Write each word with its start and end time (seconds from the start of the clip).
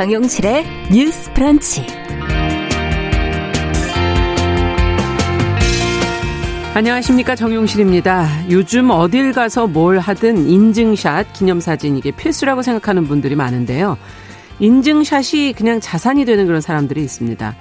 정용실의 0.00 0.64
뉴스 0.90 1.30
프런치. 1.34 1.84
안녕하십니까 6.72 7.34
정용실입니다. 7.34 8.26
요즘 8.48 8.88
어딜 8.88 9.34
가서 9.34 9.66
뭘 9.66 9.98
하든 9.98 10.48
인증샷, 10.48 11.34
기념사진 11.34 11.98
이게 11.98 12.12
필수라고 12.12 12.62
생각하는 12.62 13.04
분들이 13.08 13.34
많은데요. 13.34 13.98
인증샷이 14.60 15.52
그냥 15.52 15.80
자산이 15.80 16.24
되는 16.24 16.46
그런 16.46 16.62
사람들이 16.62 17.02
있습니다. 17.02 17.54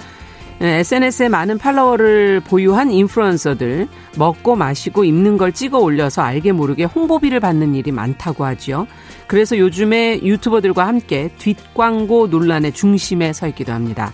SNS에 0.61 1.29
많은 1.29 1.57
팔로워를 1.57 2.41
보유한 2.41 2.91
인플루언서들 2.91 3.87
먹고 4.17 4.55
마시고 4.55 5.05
입는 5.05 5.37
걸 5.37 5.53
찍어 5.53 5.79
올려서 5.79 6.21
알게 6.21 6.51
모르게 6.51 6.83
홍보비를 6.83 7.39
받는 7.39 7.75
일이 7.75 7.91
많다고 7.91 8.43
하죠. 8.45 8.85
그래서 9.27 9.57
요즘에 9.57 10.21
유튜버들과 10.21 10.85
함께 10.85 11.31
뒷광고 11.37 12.27
논란의 12.27 12.73
중심에 12.73 13.31
서 13.31 13.47
있기도 13.47 13.71
합니다. 13.71 14.11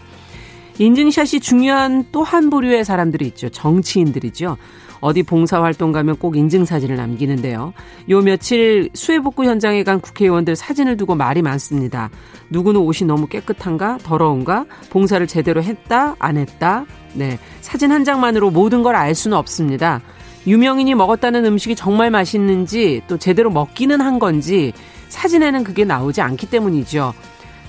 인증샷이 0.77 1.39
중요한 1.39 2.05
또 2.11 2.23
한 2.23 2.49
부류의 2.49 2.83
사람들이 2.85 3.25
있죠. 3.27 3.49
정치인들이죠. 3.49 4.57
어디 5.01 5.23
봉사활동 5.23 5.91
가면 5.91 6.17
꼭 6.17 6.35
인증사진을 6.35 6.95
남기는데요. 6.95 7.73
요 8.09 8.21
며칠 8.21 8.89
수해복구 8.93 9.45
현장에 9.45 9.83
간 9.83 9.99
국회의원들 10.01 10.55
사진을 10.55 10.97
두고 10.97 11.15
말이 11.15 11.41
많습니다. 11.41 12.09
누구는 12.49 12.79
옷이 12.81 13.07
너무 13.07 13.27
깨끗한가? 13.27 13.99
더러운가? 14.03 14.65
봉사를 14.89 15.25
제대로 15.27 15.61
했다? 15.61 16.15
안 16.19 16.37
했다? 16.37 16.85
네. 17.13 17.37
사진 17.61 17.91
한 17.91 18.03
장만으로 18.03 18.51
모든 18.51 18.83
걸 18.83 18.95
알 18.95 19.13
수는 19.13 19.37
없습니다. 19.37 20.01
유명인이 20.47 20.93
먹었다는 20.95 21.43
음식이 21.45 21.75
정말 21.75 22.11
맛있는지 22.11 23.01
또 23.07 23.17
제대로 23.17 23.49
먹기는 23.49 23.99
한 23.99 24.19
건지 24.19 24.73
사진에는 25.09 25.63
그게 25.63 25.83
나오지 25.85 26.21
않기 26.21 26.49
때문이죠. 26.49 27.13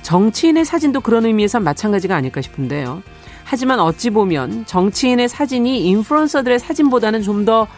정치인의 0.02 0.64
사진도 0.64 1.00
그런 1.00 1.26
의미에서 1.26 1.58
마찬가지가 1.60 2.14
아닐까 2.14 2.40
싶은데요. 2.40 3.02
하지만 3.48 3.78
어찌 3.78 4.10
보면 4.10 4.66
정치인의 4.66 5.28
사진이 5.28 5.86
인플루언서들의 5.86 6.58
사진보다는 6.58 7.22
좀 7.22 7.44
더 7.46 7.68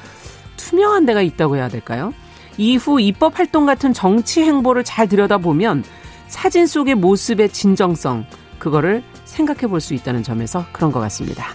투명한 0.56 1.04
데가 1.04 1.20
있다고 1.20 1.56
해야 1.56 1.68
될까요? 1.68 2.14
이후 2.56 3.00
입법 3.00 3.38
활동 3.38 3.66
같은 3.66 3.92
정치 3.92 4.42
행보를 4.42 4.82
잘 4.82 5.06
들여다보면 5.08 5.84
사진 6.26 6.66
속의 6.66 6.94
모습의 6.94 7.50
진정성, 7.50 8.24
그거를 8.58 9.02
생각해 9.24 9.66
볼 9.68 9.80
수 9.80 9.92
있다는 9.94 10.22
점에서 10.22 10.64
그런 10.72 10.90
것 10.90 11.00
같습니다. 11.00 11.46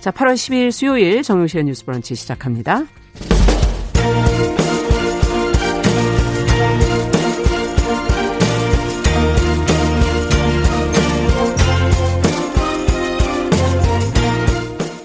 자, 0.00 0.10
8월 0.10 0.34
10일 0.34 0.70
수요일 0.70 1.22
정용실의 1.22 1.64
뉴스 1.64 1.84
브런치 1.84 2.14
시작합니다. 2.14 2.84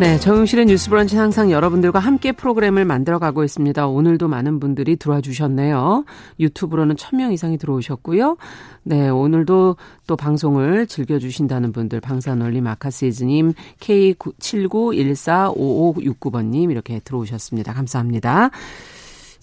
네, 0.00 0.18
정용실의 0.18 0.66
뉴스 0.66 0.90
브런치 0.90 1.16
항상 1.16 1.52
여러분들과 1.52 2.00
함께 2.00 2.32
프로그램을 2.32 2.84
만들어가고 2.84 3.44
있습니다. 3.44 3.86
오늘도 3.86 4.26
많은 4.26 4.58
분들이 4.58 4.96
들어와 4.96 5.20
주셨네요. 5.20 6.04
유튜브로는 6.40 6.96
1000명 6.96 7.32
이상이 7.32 7.58
들어오셨고요. 7.58 8.36
네, 8.82 9.08
오늘도 9.08 9.76
또 10.08 10.16
방송을 10.16 10.88
즐겨주신다는 10.88 11.70
분들, 11.70 12.00
방사널리 12.00 12.60
마카시즈님, 12.60 13.52
K79145569번님 13.78 16.72
이렇게 16.72 16.98
들어오셨습니다. 16.98 17.72
감사합니다. 17.72 18.50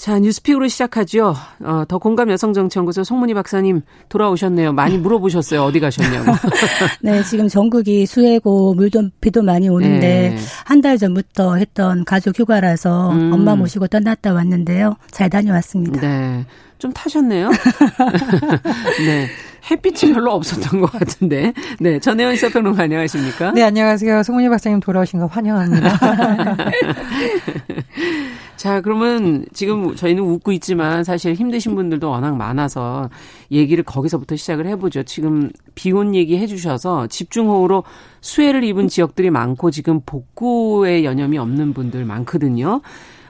자, 0.01 0.17
뉴스픽으로 0.17 0.67
시작하죠. 0.67 1.35
어, 1.63 1.83
더 1.87 1.99
공감 1.99 2.31
여성정치연구소 2.31 3.03
송문희 3.03 3.35
박사님 3.35 3.83
돌아오셨네요. 4.09 4.73
많이 4.73 4.97
물어보셨어요. 4.97 5.61
어디 5.61 5.79
가셨냐고. 5.79 6.31
네, 7.03 7.21
지금 7.21 7.47
전국이 7.47 8.07
수해고 8.07 8.73
물도 8.73 9.09
비도 9.21 9.43
많이 9.43 9.69
오는데 9.69 10.33
네. 10.35 10.37
한달 10.65 10.97
전부터 10.97 11.57
했던 11.57 12.03
가족 12.03 12.39
휴가라서 12.39 13.11
음. 13.11 13.31
엄마 13.31 13.55
모시고 13.55 13.89
떠났다 13.89 14.33
왔는데요. 14.33 14.95
잘 15.11 15.29
다녀왔습니다. 15.29 16.01
네. 16.01 16.47
좀 16.79 16.91
타셨네요. 16.93 17.51
네. 19.05 19.27
햇빛이 19.69 20.13
별로 20.13 20.33
없었던 20.33 20.81
것 20.81 20.91
같은데. 20.91 21.53
네. 21.79 21.99
전혜원 21.99 22.37
시사평론가 22.37 22.81
안녕하십니까? 22.81 23.51
네, 23.51 23.61
안녕하세요. 23.61 24.23
송문희 24.23 24.49
박사님 24.49 24.79
돌아오신 24.79 25.19
거 25.19 25.27
환영합니다. 25.27 25.99
자, 28.61 28.79
그러면 28.79 29.43
지금 29.53 29.95
저희는 29.95 30.21
웃고 30.21 30.51
있지만 30.51 31.03
사실 31.03 31.33
힘드신 31.33 31.73
분들도 31.73 32.07
워낙 32.07 32.37
많아서 32.37 33.09
얘기를 33.49 33.83
거기서부터 33.83 34.35
시작을 34.35 34.67
해보죠. 34.67 35.01
지금 35.01 35.49
비온 35.73 36.13
얘기 36.13 36.37
해주셔서 36.37 37.07
집중호우로 37.07 37.83
수해를 38.21 38.63
입은 38.63 38.87
지역들이 38.87 39.31
많고 39.31 39.71
지금 39.71 40.01
복구에 40.05 41.03
여념이 41.03 41.39
없는 41.39 41.73
분들 41.73 42.05
많거든요. 42.05 42.81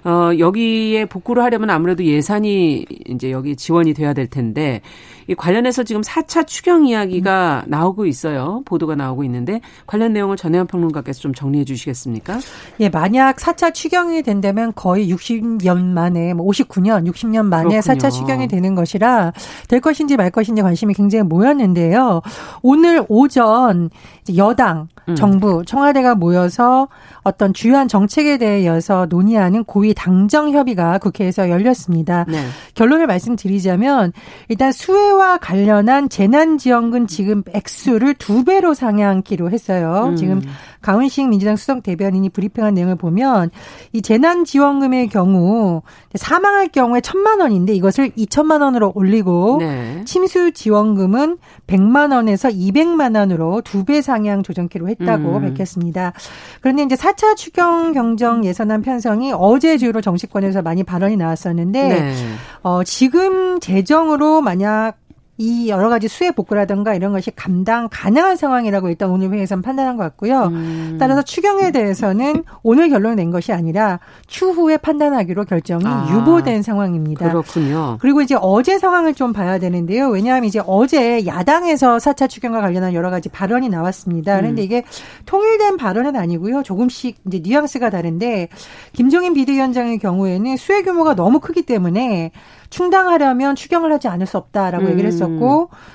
어, 0.04 0.32
여기에 0.38 1.06
복구를 1.06 1.44
하려면 1.44 1.70
아무래도 1.70 2.04
예산이 2.04 2.86
이제 3.08 3.32
여기 3.32 3.56
지원이 3.56 3.94
돼야 3.94 4.14
될 4.14 4.28
텐데 4.28 4.82
이 5.28 5.36
관련해서 5.36 5.84
지금 5.84 6.02
4차 6.02 6.48
추경 6.48 6.86
이야기가 6.86 7.66
나오고 7.68 8.06
있어요. 8.06 8.64
보도가 8.66 8.96
나오고 8.96 9.24
있는데 9.26 9.62
관련 9.86 10.14
내용을 10.14 10.36
전혜원 10.36 10.68
평론가께서 10.68 11.22
좀 11.22 11.34
정리해 11.34 11.64
주시겠습니까? 11.64 12.40
예, 12.80 12.90
만약 12.90 13.38
4차 13.38 13.74
추경이 13.74 14.24
된다면 14.24 14.74
거의 14.76 15.12
60년 15.14 15.86
만에 15.86 16.34
59년, 16.34 17.04
뭐 17.04 17.12
60년 17.12 17.46
만에 17.46 17.70
그렇군요. 17.70 17.80
4차 17.80 18.12
추경이 18.12 18.48
되는 18.48 18.76
것이라 18.76 19.34
될 19.68 19.80
것인지 19.80 20.18
말 20.18 20.32
것인지 20.32 20.62
관심이 20.62 20.94
굉장히 20.94 21.24
모였는데요. 21.24 22.22
오늘 22.62 23.06
오전 23.08 23.90
여당, 24.36 24.88
음. 25.10 25.16
정부, 25.16 25.64
청와대가 25.66 26.16
모여서 26.16 26.88
어떤 27.24 27.54
주요한 27.54 27.88
정책에 27.88 28.38
대해서 28.38 29.06
논의하는 29.10 29.64
고위 29.64 29.94
당정 29.94 30.52
협의가 30.52 30.98
국회에서 30.98 31.50
열렸습니다. 31.50 32.26
네. 32.28 32.46
결론을 32.74 33.08
말씀드리자면 33.08 34.14
일단 34.48 34.72
수해와 34.72 35.38
관련한 35.38 36.10
재난지원금 36.10 37.08
지금 37.08 37.44
액수를 37.54 38.16
두 38.16 38.44
배로 38.44 38.74
상향키로 38.74 39.52
했어요. 39.52 40.08
음. 40.10 40.16
지금 40.16 40.42
강훈식 40.82 41.28
민주당 41.30 41.56
수석 41.56 41.84
대변인이 41.84 42.30
브리핑한 42.30 42.74
내용을 42.74 42.96
보면 42.96 43.52
이 43.92 44.02
재난지원금의 44.02 45.10
경우 45.10 45.82
사망할 46.16 46.70
경우에 46.70 47.02
천만 47.02 47.40
원인데 47.42 47.74
이것을 47.74 48.12
2천만 48.12 48.62
원으로 48.62 48.92
올리고 48.96 49.58
네. 49.60 50.02
침수 50.06 50.52
지원금은 50.54 51.38
100만 51.68 52.14
원에서 52.14 52.50
200만 52.50 53.18
원으로 53.18 53.62
두 53.62 53.82
배 53.82 54.02
상향 54.02 54.44
조정키로 54.44 54.88
했다고 54.90 55.38
음. 55.38 55.42
밝혔습니다. 55.42 56.14
그런데 56.62 56.84
이제 56.84 56.96
4차 56.96 57.36
추경 57.36 57.94
경정 57.94 58.46
예산안 58.46 58.84
편성이 58.84 59.34
어제 59.36 59.78
주로 59.80 60.02
정치권에서 60.02 60.62
많이 60.62 60.84
발언이 60.84 61.18
나왔었는데 61.18 61.90
네. 61.90 62.14
어, 62.62 62.84
지금 62.84 63.60
재정으로 63.60 64.42
만약 64.42 65.01
이 65.42 65.70
여러 65.70 65.90
가지 65.90 66.08
수해 66.08 66.30
복구라든가 66.30 66.94
이런 66.94 67.14
것이 67.14 67.32
감당 67.32 67.90
가능한 67.92 68.36
상황이라고 68.36 68.90
일단 68.90 69.10
오늘 69.10 69.32
회의에서는 69.32 69.64
판단한 69.64 69.98
것 69.98 70.04
같고요. 70.04 70.44
음. 70.52 70.98
따라서 71.00 71.24
추경에 71.24 71.72
대해서는 71.72 72.44
오늘 72.62 72.90
결론을 72.90 73.16
낸 73.16 73.32
것이 73.32 73.52
아니라 73.52 74.00
추후에 74.28 74.78
판단하기로 74.78 75.46
결정이 75.46 75.84
아. 75.88 76.08
유보된 76.12 76.62
상황입니다. 76.62 77.28
그렇군요. 77.28 77.98
그리고 78.00 78.22
이제 78.22 78.36
어제 78.40 78.78
상황을 78.78 79.16
좀 79.16 79.34
봐야 79.34 79.58
되는데요. 79.58 80.10
왜냐하면 80.10 80.46
이제 80.46 80.62
어제 80.68 81.26
야당에서 81.26 81.98
4차 81.98 82.30
추경과 82.30 82.62
관련한 82.62 82.94
여러 82.94 83.10
가지 83.10 83.28
발언이 83.28 83.70
나왔습니다. 83.70 84.38
그런데 84.38 84.62
음. 84.62 84.64
이게 84.64 84.84
통일된 85.26 85.78
발언은 85.78 86.16
아니고요. 86.16 86.62
조금씩 86.62 87.18
이제 87.26 87.40
뉘앙스가 87.44 87.90
다른데 87.90 88.50
김종인 88.94 89.34
비대위원장의 89.34 89.98
경우에는 89.98 90.56
수해 90.58 90.84
규모가 90.84 91.16
너무 91.16 91.40
크기 91.40 91.64
때문에 91.64 92.32
충당하려면 92.70 93.56
추경을 93.56 93.92
하지 93.92 94.08
않을 94.08 94.26
수 94.26 94.38
없다라고 94.38 94.86
음. 94.86 94.92
얘기를 94.92 95.08
했었고 95.08 95.31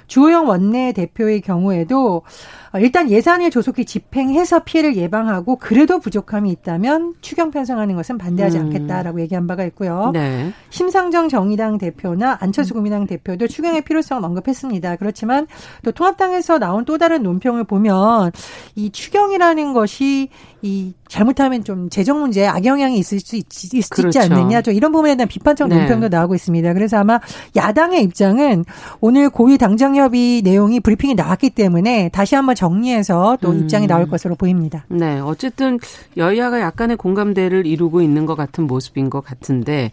주호영 0.07 0.49
원내 0.49 0.93
대표의 0.93 1.41
경우에도 1.41 2.23
어, 2.66 2.66
일단 2.81 3.11
예산을 3.11 3.51
조속히 3.51 3.85
집행해서 3.85 4.61
피해를 4.61 4.97
예방하고 4.97 5.57
그래도 5.57 5.99
부족함이 5.99 6.51
있다면 6.51 7.15
추경 7.21 7.51
편성하는 7.51 7.97
것은 7.97 8.19
반대하지 8.19 8.59
음. 8.59 8.65
않겠다라고 8.65 9.21
얘기한 9.21 9.47
바가 9.47 9.65
있고요. 9.67 10.11
네. 10.13 10.53
심상정 10.71 11.29
정의당 11.29 11.79
대표나 11.79 12.39
안철수 12.41 12.75
국민당 12.75 13.07
대표도 13.07 13.49
추경의 13.49 13.83
필요성을 13.83 14.25
언급했습니다. 14.25 14.97
그렇지만 14.97 15.47
또 15.83 15.93
통합당에서 15.93 16.59
나온 16.59 16.85
또 16.85 16.99
다른 16.99 17.23
논평을 17.23 17.65
보면 17.65 18.33
이 18.75 18.91
추경이라는 18.91 19.73
것이 19.73 20.29
이 20.63 20.95
잘못하면 21.09 21.63
좀 21.63 21.89
재정 21.91 22.21
문제에 22.21 22.47
악영향이 22.47 22.99
있을 22.99 23.21
수 23.21 23.37
있, 23.37 23.47
있, 23.75 23.89
그렇죠. 23.89 24.09
있지 24.09 24.19
않느냐 24.19 24.63
좀 24.63 24.75
이런 24.75 24.91
부분에 24.91 25.15
대한 25.15 25.29
비판적 25.29 25.69
네. 25.69 25.77
논평도 25.77 26.09
나오고 26.09 26.35
있습니다. 26.35 26.73
그래서 26.73 26.99
아마 26.99 27.21
야당의 27.55 28.03
입장은 28.03 28.65
오늘 29.01 29.31
고위 29.31 29.59
당정협의 29.59 30.43
내용이 30.43 30.81
브리핑이 30.81 31.15
나왔기 31.15 31.51
때문에 31.51 32.09
다시 32.09 32.35
한번 32.35 32.55
정 32.55 32.66
리해서 32.75 33.39
또 33.41 33.51
음. 33.51 33.61
입장이 33.61 33.87
나올 33.87 34.09
것으로 34.09 34.35
보입니다. 34.35 34.85
네, 34.89 35.19
어쨌든 35.21 35.79
여야가 36.17 36.61
약간의 36.61 36.97
공감대를 36.97 37.67
이루고 37.67 38.03
있는 38.03 38.27
것 38.27 38.35
같은 38.35 38.67
모습인 38.67 39.11
것 39.11 39.21
같은데 39.21 39.91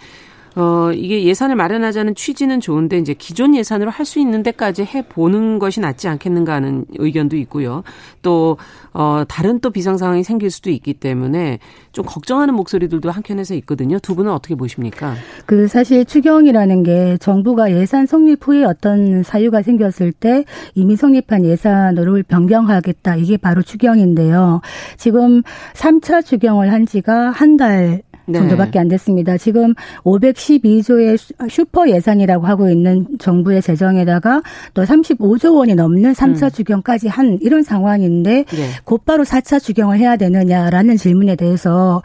어, 0.56 0.92
이게 0.94 1.24
예산을 1.24 1.56
마련하자는 1.56 2.16
취지는 2.16 2.60
좋은데 2.60 2.98
이제 3.00 3.14
기존 3.14 3.56
예산으로 3.56 3.90
할 3.90 4.04
수 4.04 4.20
있는 4.20 4.44
데까지 4.44 4.84
해 4.84 5.02
보는 5.08 5.60
것이 5.60 5.80
낫지 5.80 6.10
않겠는가 6.10 6.54
하는 6.54 6.84
의견도 6.98 7.38
있고요. 7.38 7.84
또 8.22 8.58
어, 8.94 9.24
다른 9.30 9.62
또 9.62 9.70
비상 9.70 9.96
상황이 9.98 10.24
생길 10.24 10.52
수도 10.52 10.70
있기 10.70 10.94
때문에 10.96 11.60
좀 11.94 12.04
걱정하는 12.06 12.54
목소리들도 12.54 13.10
한켠에서 13.10 13.56
있거든요. 13.56 13.98
두 14.00 14.14
분은 14.14 14.30
어떻게 14.30 14.56
보십니까? 14.56 15.16
그 15.46 15.70
사실 15.70 16.04
추경이라는 16.04 16.84
게 16.84 17.18
정부가 17.22 17.72
예산 17.72 18.06
성립 18.06 18.46
후에 18.46 18.66
어떤 18.66 19.24
사유가 19.24 19.62
생겼을 19.62 20.12
때 20.12 20.44
이미 20.76 20.98
성립한 20.98 21.46
예산으로 21.46 22.22
변경하겠다. 22.28 23.16
이게 23.16 23.38
바로 23.38 23.62
추경인데요. 23.62 24.60
지금 24.98 25.44
3차 25.76 26.26
추경을 26.26 26.74
한 26.74 26.86
지가 26.86 27.32
한 27.32 27.54
달 27.58 28.02
네. 28.26 28.40
정도밖에 28.40 28.80
안 28.80 28.88
됐습니다. 28.88 29.38
지금 29.38 29.74
512조의 30.04 31.18
슈퍼 31.50 31.90
예산이라고 31.90 32.46
하고 32.48 32.70
있는 32.70 33.06
정부의 33.20 33.62
재정에다가 33.62 34.42
또 34.74 34.84
35조 34.84 35.56
원이 35.58 35.76
넘는 35.76 36.14
3차 36.14 36.44
음. 36.44 36.50
주경까지 36.52 37.08
한 37.08 37.38
이런 37.42 37.64
상황인데 37.64 38.46
네. 38.46 38.70
곧바로 38.86 39.24
4차 39.24 39.62
주경을 39.62 39.98
해야 40.00 40.16
되느냐라는 40.18 40.98
질문에 40.98 41.36
대해서 41.36 42.02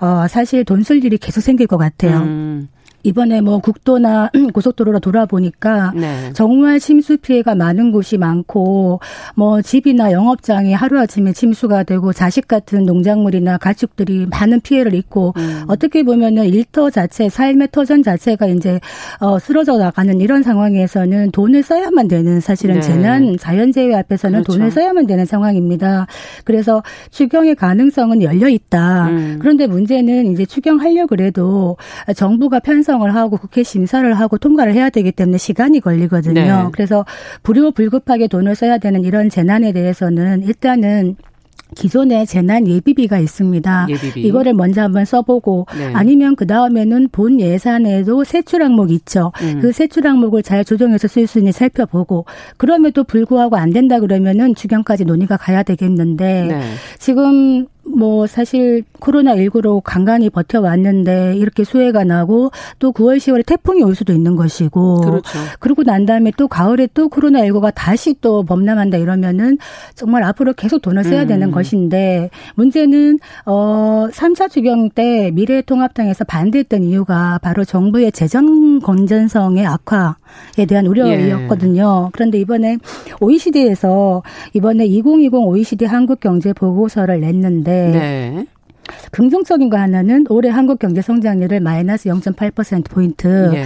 어 0.00 0.26
사실 0.28 0.64
돈 0.64 0.82
쓸 0.82 1.04
일이 1.04 1.18
계속 1.18 1.40
생길 1.40 1.66
것 1.66 1.76
같아요. 1.76 2.18
음. 2.20 2.68
이번에 3.08 3.40
뭐 3.40 3.58
국도나 3.58 4.30
고속도로로 4.52 5.00
돌아보니까 5.00 5.92
네. 5.94 6.30
정말 6.34 6.78
침수 6.78 7.16
피해가 7.16 7.54
많은 7.54 7.90
곳이 7.90 8.18
많고 8.18 9.00
뭐 9.34 9.62
집이나 9.62 10.12
영업장이 10.12 10.74
하루아침에 10.74 11.32
침수가 11.32 11.84
되고 11.84 12.12
자식 12.12 12.46
같은 12.46 12.84
농작물이나 12.84 13.56
가축들이 13.58 14.26
많은 14.26 14.60
피해를 14.60 14.94
입고 14.94 15.32
음. 15.36 15.64
어떻게 15.68 16.02
보면은 16.02 16.44
일터 16.44 16.90
자체 16.90 17.28
삶의 17.28 17.68
터전 17.72 18.02
자체가 18.02 18.46
이제 18.46 18.78
어 19.20 19.38
쓰러져 19.38 19.78
나가는 19.78 20.20
이런 20.20 20.42
상황에서는 20.42 21.30
돈을 21.30 21.62
써야만 21.62 22.08
되는 22.08 22.40
사실은 22.40 22.76
네. 22.76 22.80
재난 22.80 23.36
자연재해 23.38 23.94
앞에서는 23.94 24.42
그렇죠. 24.42 24.52
돈을 24.52 24.70
써야만 24.70 25.06
되는 25.06 25.24
상황입니다. 25.24 26.06
그래서 26.44 26.82
추경의 27.10 27.54
가능성은 27.54 28.22
열려 28.22 28.48
있다. 28.48 29.08
음. 29.08 29.38
그런데 29.40 29.66
문제는 29.66 30.32
이제 30.32 30.44
추경하려 30.44 31.06
그래도 31.06 31.76
정부가 32.14 32.60
편성 32.60 32.97
신청을 32.98 33.14
하고 33.14 33.36
국회 33.36 33.62
심사를 33.62 34.12
하고 34.14 34.36
통과를 34.38 34.74
해야 34.74 34.90
되기 34.90 35.12
때문에 35.12 35.38
시간이 35.38 35.80
걸리거든요. 35.80 36.34
네. 36.34 36.68
그래서 36.72 37.04
불효불급하게 37.42 38.28
돈을 38.28 38.54
써야 38.54 38.78
되는 38.78 39.04
이런 39.04 39.30
재난에 39.30 39.72
대해서는 39.72 40.42
일단은 40.42 41.16
기존에 41.76 42.24
재난 42.24 42.66
예비비가 42.66 43.18
있습니다. 43.18 43.86
예비비. 43.90 44.22
이거를 44.22 44.54
먼저 44.54 44.82
한번 44.82 45.04
써보고 45.04 45.66
네. 45.76 45.92
아니면 45.94 46.34
그 46.34 46.46
다음에는 46.46 47.08
본 47.12 47.40
예산에도 47.40 48.24
세출 48.24 48.62
항목 48.62 48.90
있죠. 48.90 49.32
음. 49.42 49.60
그 49.60 49.72
세출 49.72 50.06
항목을 50.06 50.42
잘 50.42 50.64
조정해서 50.64 51.08
쓸 51.08 51.26
수 51.26 51.38
있는지 51.38 51.58
살펴보고 51.58 52.24
그럼에도 52.56 53.04
불구하고 53.04 53.56
안 53.56 53.70
된다 53.70 54.00
그러면은 54.00 54.54
주경까지 54.54 55.04
논의가 55.04 55.36
가야 55.36 55.62
되겠는데 55.62 56.46
네. 56.48 56.60
지금 56.98 57.66
뭐 57.96 58.26
사실 58.26 58.84
코로나19로 59.00 59.80
간간히 59.82 60.30
버텨왔는데 60.30 61.36
이렇게 61.36 61.64
수해가 61.64 62.04
나고 62.04 62.50
또 62.78 62.92
9월, 62.92 63.18
10월에 63.18 63.44
태풍이 63.46 63.82
올 63.82 63.94
수도 63.94 64.12
있는 64.12 64.36
것이고. 64.36 65.00
그렇죠. 65.00 65.38
그러고 65.58 65.82
난 65.82 66.06
다음에 66.06 66.32
또 66.36 66.48
가을에 66.48 66.88
또 66.94 67.08
코로나19가 67.08 67.72
다시 67.74 68.14
또 68.20 68.42
범람한다 68.44 68.98
이러면은 68.98 69.58
정말 69.94 70.22
앞으로 70.24 70.52
계속 70.52 70.82
돈을 70.82 71.04
써야 71.04 71.22
음. 71.22 71.28
되는 71.28 71.50
것인데 71.50 72.30
문제는 72.54 73.18
어 73.46 74.06
3차 74.12 74.50
추경 74.50 74.90
때 74.90 75.30
미래통합당에서 75.32 76.24
반대했던 76.24 76.84
이유가 76.84 77.38
바로 77.42 77.64
정부의 77.64 78.12
재정 78.12 78.80
건전성의 78.80 79.66
악화 79.66 80.16
에 80.58 80.66
대한 80.66 80.86
우려이었거든요. 80.86 82.04
예. 82.06 82.10
그런데 82.12 82.38
이번에 82.38 82.78
OECD에서 83.20 84.22
이번에 84.54 84.86
2020 84.86 85.34
OECD 85.34 85.84
한국 85.84 86.20
경제 86.20 86.52
보고서를 86.52 87.20
냈는데 87.20 87.90
네. 87.90 88.46
긍정적인 89.12 89.68
거 89.68 89.76
하나는 89.76 90.24
올해 90.30 90.48
한국 90.48 90.78
경제 90.78 91.02
성장률을 91.02 91.60
마이너스 91.60 92.08
0.8% 92.08 92.90
포인트 92.90 93.26
네. 93.52 93.64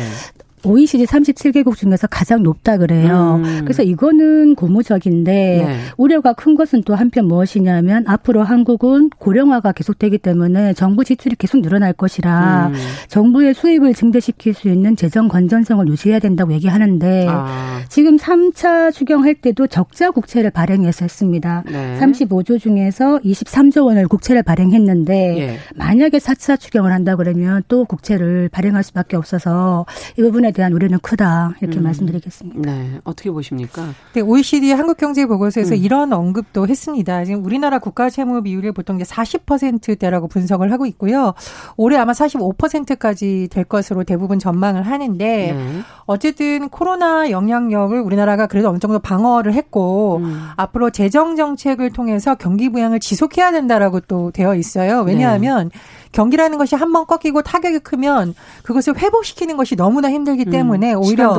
OECD 0.65 1.05
37개국 1.05 1.77
중에서 1.77 2.07
가장 2.07 2.43
높다 2.43 2.77
그래요. 2.77 3.41
음. 3.45 3.61
그래서 3.65 3.83
이거는 3.83 4.55
고무적인데 4.55 5.33
네. 5.33 5.79
우려가 5.97 6.33
큰 6.33 6.55
것은 6.55 6.83
또 6.85 6.95
한편 6.95 7.27
무엇이냐면 7.27 8.05
앞으로 8.07 8.43
한국은 8.43 9.11
고령화가 9.11 9.73
계속되기 9.73 10.19
때문에 10.19 10.75
정부 10.75 11.05
지출이 11.05 11.37
계속 11.37 11.61
늘어날 11.61 11.93
것이라 11.93 12.69
음. 12.69 12.75
정부의 13.09 13.55
수입을 13.55 13.95
증대시킬 13.95 14.55
수 14.55 14.69
있는 14.69 14.97
재정 14.97 15.29
건전성을 15.29 15.87
유지해야 15.89 16.19
된다고 16.19 16.53
얘기하는데 16.53 17.27
아. 17.29 17.81
지금 17.89 18.17
3차 18.17 18.93
추경할 18.93 19.35
때도 19.35 19.67
적자 19.67 20.11
국채를 20.11 20.51
발행해서 20.51 21.05
했습니다. 21.05 21.65
네. 21.67 21.99
35조 22.01 22.61
중에서 22.61 23.19
23조 23.25 23.87
원을 23.87 24.09
국채를 24.09 24.43
발행했는데 24.43 25.39
예. 25.39 25.59
만약에 25.75 26.19
4차 26.19 26.59
추경을 26.59 26.93
한다 26.93 27.17
그러면 27.17 27.63
또 27.69 27.85
국채를 27.85 28.49
발행할 28.51 28.83
수밖에 28.83 29.17
없어서 29.17 29.87
이 30.19 30.23
부분에 30.23 30.52
대한 30.53 30.73
우려는 30.73 30.99
크다 31.01 31.55
이렇게 31.61 31.79
음. 31.79 31.85
말씀드리겠습니다. 31.85 32.61
네, 32.71 33.01
어떻게 33.05 33.31
보십니까? 33.31 33.89
네, 34.13 34.21
OECD 34.21 34.73
한국경제보고서에서 34.73 35.75
음. 35.75 35.81
이런 35.81 36.13
언급도 36.13 36.67
했습니다. 36.69 37.25
지금 37.25 37.45
우리나라 37.45 37.79
국가 37.79 38.11
채무 38.11 38.43
비율이 38.43 38.73
보통 38.73 38.97
이제 38.97 39.05
40%대라고 39.05 40.29
분석을 40.29 40.71
하고 40.73 40.87
있고요. 40.87 41.35
올해 41.77 41.97
아마 41.99 42.13
45%까지 42.13 43.49
될 43.51 43.65
것으로 43.65 44.05
대부분 44.05 44.39
전망을 44.39 44.83
하는데 44.83 45.53
네. 45.53 45.81
어쨌든 46.07 46.69
코로나 46.69 47.31
영향력을 47.31 47.99
우리나라가 48.01 48.47
그래도 48.47 48.69
어느 48.69 48.79
정도 48.79 48.99
방어를 48.99 49.55
했고 49.55 50.19
음. 50.19 50.49
앞으로 50.57 50.91
재정 50.91 51.37
정책을 51.37 51.91
통해서 51.91 52.35
경기 52.35 52.69
부양을 52.69 53.01
지속해야 53.01 53.53
된다라고 53.53 54.01
또 54.01 54.31
되어 54.31 54.55
있어요. 54.55 55.01
왜냐하면 55.03 55.71
네. 55.73 55.79
경기라는 56.13 56.59
것이 56.59 56.77
한 56.77 56.93
번 56.93 57.07
꺾이고 57.07 57.41
타격이 57.41 57.79
크면 57.79 58.35
그것을 58.63 58.99
회복시키는 58.99 59.57
것이 59.57 59.77
너무나 59.77 60.11
힘들기 60.11 60.45
음, 60.49 60.51
때문에 60.51 60.93
음, 60.93 60.99
오히려 60.99 61.33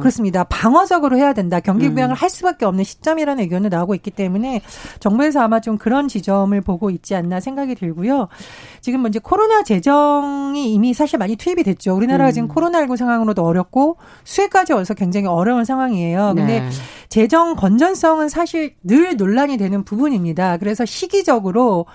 그렇습니다. 0.00 0.44
방어적으로 0.44 1.16
해야 1.16 1.32
된다. 1.32 1.60
경기 1.60 1.90
부양을 1.94 2.14
음. 2.14 2.16
할 2.16 2.28
수밖에 2.28 2.66
없는 2.66 2.84
시점이라는 2.84 3.42
의견도 3.42 3.70
나오고 3.70 3.94
있기 3.94 4.10
때문에 4.10 4.60
정부에서 5.00 5.40
아마 5.40 5.60
좀 5.60 5.78
그런 5.78 6.08
지점을 6.08 6.60
보고 6.60 6.90
있지 6.90 7.14
않나 7.14 7.40
생각이 7.40 7.74
들고요. 7.74 8.28
지금 8.82 9.00
먼저 9.00 9.18
코로나 9.18 9.62
재정이 9.62 10.72
이미 10.74 10.92
사실 10.92 11.18
많이 11.18 11.36
투입이 11.36 11.62
됐죠. 11.62 11.96
우리나라가 11.96 12.30
음. 12.30 12.32
지금 12.32 12.48
코로나19 12.48 12.96
상황으로도 12.98 13.42
어렵고 13.42 13.96
수혜까지 14.24 14.74
와서 14.74 14.92
굉장히 14.92 15.26
어려운 15.26 15.64
상황이에요. 15.64 16.34
근데 16.36 16.60
네. 16.60 16.68
재정 17.08 17.56
건전성은 17.56 18.28
사실 18.28 18.74
늘 18.82 19.16
논란이 19.16 19.56
되는 19.56 19.84
부분입니다. 19.84 20.58
그래서 20.58 20.84
시기적으로 20.84 21.86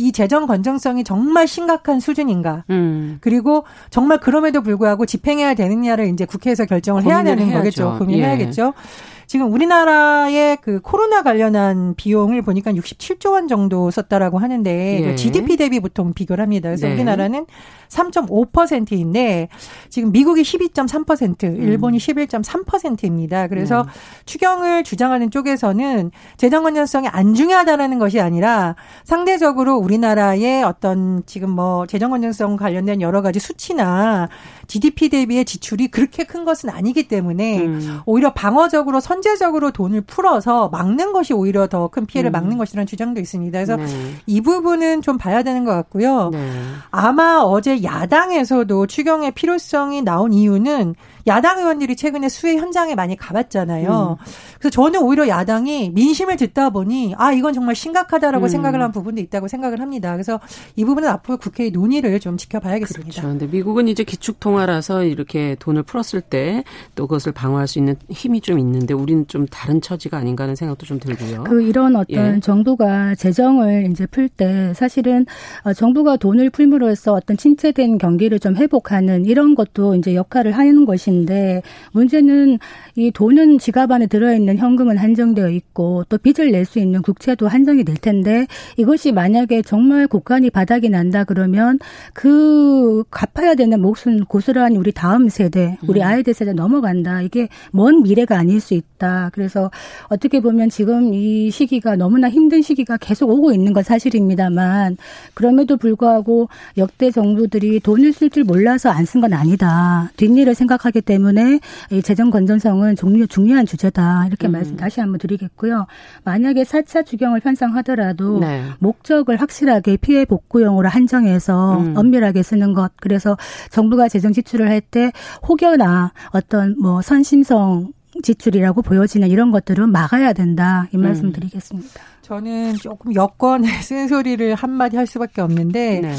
이 0.00 0.12
재정 0.12 0.46
건전성이 0.46 1.04
정말 1.04 1.46
심각한 1.46 2.00
수준인가. 2.00 2.64
음. 2.70 3.18
그리고 3.20 3.64
정말 3.90 4.18
그럼에도 4.18 4.62
불구하고 4.62 5.04
집행해야 5.06 5.54
되느냐를 5.54 6.08
이제 6.08 6.24
국회에서 6.24 6.64
결정을 6.64 7.04
해야 7.04 7.22
되는 7.22 7.44
해야죠. 7.44 7.58
거겠죠. 7.58 7.96
고민해야겠죠. 7.98 8.72
예. 8.76 9.19
지금 9.30 9.52
우리나라의 9.52 10.56
그 10.60 10.80
코로나 10.80 11.22
관련한 11.22 11.94
비용을 11.94 12.42
보니까 12.42 12.72
67조 12.72 13.30
원 13.30 13.46
정도 13.46 13.88
썼다라고 13.92 14.38
하는데 14.38 15.02
예. 15.04 15.14
GDP 15.14 15.56
대비 15.56 15.78
보통 15.78 16.12
비교를 16.12 16.42
합니다. 16.42 16.68
그래서 16.68 16.88
네. 16.88 16.94
우리나라는 16.94 17.46
3.5%인데 17.90 19.48
지금 19.88 20.10
미국이 20.10 20.42
12.3%, 20.42 21.44
음. 21.44 21.62
일본이 21.62 21.98
음. 21.98 22.00
11.3%입니다. 22.00 23.46
그래서 23.46 23.84
네. 23.84 23.90
추경을 24.24 24.82
주장하는 24.82 25.30
쪽에서는 25.30 26.10
재정 26.36 26.64
건전성이 26.64 27.06
안 27.06 27.34
중요하다라는 27.34 28.00
것이 28.00 28.20
아니라 28.20 28.74
상대적으로 29.04 29.76
우리나라의 29.76 30.64
어떤 30.64 31.22
지금 31.26 31.50
뭐 31.50 31.86
재정 31.86 32.10
건전성 32.10 32.56
관련된 32.56 33.00
여러 33.00 33.22
가지 33.22 33.38
수치나 33.38 34.28
GDP 34.70 35.08
대비의 35.08 35.44
지출이 35.44 35.88
그렇게 35.88 36.22
큰 36.22 36.44
것은 36.44 36.70
아니기 36.70 37.08
때문에 37.08 37.66
음. 37.66 38.00
오히려 38.06 38.32
방어적으로 38.32 39.00
선제적으로 39.00 39.72
돈을 39.72 40.02
풀어서 40.02 40.68
막는 40.68 41.12
것이 41.12 41.32
오히려 41.34 41.66
더 41.66 41.90
큰 41.90 42.06
피해를 42.06 42.30
음. 42.30 42.32
막는 42.32 42.56
것이라는 42.56 42.86
주장도 42.86 43.20
있습니다. 43.20 43.58
그래서 43.58 43.76
네. 43.76 43.86
이 44.26 44.40
부분은 44.40 45.02
좀 45.02 45.18
봐야 45.18 45.42
되는 45.42 45.64
것 45.64 45.72
같고요. 45.72 46.30
네. 46.30 46.52
아마 46.90 47.40
어제 47.42 47.82
야당에서도 47.82 48.86
추경의 48.86 49.32
필요성이 49.32 50.02
나온 50.02 50.32
이유는 50.32 50.94
야당 51.26 51.58
의원들이 51.58 51.96
최근에 51.96 52.28
수해 52.28 52.56
현장에 52.56 52.94
많이 52.94 53.16
가봤잖아요. 53.16 54.18
음. 54.18 54.24
그래서 54.58 54.70
저는 54.70 55.02
오히려 55.02 55.28
야당이 55.28 55.90
민심을 55.90 56.36
듣다 56.36 56.70
보니 56.70 57.14
아 57.18 57.32
이건 57.32 57.52
정말 57.52 57.74
심각하다라고 57.74 58.46
음. 58.46 58.48
생각을 58.48 58.82
한 58.82 58.92
부분도 58.92 59.20
있다고 59.20 59.48
생각을 59.48 59.80
합니다. 59.80 60.12
그래서 60.12 60.40
이 60.76 60.84
부분은 60.84 61.08
앞으로 61.08 61.36
국회의 61.36 61.70
논의를 61.70 62.18
좀 62.20 62.36
지켜봐야겠습니다. 62.36 63.10
그렇죠. 63.10 63.28
근데 63.28 63.46
미국은 63.46 63.88
이제 63.88 64.04
기축 64.04 64.40
통화라서 64.40 65.04
이렇게 65.04 65.56
돈을 65.58 65.82
풀었을 65.82 66.20
때 66.20 66.64
또 66.94 67.06
그것을 67.06 67.32
방어할 67.32 67.66
수 67.66 67.78
있는 67.78 67.96
힘이 68.08 68.40
좀 68.40 68.58
있는데 68.58 68.94
우리는 68.94 69.26
좀 69.26 69.46
다른 69.46 69.80
처지가 69.80 70.18
아닌가 70.18 70.44
하는 70.44 70.54
생각도 70.56 70.86
좀 70.86 70.98
들고요. 70.98 71.44
그 71.44 71.62
이런 71.62 71.96
어떤 71.96 72.36
예. 72.36 72.40
정부가 72.40 73.14
재정을 73.14 73.88
이제 73.90 74.06
풀 74.06 74.30
때 74.30 74.72
사실은 74.74 75.26
어, 75.64 75.72
정부가 75.72 76.16
돈을 76.16 76.50
풀므로써 76.50 77.14
어떤 77.14 77.36
침체된 77.36 77.98
경기를 77.98 78.38
좀 78.38 78.54
회복하는 78.54 79.24
이런 79.24 79.56
것도 79.56 79.96
이제 79.96 80.14
역할을 80.14 80.52
하는 80.52 80.84
것이 80.84 81.09
것인데 81.14 81.62
문제는 81.92 82.58
이 82.96 83.10
돈은 83.10 83.58
지갑 83.58 83.90
안에 83.90 84.06
들어있는 84.06 84.56
현금은 84.58 84.96
한정되어 84.96 85.50
있고 85.50 86.04
또 86.08 86.16
빚을 86.16 86.52
낼 86.52 86.60
수 86.70 86.78
있는 86.78 87.00
국채도 87.02 87.48
한정이 87.48 87.82
될 87.84 87.96
텐데 87.96 88.46
이것이 88.76 89.10
만약에 89.12 89.62
정말 89.62 90.06
국간이 90.06 90.50
바닥이 90.50 90.88
난다 90.90 91.24
그러면 91.24 91.78
그 92.12 93.02
갚아야 93.10 93.54
되는 93.56 93.80
몫은 93.80 94.26
고스란히 94.28 94.76
우리 94.76 94.92
다음 94.92 95.28
세대, 95.30 95.78
우리 95.88 96.00
음. 96.00 96.06
아이들 96.06 96.34
세대 96.34 96.52
넘어간다. 96.52 97.22
이게 97.22 97.48
먼 97.72 98.02
미래가 98.02 98.38
아닐 98.38 98.60
수 98.60 98.74
있다. 98.74 99.30
그래서 99.32 99.70
어떻게 100.10 100.40
보면 100.40 100.68
지금 100.68 101.12
이 101.14 101.50
시기가 101.50 101.96
너무나 101.96 102.28
힘든 102.28 102.60
시기가 102.62 102.98
계속 102.98 103.30
오고 103.30 103.52
있는 103.52 103.72
건 103.72 103.82
사실입니다만 103.82 104.98
그럼에도 105.34 105.76
불구하고 105.78 106.48
역대 106.76 107.10
정부들이 107.10 107.80
돈을 107.80 108.12
쓸 108.12 108.28
줄 108.30 108.44
몰라서 108.44 108.90
안 108.90 109.06
쓴 109.06 109.20
건 109.22 109.32
아니다. 109.32 110.12
뒷일을 110.16 110.54
생각하 110.54 110.90
기 111.00 111.02
때문에 111.02 111.60
이 111.90 112.02
재정 112.02 112.30
건전성은 112.30 112.96
중요, 112.96 113.26
중요한 113.26 113.66
주제다. 113.66 114.26
이렇게 114.26 114.48
음. 114.48 114.52
말씀 114.52 114.76
다시 114.76 115.00
한번 115.00 115.18
드리겠고요. 115.18 115.86
만약에 116.24 116.62
4차 116.62 117.04
추경을 117.06 117.40
편성하더라도 117.40 118.40
네. 118.40 118.64
목적을 118.78 119.40
확실하게 119.40 119.96
피해 119.96 120.24
복구용으로 120.24 120.88
한정해서 120.88 121.78
음. 121.78 121.96
엄밀하게 121.96 122.42
쓰는 122.42 122.74
것. 122.74 122.92
그래서 123.00 123.36
정부가 123.70 124.08
재정 124.08 124.32
지출을 124.32 124.68
할 124.68 124.80
때 124.90 125.12
혹여나 125.46 126.12
어떤 126.30 126.74
뭐 126.80 127.02
선심성 127.02 127.92
지출이라고 128.22 128.82
보여지는 128.82 129.28
이런 129.28 129.50
것들은 129.50 129.92
막아야 129.92 130.32
된다. 130.32 130.88
이 130.92 130.96
말씀 130.96 131.26
음. 131.26 131.32
드리겠습니다. 131.32 132.00
저는 132.22 132.76
조금 132.76 133.14
여권의 133.14 133.70
쓴소리를 133.82 134.54
한마디 134.54 134.96
할 134.96 135.06
수밖에 135.06 135.42
없는데 135.42 136.00
네. 136.00 136.14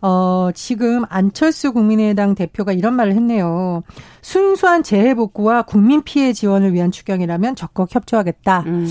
어, 0.00 0.50
지금 0.54 1.04
안철수 1.08 1.72
국민의당 1.72 2.34
대표가 2.34 2.72
이런 2.72 2.94
말을 2.94 3.14
했네요. 3.14 3.82
순수한 4.22 4.82
재해 4.82 5.14
복구와 5.14 5.62
국민 5.62 6.02
피해 6.02 6.32
지원을 6.32 6.72
위한 6.72 6.90
추경이라면 6.90 7.56
적극 7.56 7.94
협조하겠다. 7.94 8.64
음. 8.66 8.86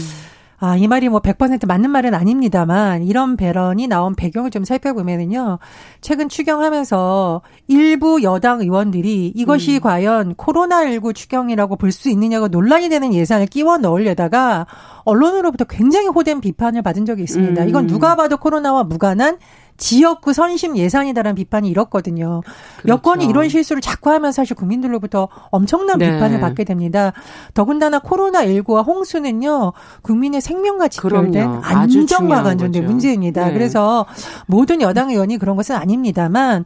아, 0.59 0.75
이 0.75 0.87
말이 0.87 1.07
뭐 1.07 1.19
100% 1.19 1.67
맞는 1.67 1.91
말은 1.91 2.15
아닙니다만 2.15 3.03
이런 3.03 3.37
배런이 3.37 3.85
나온 3.87 4.15
배경을 4.15 4.49
좀 4.49 4.63
살펴보면은요. 4.63 5.59
최근 6.01 6.29
추경하면서 6.29 7.43
일부 7.67 8.23
여당 8.23 8.61
의원들이 8.61 9.33
이것이 9.35 9.75
음. 9.75 9.81
과연 9.81 10.33
코로나19 10.33 11.13
추경이라고 11.13 11.75
볼 11.75 11.91
수 11.91 12.09
있느냐고 12.09 12.47
논란이 12.47 12.89
되는 12.89 13.13
예산을 13.13 13.45
끼워 13.45 13.77
넣으려다가 13.77 14.65
언론으로부터 15.05 15.65
굉장히 15.65 16.07
호된 16.07 16.41
비판을 16.41 16.81
받은 16.81 17.05
적이 17.05 17.23
있습니다. 17.23 17.63
이건 17.65 17.85
음. 17.85 17.87
누가 17.87 18.15
봐도 18.15 18.37
코로나와 18.37 18.83
무관한 18.83 19.37
지역구 19.77 20.33
선심 20.33 20.75
예산이다라는 20.75 21.35
비판이 21.35 21.69
이렇거든요. 21.69 22.41
그렇죠. 22.77 22.87
여권이 22.87 23.25
이런 23.25 23.47
실수를 23.47 23.81
자꾸 23.81 24.11
하면 24.11 24.31
사실 24.31 24.55
국민들로부터 24.55 25.29
엄청난 25.51 25.99
네. 25.99 26.11
비판을 26.11 26.39
받게 26.39 26.63
됩니다. 26.63 27.13
더군다나 27.53 27.99
코로나19와 27.99 28.85
홍수는요, 28.85 29.73
국민의 30.01 30.41
생명과 30.41 30.87
직결된 30.87 31.61
안전과 31.63 32.43
관련된 32.43 32.85
문제입니다. 32.85 33.47
네. 33.47 33.53
그래서 33.53 34.05
모든 34.47 34.81
여당 34.81 35.11
의원이 35.11 35.37
그런 35.37 35.55
것은 35.55 35.75
아닙니다만, 35.75 36.65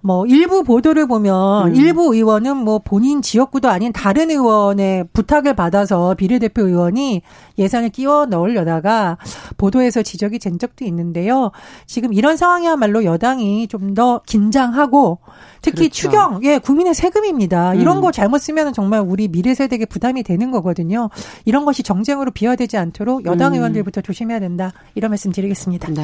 뭐 0.00 0.24
일부 0.26 0.62
보도를 0.64 1.06
보면 1.06 1.68
음. 1.68 1.74
일부 1.74 2.14
의원은 2.14 2.56
뭐 2.56 2.78
본인 2.78 3.20
지역구도 3.20 3.68
아닌 3.68 3.92
다른 3.92 4.30
의원의 4.30 5.08
부탁을 5.12 5.54
받아서 5.54 6.14
비례대표 6.14 6.62
의원이 6.62 7.22
예산을 7.58 7.90
끼워 7.90 8.26
넣으려다가 8.26 9.18
보도에서 9.56 10.02
지적이 10.02 10.38
된 10.38 10.58
적도 10.58 10.84
있는데요. 10.84 11.50
지금 11.86 12.12
이런 12.12 12.36
상황이야말로 12.36 13.04
여당이 13.04 13.66
좀 13.66 13.88
더 13.98 14.20
긴장하고 14.26 15.18
특히 15.60 15.88
그렇죠. 15.88 15.92
추경, 15.92 16.40
예, 16.44 16.58
국민의 16.58 16.94
세금입니다. 16.94 17.74
이런 17.74 17.96
음. 17.96 18.00
거 18.00 18.12
잘못 18.12 18.38
쓰면 18.38 18.72
정말 18.72 19.00
우리 19.00 19.28
미래 19.28 19.54
세대에게 19.54 19.86
부담이 19.86 20.22
되는 20.22 20.50
거거든요. 20.50 21.10
이런 21.44 21.64
것이 21.64 21.82
정쟁으로 21.82 22.30
비화되지 22.30 22.76
않도록 22.76 23.24
여당 23.26 23.52
음. 23.52 23.56
의원들부터 23.56 24.02
조심해야 24.02 24.38
된다. 24.40 24.72
이런 24.94 25.10
말씀 25.10 25.32
드리겠습니다. 25.32 25.88
네. 25.92 26.02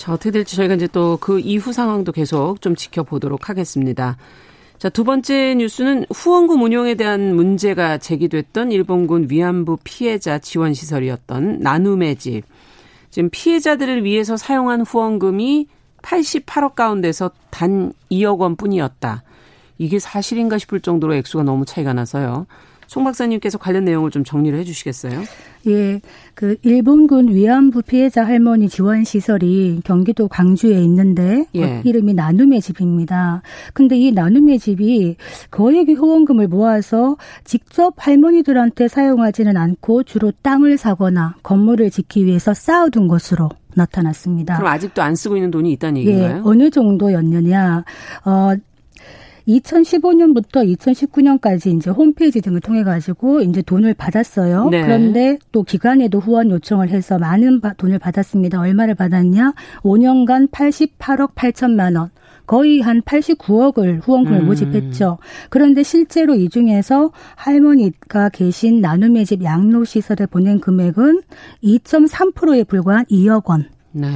자, 0.00 0.14
어떻게 0.14 0.30
될지 0.30 0.56
저희가 0.56 0.76
이제 0.76 0.86
또 0.86 1.18
그 1.20 1.40
이후 1.40 1.74
상황도 1.74 2.12
계속 2.12 2.62
좀 2.62 2.74
지켜보도록 2.74 3.50
하겠습니다. 3.50 4.16
자, 4.78 4.88
두 4.88 5.04
번째 5.04 5.54
뉴스는 5.56 6.06
후원금 6.10 6.62
운용에 6.62 6.94
대한 6.94 7.36
문제가 7.36 7.98
제기됐던 7.98 8.72
일본군 8.72 9.26
위안부 9.28 9.80
피해자 9.84 10.38
지원 10.38 10.72
시설이었던 10.72 11.58
나눔의 11.60 12.16
집. 12.16 12.44
지금 13.10 13.28
피해자들을 13.30 14.02
위해서 14.02 14.38
사용한 14.38 14.86
후원금이 14.86 15.66
88억 16.00 16.74
가운데서 16.74 17.32
단 17.50 17.92
2억 18.10 18.38
원 18.38 18.56
뿐이었다. 18.56 19.22
이게 19.76 19.98
사실인가 19.98 20.56
싶을 20.56 20.80
정도로 20.80 21.14
액수가 21.16 21.44
너무 21.44 21.66
차이가 21.66 21.92
나서요. 21.92 22.46
송 22.90 23.04
박사님께서 23.04 23.56
관련 23.56 23.84
내용을 23.84 24.10
좀 24.10 24.24
정리를 24.24 24.58
해 24.58 24.64
주시겠어요? 24.64 25.22
예. 25.68 26.00
그 26.34 26.56
일본군 26.62 27.28
위안부 27.32 27.82
피해자 27.82 28.26
할머니 28.26 28.68
지원 28.68 29.04
시설이 29.04 29.82
경기도 29.84 30.26
광주에 30.26 30.82
있는데 30.82 31.46
예. 31.54 31.82
이름이 31.84 32.14
나눔의 32.14 32.60
집입니다. 32.60 33.42
근데 33.74 33.96
이 33.96 34.10
나눔의 34.10 34.58
집이 34.58 35.14
거액의 35.52 35.94
후원금을 35.94 36.48
모아서 36.48 37.16
직접 37.44 37.94
할머니들한테 37.96 38.88
사용하지는 38.88 39.56
않고 39.56 40.02
주로 40.02 40.32
땅을 40.42 40.76
사거나 40.76 41.36
건물을 41.44 41.90
짓기 41.90 42.26
위해서 42.26 42.54
쌓아둔 42.54 43.06
것으로 43.06 43.50
나타났습니다. 43.76 44.56
그럼 44.56 44.72
아직도 44.72 45.00
안 45.00 45.14
쓰고 45.14 45.36
있는 45.36 45.52
돈이 45.52 45.70
있다는 45.74 45.98
얘기인가요? 45.98 46.36
예, 46.38 46.40
어느 46.42 46.70
정도였느냐. 46.70 47.84
어, 48.24 48.54
2015년부터 49.58 50.76
2019년까지 50.76 51.74
이제 51.76 51.90
홈페이지 51.90 52.40
등을 52.40 52.60
통해 52.60 52.84
가지고 52.84 53.40
이제 53.40 53.62
돈을 53.62 53.94
받았어요. 53.94 54.68
네. 54.68 54.82
그런데 54.82 55.38
또 55.52 55.62
기관에도 55.62 56.20
후원 56.20 56.50
요청을 56.50 56.90
해서 56.90 57.18
많은 57.18 57.60
돈을 57.76 57.98
받았습니다. 57.98 58.60
얼마를 58.60 58.94
받았냐? 58.94 59.54
5년간 59.82 60.50
88억 60.50 61.34
8천만 61.34 61.98
원. 61.98 62.10
거의 62.46 62.80
한 62.80 63.00
89억을 63.02 64.00
후원금을 64.02 64.40
음. 64.40 64.46
모집했죠. 64.46 65.18
그런데 65.50 65.84
실제로 65.84 66.34
이 66.34 66.48
중에서 66.48 67.12
할머니가 67.36 68.30
계신 68.30 68.80
나눔의 68.80 69.24
집 69.24 69.44
양로시설에 69.44 70.26
보낸 70.26 70.58
금액은 70.58 71.22
2.3%에 71.62 72.64
불과한 72.64 73.04
2억 73.04 73.46
원. 73.46 73.68
네. 73.92 74.08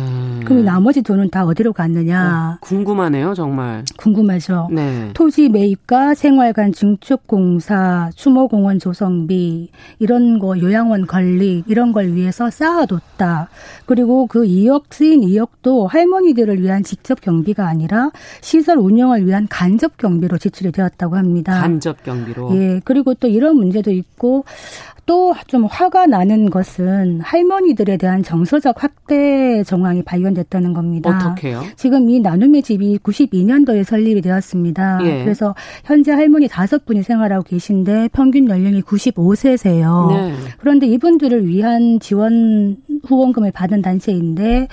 그럼 0.45 0.65
나머지 0.65 1.03
돈은 1.03 1.31
다 1.31 1.45
어디로 1.45 1.73
갔느냐? 1.73 2.55
어, 2.55 2.59
궁금하네요, 2.61 3.35
정말. 3.35 3.85
궁금하죠. 3.97 4.69
네. 4.71 5.11
토지 5.15 5.49
매입과 5.49 6.15
생활관 6.15 6.73
증축 6.73 7.27
공사, 7.27 8.11
추모공원 8.15 8.79
조성비 8.79 9.71
이런 9.99 10.39
거 10.39 10.59
요양원 10.59 11.07
관리 11.07 11.65
이런 11.67 11.93
걸 11.93 12.13
위해서 12.13 12.51
쌓아뒀다. 12.51 13.49
그리고 13.87 14.27
그 14.27 14.45
2억 14.45 14.85
쓰인 14.91 15.23
2억도 15.23 15.89
할머니들을 15.89 16.63
위한 16.63 16.85
직접 16.85 17.21
경비가 17.21 17.67
아니라 17.67 18.11
시설 18.41 18.79
운영을 18.79 19.27
위한 19.27 19.49
간접 19.51 19.97
경비로 19.97 20.39
지출이 20.39 20.71
되었다고 20.71 21.17
합니다. 21.17 21.61
간접 21.61 22.05
경비로. 22.05 22.55
예. 22.55 22.81
그리고 22.85 23.15
또 23.15 23.27
이런 23.27 23.57
문제도 23.57 23.91
있고 23.91 24.45
또좀 25.07 25.67
화가 25.67 26.07
나는 26.07 26.51
것은 26.51 27.21
할머니들에 27.21 27.97
대한 27.97 28.23
정서적 28.23 28.83
학대 28.83 29.63
정황이 29.65 30.03
발견됐다는 30.03 30.73
겁니다. 30.73 31.11
어떻게요? 31.11 31.63
지금 31.77 32.11
이 32.11 32.21
나눔의 32.21 32.63
집이 32.63 32.99
92년도에 32.99 33.85
설립이 33.85 34.21
되었습니다. 34.21 35.01
예. 35.05 35.25
그래서 35.25 35.55
현재 35.85 36.13
할머니 36.13 36.49
다섯 36.49 36.85
분이 36.85 37.03
생활하고 37.03 37.45
계신데 37.45 38.09
평균 38.13 38.49
연령이 38.49 38.83
95세세요. 38.83 40.09
네. 40.09 40.35
그런데 40.59 40.87
이분들을 40.87 41.47
위한 41.47 41.99
지원 42.01 42.77
후원금을 43.07 43.53
받은 43.53 43.83
단체인데 43.83 44.69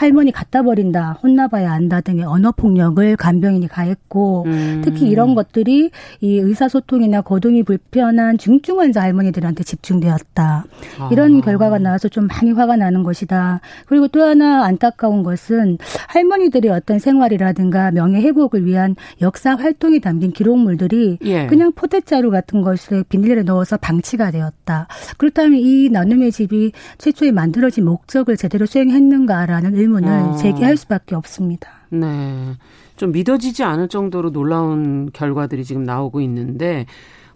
할머니 0.00 0.32
갖다 0.32 0.62
버린다, 0.62 1.18
혼나봐야 1.22 1.70
안다 1.70 2.00
등의 2.00 2.24
언어 2.24 2.52
폭력을 2.52 3.16
간병인이 3.16 3.68
가했고 3.68 4.44
음. 4.46 4.80
특히 4.82 5.06
이런 5.10 5.34
것들이 5.34 5.90
이 6.22 6.38
의사소통이나 6.38 7.20
거동이 7.20 7.62
불편한 7.64 8.38
중증 8.38 8.80
환자 8.80 9.02
할머니들한테 9.02 9.62
집중되었다. 9.62 10.64
아. 11.00 11.08
이런 11.12 11.42
결과가 11.42 11.78
나와서 11.80 12.08
좀 12.08 12.28
많이 12.28 12.52
화가 12.52 12.76
나는 12.76 13.02
것이다. 13.02 13.60
그리고 13.84 14.08
또 14.08 14.22
하나 14.22 14.64
안타까운 14.64 15.22
것은 15.22 15.76
할머니들의 16.08 16.70
어떤 16.70 16.98
생활이라든가 16.98 17.90
명예 17.90 18.22
회복을 18.22 18.64
위한 18.64 18.96
역사 19.20 19.54
활동이 19.54 20.00
담긴 20.00 20.32
기록물들이 20.32 21.18
예. 21.24 21.46
그냥 21.46 21.72
포대자루 21.72 22.30
같은 22.30 22.62
것을 22.62 23.04
비닐에 23.06 23.42
넣어서 23.42 23.76
방치가 23.76 24.30
되었다. 24.30 24.88
그렇다면 25.18 25.58
이 25.60 25.90
나눔의 25.90 26.32
집이 26.32 26.72
최초에 26.96 27.32
만들어진 27.32 27.84
목적을 27.84 28.38
제대로 28.38 28.64
수행했는가라는 28.64 29.76
의문 29.76 29.89
을 29.96 30.04
어. 30.04 30.36
제기할 30.36 30.76
수밖에 30.76 31.14
없습니다. 31.14 31.70
네. 31.90 32.54
좀 32.96 33.12
믿어지지 33.12 33.64
않을 33.64 33.88
정도로 33.88 34.30
놀라운 34.30 35.10
결과들이 35.12 35.64
지금 35.64 35.84
나오고 35.84 36.20
있는데 36.20 36.86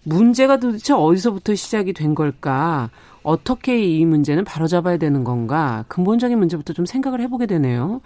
문제가 0.04 0.58
도대체 0.58 0.92
어디서부터 0.92 1.54
시작이 1.54 1.92
된 1.92 2.14
걸까? 2.14 2.90
어떻게 3.22 3.82
이 3.82 4.04
문제는 4.04 4.44
바로잡아야 4.44 4.98
되는 4.98 5.24
건가? 5.24 5.84
근본적인 5.88 6.38
문제부터 6.38 6.74
좀 6.74 6.84
생각을 6.84 7.20
해보게 7.22 7.46
되네요. 7.46 8.02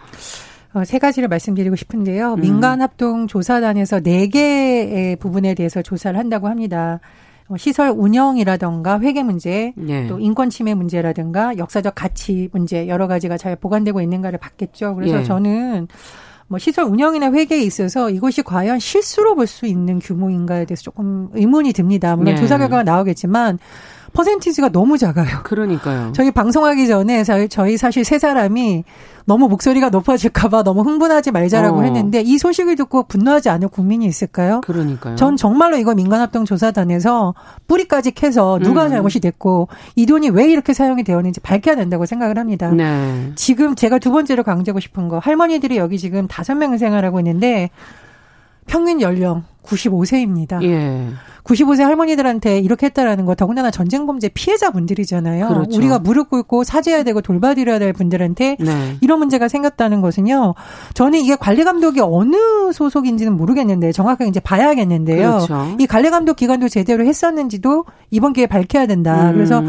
어, 0.74 0.84
세 0.84 0.98
가지를 0.98 1.28
말씀드리고 1.28 1.76
싶은데요. 1.76 2.34
음. 2.34 2.40
민간합동조사단에서 2.40 4.00
네 4.00 4.28
개의 4.28 5.16
부분에 5.16 5.54
대해서 5.54 5.82
조사를 5.82 6.18
한다고 6.18 6.48
합니다. 6.48 7.00
어, 7.48 7.56
시설 7.56 7.90
운영이라던가 7.90 9.00
회계 9.00 9.22
문제, 9.22 9.72
네. 9.76 10.06
또 10.06 10.18
인권 10.18 10.50
침해 10.50 10.74
문제라든가 10.74 11.56
역사적 11.56 11.94
가치 11.94 12.48
문제 12.52 12.88
여러 12.88 13.06
가지가 13.06 13.36
잘 13.38 13.56
보관되고 13.56 14.00
있는가를 14.00 14.38
봤겠죠. 14.38 14.94
그래서 14.94 15.18
네. 15.18 15.24
저는 15.24 15.88
뭐 16.46 16.58
시설 16.58 16.84
운영이나 16.84 17.30
회계에 17.32 17.60
있어서 17.62 18.10
이것이 18.10 18.42
과연 18.42 18.78
실수로 18.78 19.34
볼 19.34 19.46
수 19.46 19.66
있는 19.66 19.98
규모인가에 19.98 20.64
대해서 20.66 20.82
조금 20.82 21.28
의문이 21.32 21.72
듭니다. 21.72 22.16
물론 22.16 22.34
네. 22.34 22.40
조사 22.40 22.58
결과가 22.58 22.82
나오겠지만 22.84 23.58
퍼센티지가 24.18 24.70
너무 24.70 24.98
작아요. 24.98 25.44
그러니까요. 25.44 26.10
저희 26.12 26.32
방송하기 26.32 26.88
전에 26.88 27.22
저희, 27.48 27.76
사실 27.76 28.04
세 28.04 28.18
사람이 28.18 28.82
너무 29.26 29.46
목소리가 29.48 29.90
높아질까봐 29.90 30.64
너무 30.64 30.80
흥분하지 30.80 31.30
말자라고 31.30 31.78
어. 31.78 31.82
했는데 31.82 32.20
이 32.20 32.36
소식을 32.36 32.74
듣고 32.74 33.04
분노하지 33.04 33.48
않을 33.48 33.68
국민이 33.68 34.06
있을까요? 34.06 34.60
그러니까요. 34.62 35.14
전 35.14 35.36
정말로 35.36 35.76
이거 35.76 35.94
민간합동조사단에서 35.94 37.34
뿌리까지 37.68 38.10
캐서 38.10 38.58
누가 38.60 38.86
음. 38.86 38.90
잘못이 38.90 39.20
됐고 39.20 39.68
이 39.94 40.04
돈이 40.04 40.30
왜 40.30 40.50
이렇게 40.50 40.72
사용이 40.72 41.04
되었는지 41.04 41.38
밝혀야 41.38 41.76
된다고 41.76 42.04
생각을 42.04 42.38
합니다. 42.38 42.72
네. 42.72 43.30
지금 43.36 43.76
제가 43.76 44.00
두 44.00 44.10
번째로 44.10 44.42
강조하고 44.42 44.80
싶은 44.80 45.06
거 45.06 45.20
할머니들이 45.20 45.76
여기 45.76 45.96
지금 45.96 46.26
다섯 46.26 46.56
명 46.56 46.76
생활하고 46.76 47.20
있는데 47.20 47.70
평균 48.68 49.00
연령 49.00 49.44
95세입니다. 49.64 50.62
예. 50.62 51.08
95세 51.44 51.82
할머니들한테 51.82 52.58
이렇게 52.58 52.86
했다라는 52.86 53.24
거 53.24 53.34
더군다나 53.34 53.70
전쟁 53.70 54.06
범죄 54.06 54.28
피해자분들이잖아요. 54.28 55.48
그렇죠. 55.48 55.76
우리가 55.76 55.98
무릎 55.98 56.28
꿇고 56.28 56.62
사죄해야 56.62 57.04
되고 57.04 57.22
돌봐드려야 57.22 57.78
될 57.78 57.94
분들한테 57.94 58.56
네. 58.60 58.96
이런 59.00 59.18
문제가 59.18 59.48
생겼다는 59.48 60.02
것은요. 60.02 60.54
저는 60.92 61.20
이게 61.20 61.36
관리 61.36 61.64
감독이 61.64 62.00
어느 62.00 62.36
소속인지는 62.72 63.34
모르겠는데 63.34 63.92
정확하게 63.92 64.28
이제 64.28 64.40
봐야겠는데요. 64.40 65.30
그렇죠. 65.46 65.76
이 65.78 65.86
관리 65.86 66.10
감독 66.10 66.36
기관도 66.36 66.68
제대로 66.68 67.04
했었는지도 67.04 67.86
이번 68.10 68.34
기회에 68.34 68.46
밝혀야 68.46 68.86
된다. 68.86 69.30
음. 69.30 69.34
그래서 69.34 69.62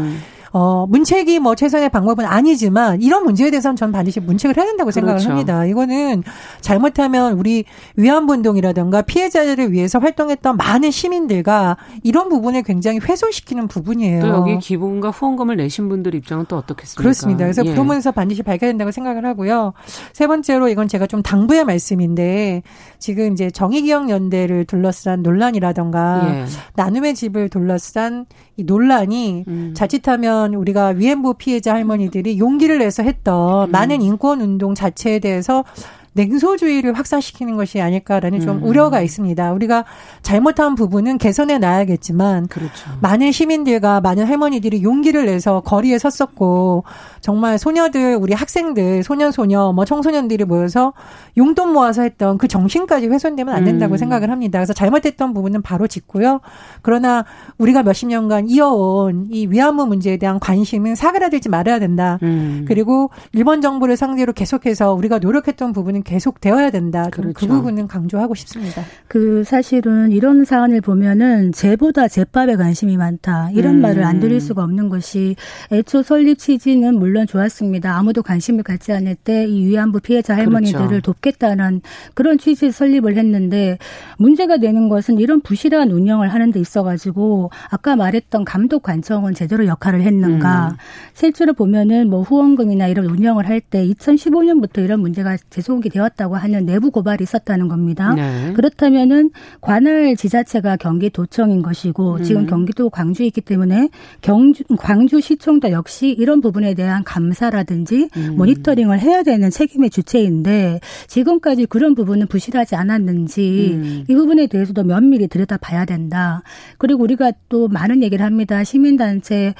어, 0.52 0.86
문책이 0.88 1.38
뭐 1.38 1.54
최선의 1.54 1.90
방법은 1.90 2.24
아니지만 2.24 3.02
이런 3.02 3.24
문제에 3.24 3.50
대해서는 3.50 3.76
전 3.76 3.92
반드시 3.92 4.18
문책을 4.20 4.56
해야 4.56 4.66
된다고 4.66 4.90
생각을 4.90 5.18
그렇죠. 5.18 5.30
합니다. 5.30 5.64
이거는 5.64 6.24
잘못하면 6.60 7.34
우리 7.34 7.64
위안부운동이라든가 7.96 9.02
피해자들을 9.02 9.72
위해서 9.72 9.98
활동했던 9.98 10.56
많은 10.56 10.90
시민들과 10.90 11.76
이런 12.02 12.28
부분을 12.28 12.62
굉장히 12.62 12.98
훼손시키는 12.98 13.68
부분이에요. 13.68 14.22
또 14.22 14.28
여기 14.28 14.58
기부금과 14.58 15.10
후원금을 15.10 15.56
내신 15.56 15.88
분들 15.88 16.14
입장은 16.16 16.46
또 16.48 16.56
어떻겠습니까? 16.56 17.00
그렇습니다. 17.00 17.44
그래서 17.44 17.64
예. 17.64 17.70
그러면서 17.70 18.10
반드시 18.10 18.42
밝혀야 18.42 18.70
된다고 18.70 18.90
생각을 18.90 19.24
하고요. 19.24 19.72
세 20.12 20.26
번째로 20.26 20.68
이건 20.68 20.88
제가 20.88 21.06
좀 21.06 21.22
당부의 21.22 21.64
말씀인데 21.64 22.62
지금 22.98 23.32
이제 23.32 23.50
정의기억연대를 23.50 24.64
둘러싼 24.64 25.22
논란이라던가 25.22 26.22
예. 26.24 26.44
나눔의 26.74 27.14
집을 27.14 27.48
둘러싼 27.50 28.26
이 28.56 28.64
논란이 28.64 29.44
음. 29.46 29.74
자칫하면 29.74 30.39
우리가 30.54 30.88
위안부 30.88 31.34
피해자 31.34 31.74
할머니들이 31.74 32.38
용기를 32.38 32.78
내서 32.78 33.02
했던 33.02 33.68
음. 33.68 33.70
많은 33.70 34.02
인권 34.02 34.40
운동 34.40 34.74
자체에 34.74 35.18
대해서 35.18 35.64
냉소주의를 36.12 36.94
확산시키는 36.94 37.56
것이 37.56 37.80
아닐까라는 37.80 38.40
좀 38.40 38.58
음. 38.58 38.64
우려가 38.64 39.00
있습니다. 39.00 39.52
우리가 39.52 39.84
잘못한 40.22 40.74
부분은 40.74 41.18
개선해 41.18 41.58
놔야겠지만 41.58 42.48
그렇죠. 42.48 42.90
많은 43.00 43.32
시민들과 43.32 44.00
많은 44.00 44.24
할머니들이 44.24 44.82
용기를 44.82 45.26
내서 45.26 45.60
거리에 45.60 45.98
섰었고 45.98 46.84
정말 47.20 47.58
소녀들 47.58 48.16
우리 48.20 48.34
학생들 48.34 49.02
소년 49.02 49.30
소녀 49.30 49.72
뭐 49.72 49.84
청소년들이 49.84 50.44
모여서 50.44 50.92
용돈 51.36 51.72
모아서 51.72 52.02
했던 52.02 52.38
그 52.38 52.48
정신까지 52.48 53.06
훼손되면 53.06 53.54
안 53.54 53.64
된다고 53.64 53.94
음. 53.94 53.96
생각을 53.96 54.30
합니다. 54.30 54.58
그래서 54.58 54.72
잘못했던 54.72 55.32
부분은 55.32 55.62
바로 55.62 55.86
짚고요. 55.86 56.40
그러나 56.82 57.24
우리가 57.58 57.82
몇십 57.82 58.08
년간 58.08 58.48
이어온 58.48 59.28
이 59.30 59.46
위안부 59.46 59.86
문제에 59.86 60.16
대한 60.16 60.40
관심은 60.40 60.94
사그라들지 60.94 61.48
말아야 61.48 61.78
된다. 61.78 62.18
음. 62.22 62.64
그리고 62.66 63.10
일본 63.32 63.60
정부를 63.60 63.96
상대로 63.96 64.32
계속해서 64.32 64.94
우리가 64.94 65.18
노력했던 65.18 65.72
부분은 65.72 66.02
계속 66.10 66.40
되어야 66.40 66.70
된다. 66.70 67.04
그 67.12 67.22
그렇죠. 67.22 67.34
그 67.34 67.46
부분은 67.46 67.86
강조하고 67.86 68.34
싶습니다. 68.34 68.82
그 69.06 69.44
사실은 69.44 70.10
이런 70.10 70.44
사안을 70.44 70.80
보면은 70.80 71.52
죄보다 71.52 72.08
제밥에 72.08 72.56
관심이 72.56 72.96
많다. 72.96 73.50
이런 73.52 73.76
음. 73.76 73.80
말을 73.80 74.02
안 74.02 74.18
드릴 74.18 74.40
수가 74.40 74.64
없는 74.64 74.88
것이 74.88 75.36
애초 75.70 76.02
설립 76.02 76.38
취지는 76.38 76.98
물론 76.98 77.28
좋았습니다. 77.28 77.96
아무도 77.96 78.24
관심을 78.24 78.64
갖지 78.64 78.92
않을 78.92 79.14
때 79.14 79.46
이 79.46 79.66
위안부 79.66 80.00
피해자 80.00 80.36
할머니들을 80.36 80.86
그렇죠. 80.88 81.12
돕겠다는 81.12 81.80
그런 82.14 82.38
취지에 82.38 82.72
설립을 82.72 83.16
했는데 83.16 83.78
문제가 84.18 84.58
되는 84.58 84.88
것은 84.88 85.20
이런 85.20 85.40
부실한 85.40 85.92
운영을 85.92 86.28
하는 86.34 86.50
데 86.50 86.58
있어 86.58 86.82
가지고 86.82 87.50
아까 87.70 87.94
말했던 87.94 88.44
감독 88.44 88.82
관청은 88.82 89.34
제대로 89.34 89.66
역할을 89.66 90.02
했는가. 90.02 90.70
음. 90.72 90.76
실제로 91.14 91.52
보면은 91.52 92.10
뭐 92.10 92.22
후원금이나 92.22 92.88
이런 92.88 93.06
운영을 93.06 93.46
할 93.48 93.60
때 93.60 93.86
2015년부터 93.86 94.82
이런 94.82 95.00
문제가 95.00 95.36
재송이 95.50 95.89
되었다고 95.90 96.36
하는 96.36 96.66
내부 96.66 96.90
고발이 96.90 97.22
있었다는 97.22 97.68
겁니다. 97.68 98.14
네. 98.14 98.52
그렇다면은 98.54 99.30
관할 99.60 100.16
지자체가 100.16 100.76
경기도청인 100.76 101.62
것이고 101.62 102.14
음. 102.14 102.22
지금 102.22 102.46
경기도 102.46 102.90
광주에 102.90 103.26
있기 103.26 103.40
때문에 103.40 103.88
경주, 104.20 104.64
광주시청도 104.78 105.70
역시 105.72 106.08
이런 106.08 106.40
부분에 106.40 106.74
대한 106.74 107.04
감사라든지 107.04 108.08
음. 108.16 108.36
모니터링을 108.36 109.00
해야 109.00 109.22
되는 109.22 109.50
책임의 109.50 109.90
주체인데 109.90 110.80
지금까지 111.06 111.66
그런 111.66 111.94
부분은 111.94 112.26
부실하지 112.26 112.76
않았는지 112.76 113.70
음. 113.74 114.04
이 114.08 114.14
부분에 114.14 114.46
대해서도 114.46 114.84
면밀히 114.84 115.28
들여다봐야 115.28 115.84
된다. 115.84 116.42
그리고 116.78 117.02
우리가 117.02 117.32
또 117.48 117.68
많은 117.68 118.02
얘기를 118.02 118.24
합니다. 118.24 118.64
시민단체의 118.64 119.54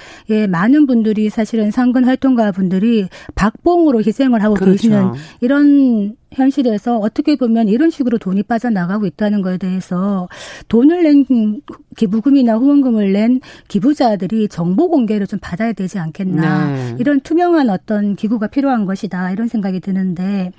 많은 0.48 0.86
분들이 0.86 1.28
사실은 1.30 1.70
상근 1.70 2.04
활동가 2.04 2.52
분들이 2.52 3.08
박봉으로 3.34 4.00
희생을 4.00 4.42
하고 4.42 4.54
그렇죠. 4.54 4.72
계시는 4.72 5.12
이런 5.40 6.16
현실에서 6.32 6.98
어떻게 6.98 7.36
보면 7.36 7.68
이런 7.68 7.90
식으로 7.90 8.18
돈이 8.18 8.44
빠져나가고 8.44 9.06
있다는 9.06 9.42
것에 9.42 9.58
대해서 9.58 10.28
돈을 10.68 11.02
낸 11.02 11.60
기부금이나 11.96 12.54
후원금을 12.54 13.12
낸 13.12 13.40
기부자들이 13.68 14.48
정보 14.48 14.88
공개를 14.88 15.26
좀 15.26 15.38
받아야 15.40 15.72
되지 15.72 15.98
않겠나. 15.98 16.66
네. 16.66 16.96
이런 16.98 17.20
투명한 17.20 17.70
어떤 17.70 18.16
기구가 18.16 18.46
필요한 18.46 18.86
것이다. 18.86 19.32
이런 19.32 19.48
생각이 19.48 19.80
드는데 19.80 20.52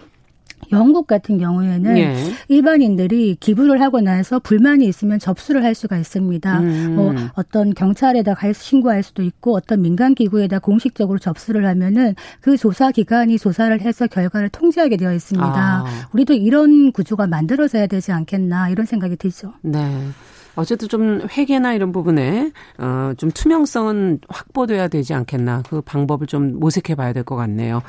영국 0.71 1.07
같은 1.07 1.37
경우에는 1.37 1.97
예. 1.97 2.15
일반인들이 2.47 3.37
기부를 3.39 3.81
하고 3.81 4.01
나서 4.01 4.39
불만이 4.39 4.85
있으면 4.85 5.19
접수를 5.19 5.63
할 5.63 5.75
수가 5.75 5.97
있습니다. 5.97 6.59
음. 6.59 6.95
뭐 6.95 7.13
어떤 7.33 7.73
경찰에다 7.73 8.33
가 8.35 8.53
신고할 8.53 9.03
수도 9.03 9.23
있고 9.23 9.55
어떤 9.55 9.81
민간 9.81 10.15
기구에다 10.15 10.59
공식적으로 10.59 11.19
접수를 11.19 11.65
하면은 11.65 12.15
그 12.39 12.57
조사 12.57 12.91
기관이 12.91 13.37
조사를 13.37 13.81
해서 13.81 14.07
결과를 14.07 14.49
통지하게 14.49 14.97
되어 14.97 15.13
있습니다. 15.13 15.45
아. 15.45 15.85
우리도 16.13 16.33
이런 16.33 16.91
구조가 16.91 17.27
만들어져야 17.27 17.87
되지 17.87 18.11
않겠나 18.11 18.69
이런 18.69 18.85
생각이 18.85 19.15
들죠. 19.15 19.53
네. 19.61 20.07
어쨌든 20.55 20.89
좀 20.89 21.21
회계나 21.37 21.73
이런 21.73 21.93
부분에 21.93 22.51
어좀 22.77 23.31
투명성은 23.31 24.19
확보돼야 24.27 24.89
되지 24.89 25.13
않겠나 25.13 25.63
그 25.69 25.79
방법을 25.81 26.27
좀 26.27 26.59
모색해 26.59 26.95
봐야 26.95 27.13
될 27.13 27.23
것 27.23 27.35
같네요. 27.37 27.81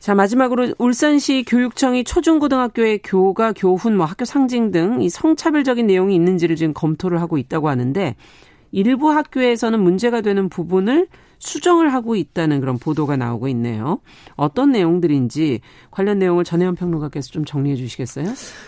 자, 0.00 0.14
마지막으로 0.14 0.72
울산시 0.78 1.44
교육청이 1.46 2.04
초중고등학교의 2.04 3.00
교가, 3.04 3.52
교훈, 3.52 3.98
뭐 3.98 4.06
학교 4.06 4.24
상징 4.24 4.70
등 4.70 5.02
이 5.02 5.10
성차별적인 5.10 5.86
내용이 5.86 6.14
있는지를 6.14 6.56
지금 6.56 6.72
검토를 6.72 7.20
하고 7.20 7.36
있다고 7.36 7.68
하는데 7.68 8.16
일부 8.72 9.10
학교에서는 9.10 9.78
문제가 9.78 10.22
되는 10.22 10.48
부분을 10.48 11.06
수정을 11.40 11.92
하고 11.92 12.16
있다는 12.16 12.60
그런 12.60 12.78
보도가 12.78 13.16
나오고 13.16 13.48
있네요. 13.48 14.00
어떤 14.36 14.72
내용들인지 14.72 15.60
관련 15.90 16.18
내용을 16.18 16.44
전혜연 16.44 16.76
평론가께서 16.76 17.30
좀 17.30 17.44
정리해 17.44 17.76
주시겠어요? 17.76 18.26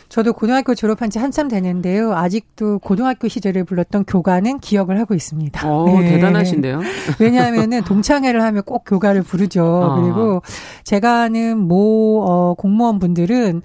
저도 0.09 0.33
고등학교 0.33 0.75
졸업한 0.75 1.11
지 1.11 1.19
한참 1.19 1.49
되는데요. 1.49 2.15
아직도 2.15 2.81
고등학교 2.81 3.29
시절을 3.29 3.65
불렀던 3.65 4.05
교가는 4.07 4.59
기억을 4.59 4.99
하고 4.99 5.15
있습니다. 5.15 5.71
오, 5.71 6.01
네. 6.01 6.13
대단하신데요. 6.13 6.81
왜냐하면은 7.21 7.85
동창회를 7.85 8.43
하면 8.43 8.63
꼭 8.65 8.85
교가를 8.87 9.23
부르죠. 9.23 9.63
아. 9.65 10.01
그리고 10.01 10.43
제가 10.85 11.23
아는 11.23 11.59
모 11.59 12.25
어, 12.27 12.55
공무원 12.55 12.99
분들은 12.99 13.63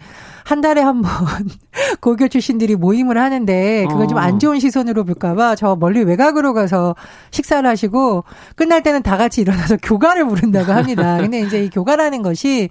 한 0.48 0.62
달에 0.62 0.80
한 0.82 1.02
번 1.02 1.12
고교 2.00 2.30
출신들이 2.30 2.78
모임을 2.78 3.18
하는데 3.18 3.86
그걸 3.90 4.08
좀안 4.08 4.36
어. 4.36 4.38
좋은 4.38 4.60
시선으로 4.60 5.04
볼까봐 5.04 5.56
저 5.56 5.76
멀리 5.76 6.02
외곽으로 6.04 6.54
가서 6.54 6.96
식사를 7.32 7.70
하시고 7.70 8.24
끝날 8.56 8.82
때는 8.82 9.04
다 9.04 9.18
같이 9.18 9.42
일어나서 9.42 9.76
교가를 9.84 10.26
부른다고 10.26 10.72
합니다. 10.72 11.18
근데 11.18 11.42
이제 11.42 11.66
이 11.66 11.70
교가라는 11.70 12.22
것이 12.22 12.70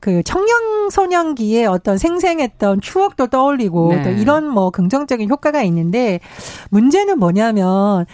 그 0.00 0.22
청년 0.22 0.90
소년기에 0.90 1.64
어떤 1.64 1.96
생생했던 1.96 2.82
추억도 2.82 3.28
떠올리고 3.28 3.94
네. 3.94 4.02
또 4.02 4.10
이런 4.10 4.46
뭐 4.46 4.68
긍정적인 4.68 5.30
효과가 5.30 5.62
있는데 5.62 6.20
문제는 6.68 7.18
뭐냐면 7.18 8.04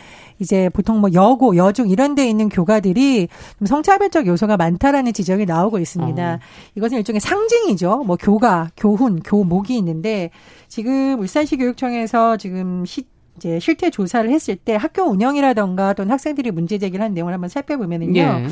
이제 0.41 0.69
보통 0.71 1.01
뭐 1.01 1.11
여고, 1.13 1.57
여중 1.57 1.89
이런 1.89 2.15
데 2.15 2.29
있는 2.29 2.49
교가들이 2.49 3.29
좀 3.59 3.67
성차별적 3.67 4.27
요소가 4.27 4.57
많다라는 4.57 5.13
지적이 5.13 5.47
나오고 5.47 5.79
있습니다. 5.79 6.35
어. 6.35 6.39
이것은 6.75 6.99
일종의 6.99 7.21
상징이죠. 7.21 8.05
뭐 8.05 8.17
교가, 8.17 8.71
교훈, 8.77 9.21
교목이 9.21 9.77
있는데 9.79 10.31
지금 10.69 11.21
울산시 11.21 11.57
교육청에서 11.57 12.37
지금 12.37 12.85
시 12.85 13.05
이제 13.37 13.59
실태 13.59 13.89
조사를 13.89 14.29
했을 14.31 14.57
때 14.57 14.77
학교 14.77 15.03
운영이라던가 15.05 15.95
또는 15.95 16.11
학생들이 16.13 16.51
문제 16.51 16.77
제기를 16.79 17.03
한 17.03 17.15
내용을 17.15 17.33
한번 17.33 17.49
살펴보면은요. 17.49 18.21
예. 18.21 18.47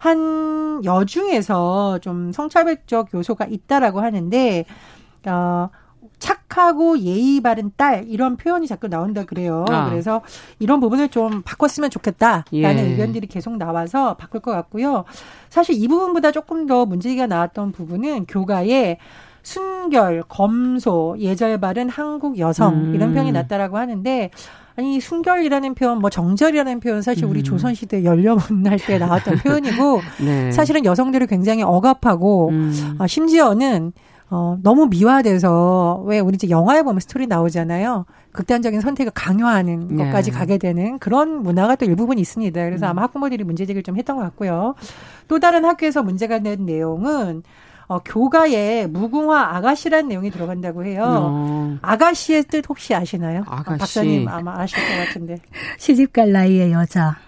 한 0.00 0.82
여중에서 0.84 1.98
좀 2.00 2.30
성차별적 2.30 3.14
요소가 3.14 3.46
있다라고 3.46 4.00
하는데 4.00 4.66
어 5.26 5.70
착하고 6.18 6.98
예의 6.98 7.40
바른 7.40 7.70
딸 7.76 8.04
이런 8.08 8.36
표현이 8.36 8.66
자꾸 8.66 8.88
나온다 8.88 9.24
그래요. 9.24 9.64
아. 9.68 9.88
그래서 9.88 10.22
이런 10.58 10.80
부분을 10.80 11.08
좀 11.08 11.42
바꿨으면 11.42 11.90
좋겠다라는 11.90 12.44
예. 12.52 12.62
의견들이 12.62 13.26
계속 13.26 13.56
나와서 13.56 14.14
바꿀 14.16 14.40
것 14.40 14.52
같고요. 14.52 15.04
사실 15.50 15.74
이 15.76 15.88
부분보다 15.88 16.32
조금 16.32 16.66
더 16.66 16.86
문제가 16.86 17.26
나왔던 17.26 17.72
부분은 17.72 18.26
교가에 18.26 18.98
순결, 19.42 20.24
검소, 20.28 21.16
예절 21.18 21.60
바른 21.60 21.88
한국 21.88 22.38
여성 22.38 22.74
음. 22.74 22.94
이런 22.94 23.12
표현이 23.12 23.30
났다라고 23.32 23.76
하는데 23.76 24.30
아니 24.76 25.00
순결이라는 25.00 25.74
표현, 25.74 25.98
뭐 25.98 26.10
정절이라는 26.10 26.80
표현 26.80 27.02
사실 27.02 27.26
우리 27.26 27.40
음. 27.40 27.44
조선 27.44 27.74
시대 27.74 28.02
연려문 28.04 28.66
할때 28.66 28.98
나왔던 28.98 29.38
표현이고 29.44 30.00
네. 30.24 30.50
사실은 30.50 30.84
여성들이 30.84 31.26
굉장히 31.26 31.62
억압하고 31.62 32.48
음. 32.48 32.96
아, 32.98 33.06
심지어는 33.06 33.92
어, 34.34 34.58
너무 34.64 34.86
미화돼서 34.88 36.02
왜 36.06 36.18
우리 36.18 36.34
이제 36.34 36.50
영화에 36.50 36.82
보면 36.82 36.98
스토리 36.98 37.28
나오잖아요. 37.28 38.04
극단적인 38.32 38.80
선택을 38.80 39.12
강요하는 39.14 39.86
네. 39.96 40.04
것까지 40.04 40.32
가게 40.32 40.58
되는 40.58 40.98
그런 40.98 41.44
문화가 41.44 41.76
또 41.76 41.84
일부분 41.84 42.18
있습니다. 42.18 42.64
그래서 42.64 42.86
음. 42.86 42.90
아마 42.90 43.02
학부모들이 43.02 43.44
문제 43.44 43.64
제기를 43.64 43.84
좀 43.84 43.96
했던 43.96 44.16
것 44.16 44.22
같고요. 44.24 44.74
또 45.28 45.38
다른 45.38 45.64
학교에서 45.64 46.02
문제가 46.02 46.40
된 46.40 46.66
내용은 46.66 47.44
어, 47.86 48.00
교가에 48.00 48.86
무궁화 48.88 49.56
아가씨라는 49.56 50.08
내용이 50.08 50.32
들어간다고 50.32 50.84
해요. 50.84 51.04
어. 51.06 51.78
아가씨의 51.80 52.44
뜻 52.44 52.64
혹시 52.68 52.92
아시나요? 52.92 53.44
아가씨. 53.46 53.78
박사님 53.78 54.26
아마 54.26 54.58
아실 54.58 54.78
것 54.78 55.06
같은데. 55.06 55.36
시집갈 55.78 56.32
나이의 56.32 56.72
여자. 56.72 57.18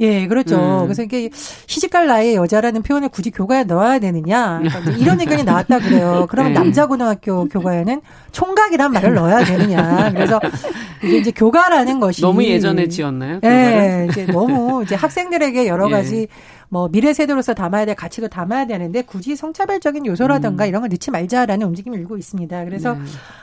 예, 0.00 0.26
그렇죠. 0.26 0.56
음. 0.56 0.82
그래서 0.84 1.02
이게 1.02 1.30
시집갈 1.32 2.06
나이의 2.06 2.34
여자라는 2.36 2.82
표현을 2.82 3.08
굳이 3.08 3.30
교과에 3.30 3.64
넣어야 3.64 3.98
되느냐. 3.98 4.60
그러니까 4.62 4.90
이런 4.92 5.20
의견이 5.20 5.44
나왔다 5.44 5.78
그래요. 5.78 6.26
그러면 6.28 6.52
네. 6.52 6.58
남자 6.58 6.86
고등학교 6.86 7.46
교과에는 7.48 8.00
총각이란 8.32 8.92
말을 8.92 9.14
넣어야 9.14 9.44
되느냐. 9.44 10.10
그래서 10.12 10.40
이게 11.02 11.18
이제 11.18 11.30
교과라는 11.30 12.00
것이 12.00 12.20
너무 12.20 12.44
예전에 12.44 12.88
지었나요? 12.88 13.40
예, 13.44 14.06
이제 14.10 14.26
너무 14.26 14.82
이제 14.82 14.94
학생들에게 14.94 15.66
여러 15.66 15.88
예. 15.88 15.90
가지 15.92 16.16
예. 16.22 16.26
뭐 16.68 16.88
미래 16.88 17.12
세대로서 17.14 17.54
담아야 17.54 17.86
될 17.86 17.94
가치도 17.94 18.28
담아야 18.28 18.66
되는데 18.66 19.02
굳이 19.02 19.36
성차별적인 19.36 20.04
요소라든가 20.04 20.64
음. 20.64 20.68
이런 20.68 20.80
걸 20.82 20.90
넣지 20.90 21.10
말자라는 21.10 21.66
움직임이 21.66 21.96
일고 21.96 22.16
있습니다. 22.18 22.64
그래서 22.64 22.94
네. 22.94 23.00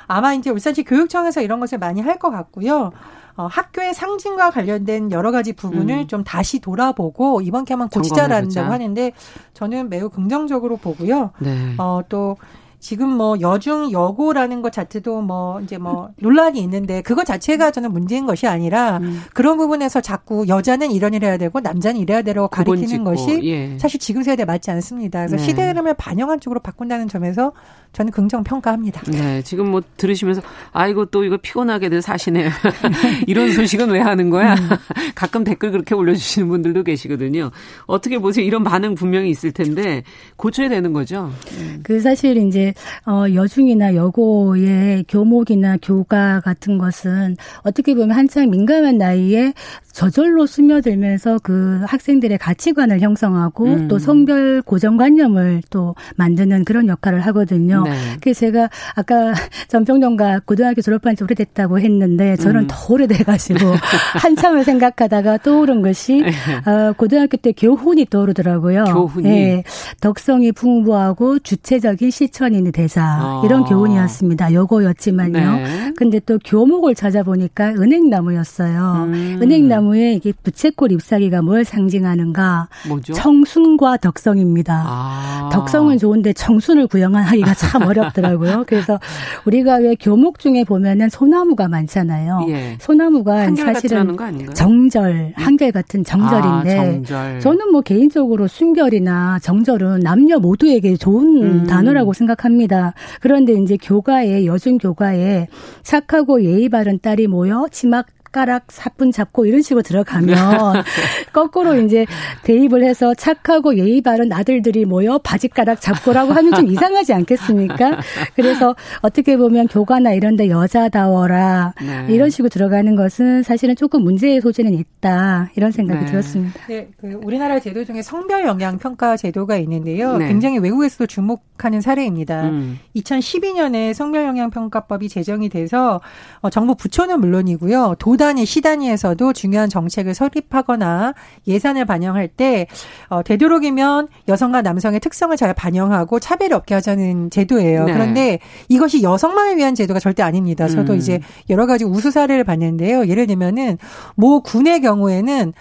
아마 0.08 0.34
이제 0.34 0.50
울산시 0.50 0.84
교육청에서 0.84 1.42
이런 1.42 1.60
것을 1.60 1.78
많이 1.78 2.02
할 2.02 2.20
것 2.20 2.30
같고요. 2.30 2.92
어, 3.36 3.48
학교의 3.48 3.94
상징과 3.94 4.52
관련된 4.52 5.12
여러 5.12 5.32
가지 5.32 5.54
부분을 5.54 5.96
음. 5.96 6.08
좀 6.08 6.24
다시 6.24 6.60
돌아보고 6.60 7.42
이번 7.42 7.66
기회만 7.66 7.90
고치자라는다고 7.90 8.72
하는데 8.72 9.12
저는 9.54 9.90
매우 9.90 10.10
긍정적으로 10.10 10.78
보고요. 10.78 11.32
네. 11.40 11.74
어, 11.78 12.02
또 12.10 12.38
지금 12.84 13.08
뭐 13.12 13.40
여중 13.40 13.94
여고라는 13.94 14.62
것 14.62 14.74
자체도 14.74 15.22
뭐 15.22 15.62
이제 15.62 15.78
뭐 15.78 16.10
논란이 16.20 16.60
있는데 16.60 17.02
그것 17.02 17.24
자체가 17.24 17.72
저는 17.72 17.94
문제인 17.94 18.26
것이 18.26 18.46
아니라 18.46 18.98
음. 18.98 19.22
그런 19.34 19.56
부분에서 19.56 20.02
자꾸 20.02 20.46
여자는 20.50 20.92
이런 20.92 21.14
일 21.14 21.24
해야 21.24 21.38
되고 21.38 21.62
남자는 21.62 22.02
이래야 22.02 22.24
되라고 22.24 22.50
가리키는 22.50 23.06
것이 23.06 23.40
예. 23.46 23.78
사실 23.78 24.02
지금 24.02 24.22
세대에 24.22 24.44
맞지 24.44 24.70
않습니다. 24.70 25.20
그래서 25.20 25.38
네. 25.38 25.44
시대 25.44 25.66
흐름을 25.66 25.94
반영한 25.94 26.42
쪽으로 26.42 26.60
바꾼다는 26.60 27.08
점에서 27.08 27.54
저는 27.94 28.12
긍정 28.12 28.44
평가합니다. 28.44 29.04
네, 29.12 29.42
지금 29.44 29.70
뭐 29.70 29.82
들으시면서 29.96 30.42
아이고 30.74 31.06
또 31.06 31.24
이거 31.24 31.38
피곤하게들 31.38 32.02
사시네. 32.02 32.50
이런 33.28 33.54
소식은 33.54 33.92
왜 33.92 34.02
하는 34.02 34.30
거야? 34.30 34.56
음. 34.56 34.70
가끔 35.16 35.46
댓글 35.46 35.72
그렇게 35.72 35.96
올려주시는 35.96 36.50
분들도 36.50 36.84
계시거든요. 36.84 37.52
어떻게 37.86 38.18
보세요? 38.18 38.46
이런 38.46 38.64
반응 38.64 38.96
분명히 38.96 39.30
있을 39.30 39.54
텐데 39.54 40.04
고쳐야 40.36 40.68
되는 40.68 40.92
거죠. 40.92 41.32
음. 41.54 41.80
그 41.84 42.02
사실 42.02 42.36
이제 42.38 42.73
어 43.06 43.26
여중이나 43.34 43.96
여고의 43.96 45.06
교목이나 45.08 45.78
교가 45.82 46.42
같은 46.42 46.78
것은 46.78 47.36
어떻게 47.64 47.94
보면 47.94 48.12
한창 48.12 48.50
민감한 48.50 48.98
나이에 48.98 49.54
저절로 49.94 50.48
스며들면서 50.48 51.40
그 51.44 51.84
학생들의 51.86 52.40
가치관을 52.40 53.00
형성하고 53.02 53.66
음. 53.66 53.88
또 53.88 54.00
성별 54.00 54.62
고정관념을 54.64 55.62
또 55.70 55.96
만드는 56.18 56.66
그런 56.66 56.88
역할을 56.88 57.22
하거든요. 57.28 57.84
네. 57.84 57.92
그래서 58.20 58.40
제가 58.42 58.70
아까 58.96 59.34
전평론가 59.70 60.42
고등학교 60.46 60.82
졸업한 60.82 61.16
지 61.16 61.24
오래됐다고 61.24 61.80
했는데 61.80 62.36
저는 62.38 62.62
음. 62.62 62.68
더 62.70 62.94
오래돼가지고 62.94 63.60
한참을 64.20 64.64
생각하다가 64.64 65.38
떠오른 65.38 65.84
것이 65.84 66.24
네. 66.24 66.32
어, 66.70 66.94
고등학교 66.94 67.38
때 67.38 67.52
교훈이 67.52 68.08
떠오르더라고요. 68.10 68.86
교훈이. 68.86 69.30
네. 69.30 69.64
덕성이 70.02 70.52
풍부하고 70.52 71.40
주체적인 71.40 72.10
실천 72.10 72.56
인이 72.64 72.72
되자 72.72 73.04
아. 73.04 73.42
이런 73.46 73.64
교훈이었습니다. 73.66 74.54
요거였지만요. 74.54 75.56
네. 75.56 75.94
근데 75.96 76.20
또 76.20 76.40
교목을 76.44 76.96
찾아보니까 76.96 77.70
은행나무였어요. 77.70 79.04
음. 79.08 79.40
은행나무 79.42 79.84
나무에 79.84 80.14
이게 80.14 80.34
부채꼴 80.44 80.92
잎사귀가 80.94 81.42
뭘 81.42 81.66
상징하는가? 81.66 82.70
뭐죠? 82.88 83.14
청순과 83.14 83.98
덕성입니다. 83.98 84.84
아. 84.86 85.50
덕성은 85.52 85.98
좋은데 85.98 86.34
청순을 86.34 86.88
구형하기가 86.88 87.54
참 87.54 87.84
어렵더라고요. 87.88 88.64
그래서 88.68 89.00
우리가 89.46 89.78
왜 89.78 89.96
교목 89.96 90.40
중에 90.40 90.64
보면은 90.64 91.10
소나무가 91.10 91.68
많잖아요. 91.68 92.46
예. 92.50 92.78
소나무가 92.80 93.54
사실은 93.56 94.18
정절, 94.54 95.34
한결 95.36 95.72
같은 95.72 96.04
정절인데 96.04 96.80
아, 96.80 96.86
정절. 96.86 97.40
저는 97.42 97.72
뭐 97.72 97.82
개인적으로 97.82 98.48
순결이나 98.48 99.40
정절은 99.40 100.00
남녀 100.00 100.40
모두에게 100.40 100.96
좋은 100.96 101.44
음. 101.44 101.68
단어라고 101.68 102.14
생각 102.14 102.43
합니다. 102.44 102.94
그런데 103.22 103.54
이제 103.54 103.78
교가에 103.78 104.46
여중 104.46 104.78
교가에 104.78 105.48
착하고 105.82 106.44
예의 106.44 106.70
바른 106.70 107.00
딸이 107.00 107.28
모여 107.28 107.68
치막 107.72 108.08
젓가락 108.34 108.72
사뿐 108.72 109.12
잡고 109.12 109.46
이런 109.46 109.62
식으로 109.62 109.84
들어가면 109.84 110.36
거꾸로 111.32 111.76
이제 111.76 112.06
대입을 112.44 112.84
해서 112.84 113.14
착하고 113.14 113.78
예의 113.78 114.02
바른 114.02 114.34
아들들이 114.34 114.86
모여 114.86 115.20
바지가락 115.20 115.80
잡고라고 115.80 116.34
하면 116.34 116.54
좀 116.54 116.68
이상하지 116.68 117.14
않겠습니까? 117.14 118.00
그래서 118.36 118.76
어떻게 119.02 119.38
보면 119.38 119.68
교과나 119.68 120.14
이런 120.14 120.36
데 120.36 120.50
여자다워라 120.50 121.76
네. 121.80 122.14
이런 122.14 122.30
식으로 122.30 122.50
들어가는 122.50 122.96
것은 122.96 123.44
사실은 123.44 123.76
조금 123.76 124.04
문제의 124.04 124.42
소지는 124.42 124.74
있다 124.74 125.52
이런 125.56 125.72
생각이 125.72 126.06
네. 126.06 126.12
들었습니다. 126.12 126.60
네, 126.68 126.90
그 127.00 127.20
우리나라 127.24 127.60
제도 127.60 127.86
중에 127.86 128.02
성별 128.02 128.46
영향 128.46 128.80
평가 128.80 129.16
제도가 129.16 129.58
있는데요. 129.58 130.18
네. 130.18 130.28
굉장히 130.28 130.58
외국에서도 130.58 131.06
주목하는 131.06 131.82
사례입니다. 131.82 132.50
음. 132.50 132.80
2012년에 132.96 133.94
성별 133.94 134.26
영향 134.26 134.50
평가법이 134.50 135.08
제정이 135.08 135.50
돼서 135.50 136.02
어, 136.42 136.50
정부 136.50 136.76
부처는 136.76 137.20
물론이고요. 137.22 137.96
도달 138.00 138.23
구단위 138.24 138.46
시단위에서도 138.46 139.34
중요한 139.34 139.68
정책을 139.68 140.14
설립하거나 140.14 141.14
예산을 141.46 141.84
반영할 141.84 142.30
때 142.30 142.68
어, 143.10 143.22
되도록이면 143.22 144.08
여성과 144.30 144.62
남성의 144.62 145.02
특성을 145.02 145.36
잘 145.36 145.54
반영하고 145.54 146.22
차별이 146.22 146.54
없게 146.54 146.74
하자는 146.74 147.32
제도예요. 147.32 147.84
네. 147.84 147.92
그런데 147.92 148.40
이것이 148.70 149.04
여성만을 149.04 149.58
위한 149.58 149.76
제도가 149.76 150.00
절대 150.00 150.24
아닙니다. 150.24 150.70
저도 150.70 150.94
음. 150.94 150.98
이제 151.00 151.20
여러 151.50 151.66
가지 151.66 151.84
우수 151.84 152.12
사례를 152.12 152.46
봤는데요. 152.46 153.10
예를 153.10 153.28
들면은 153.28 153.78
모 154.16 154.40
군의 154.40 154.80
경우에는 154.80 155.52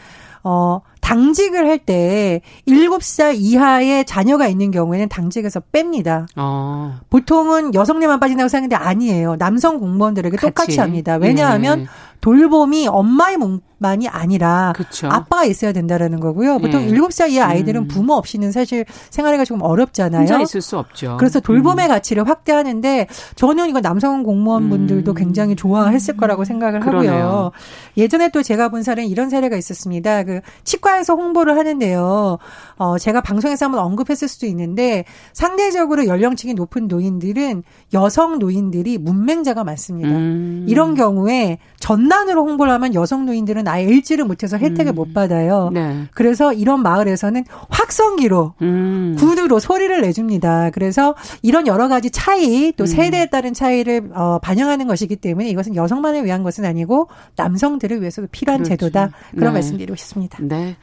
어, 0.44 0.80
당직을 1.00 1.68
할 1.68 1.78
때 1.78 2.42
7살 2.68 3.34
이하의 3.38 4.04
자녀가 4.04 4.46
있는 4.46 4.70
경우에는 4.70 5.08
당직에서 5.08 5.60
뺍니다. 5.72 6.26
어. 6.36 7.00
보통은 7.10 7.74
여성들만 7.74 8.20
빠진다고 8.20 8.48
생각하는데 8.48 8.76
아니에요. 8.76 9.36
남성 9.36 9.78
공무원들에게 9.80 10.36
같이. 10.36 10.46
똑같이 10.46 10.80
합니다. 10.80 11.16
왜냐하면 11.16 11.80
예. 11.80 11.86
돌봄이 12.22 12.86
엄마의 12.88 13.36
몸 13.36 13.60
만이 13.82 14.08
아니라 14.08 14.72
그쵸. 14.74 15.08
아빠가 15.08 15.44
있어야 15.44 15.72
된다라는 15.72 16.20
거고요. 16.20 16.58
보통 16.58 16.82
예. 16.82 16.90
7살 16.92 17.30
이하 17.30 17.46
아이들은 17.48 17.82
음. 17.82 17.88
부모 17.88 18.14
없이는 18.14 18.52
사실 18.52 18.84
생활하기가 19.10 19.44
조금 19.44 19.62
어렵잖아요. 19.62 20.20
혼자 20.20 20.40
있을 20.40 20.60
수 20.62 20.78
없죠. 20.78 21.16
그래서 21.18 21.40
돌봄의 21.40 21.86
음. 21.86 21.88
가치를 21.88 22.28
확대하는데 22.28 23.08
저는 23.34 23.68
이거 23.68 23.80
남성 23.80 24.22
공무원분들도 24.22 25.12
음. 25.12 25.14
굉장히 25.14 25.56
좋아했을 25.56 26.16
거라고 26.16 26.44
생각을 26.44 26.80
그러네요. 26.80 27.12
하고요. 27.12 27.50
예전에 27.96 28.30
또 28.30 28.42
제가 28.42 28.68
본 28.68 28.82
사례는 28.82 29.10
이런 29.10 29.28
사례가 29.28 29.56
있었습니다. 29.56 30.22
그 30.22 30.40
치과에서 30.64 31.14
홍보를 31.14 31.58
하는데요. 31.58 32.38
어 32.76 32.98
제가 32.98 33.20
방송에서 33.20 33.66
한번 33.66 33.82
언급했을 33.82 34.28
수도 34.28 34.46
있는데 34.46 35.04
상대적으로 35.32 36.06
연령층이 36.06 36.54
높은 36.54 36.88
노인들은 36.88 37.64
여성 37.92 38.38
노인들이 38.38 38.98
문맹자가 38.98 39.64
많습니다. 39.64 40.08
음. 40.10 40.66
이런 40.68 40.94
경우에 40.94 41.58
전 41.78 42.02
장난으로 42.12 42.44
홍보를 42.44 42.72
하면 42.74 42.94
여성 42.94 43.24
노인들은 43.26 43.64
아예 43.72 43.84
읽지를 43.84 44.26
못해서 44.26 44.58
혜택을 44.58 44.92
음. 44.92 44.94
못 44.94 45.14
받아요. 45.14 45.70
네. 45.72 46.06
그래서 46.12 46.52
이런 46.52 46.82
마을에서는 46.82 47.44
확성기로 47.70 48.54
음. 48.60 49.16
구두로 49.18 49.58
소리를 49.58 49.98
내줍니다. 50.02 50.70
그래서 50.70 51.14
이런 51.40 51.66
여러 51.66 51.88
가지 51.88 52.10
차이 52.10 52.72
또 52.76 52.84
음. 52.84 52.86
세대에 52.86 53.26
따른 53.30 53.54
차이를 53.54 54.10
어, 54.14 54.38
반영하는 54.42 54.86
것이기 54.86 55.16
때문에 55.16 55.48
이것은 55.48 55.74
여성만을 55.74 56.24
위한 56.26 56.42
것은 56.42 56.66
아니고 56.66 57.08
남성들을 57.36 58.00
위해서도 58.00 58.28
필요한 58.30 58.62
그렇죠. 58.62 58.76
제도다. 58.76 59.10
그런 59.30 59.52
네. 59.54 59.60
말씀드리고 59.60 59.96
싶습니다. 59.96 60.38
네. 60.42 60.76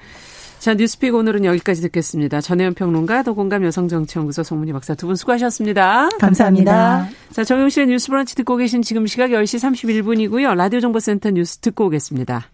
자, 0.60 0.74
뉴스픽 0.74 1.16
오늘은 1.16 1.46
여기까지 1.46 1.82
듣겠습니다. 1.84 2.42
전혜연 2.42 2.74
평론가, 2.74 3.24
더공감 3.24 3.64
여성정치연구소 3.64 4.44
송문희 4.44 4.74
박사 4.74 4.94
두 4.94 5.08
분 5.08 5.16
수고하셨습니다. 5.16 6.10
감사합니다. 6.20 6.72
감사합니다. 6.74 7.10
자, 7.32 7.44
정용실의 7.46 7.88
뉴스 7.88 8.08
브런치 8.10 8.36
듣고 8.36 8.58
계신 8.58 8.82
지금 8.82 9.08
시각 9.08 9.30
10시 9.30 9.58
31분이고요. 10.02 10.56
라디오 10.56 10.82
정보센터 10.82 11.32
뉴스 11.32 11.60
듣고 11.60 11.86
오겠습니다. 11.86 12.50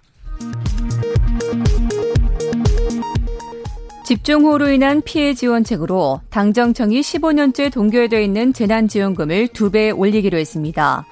집중호우로 4.06 4.70
인한 4.70 5.02
피해 5.02 5.34
지원책으로 5.34 6.22
당정청이 6.30 7.02
15년째 7.02 7.74
동결되어 7.74 8.20
있는 8.20 8.54
재난지원금을 8.54 9.48
두배 9.48 9.90
올리기로 9.90 10.38
했습니다. 10.38 11.08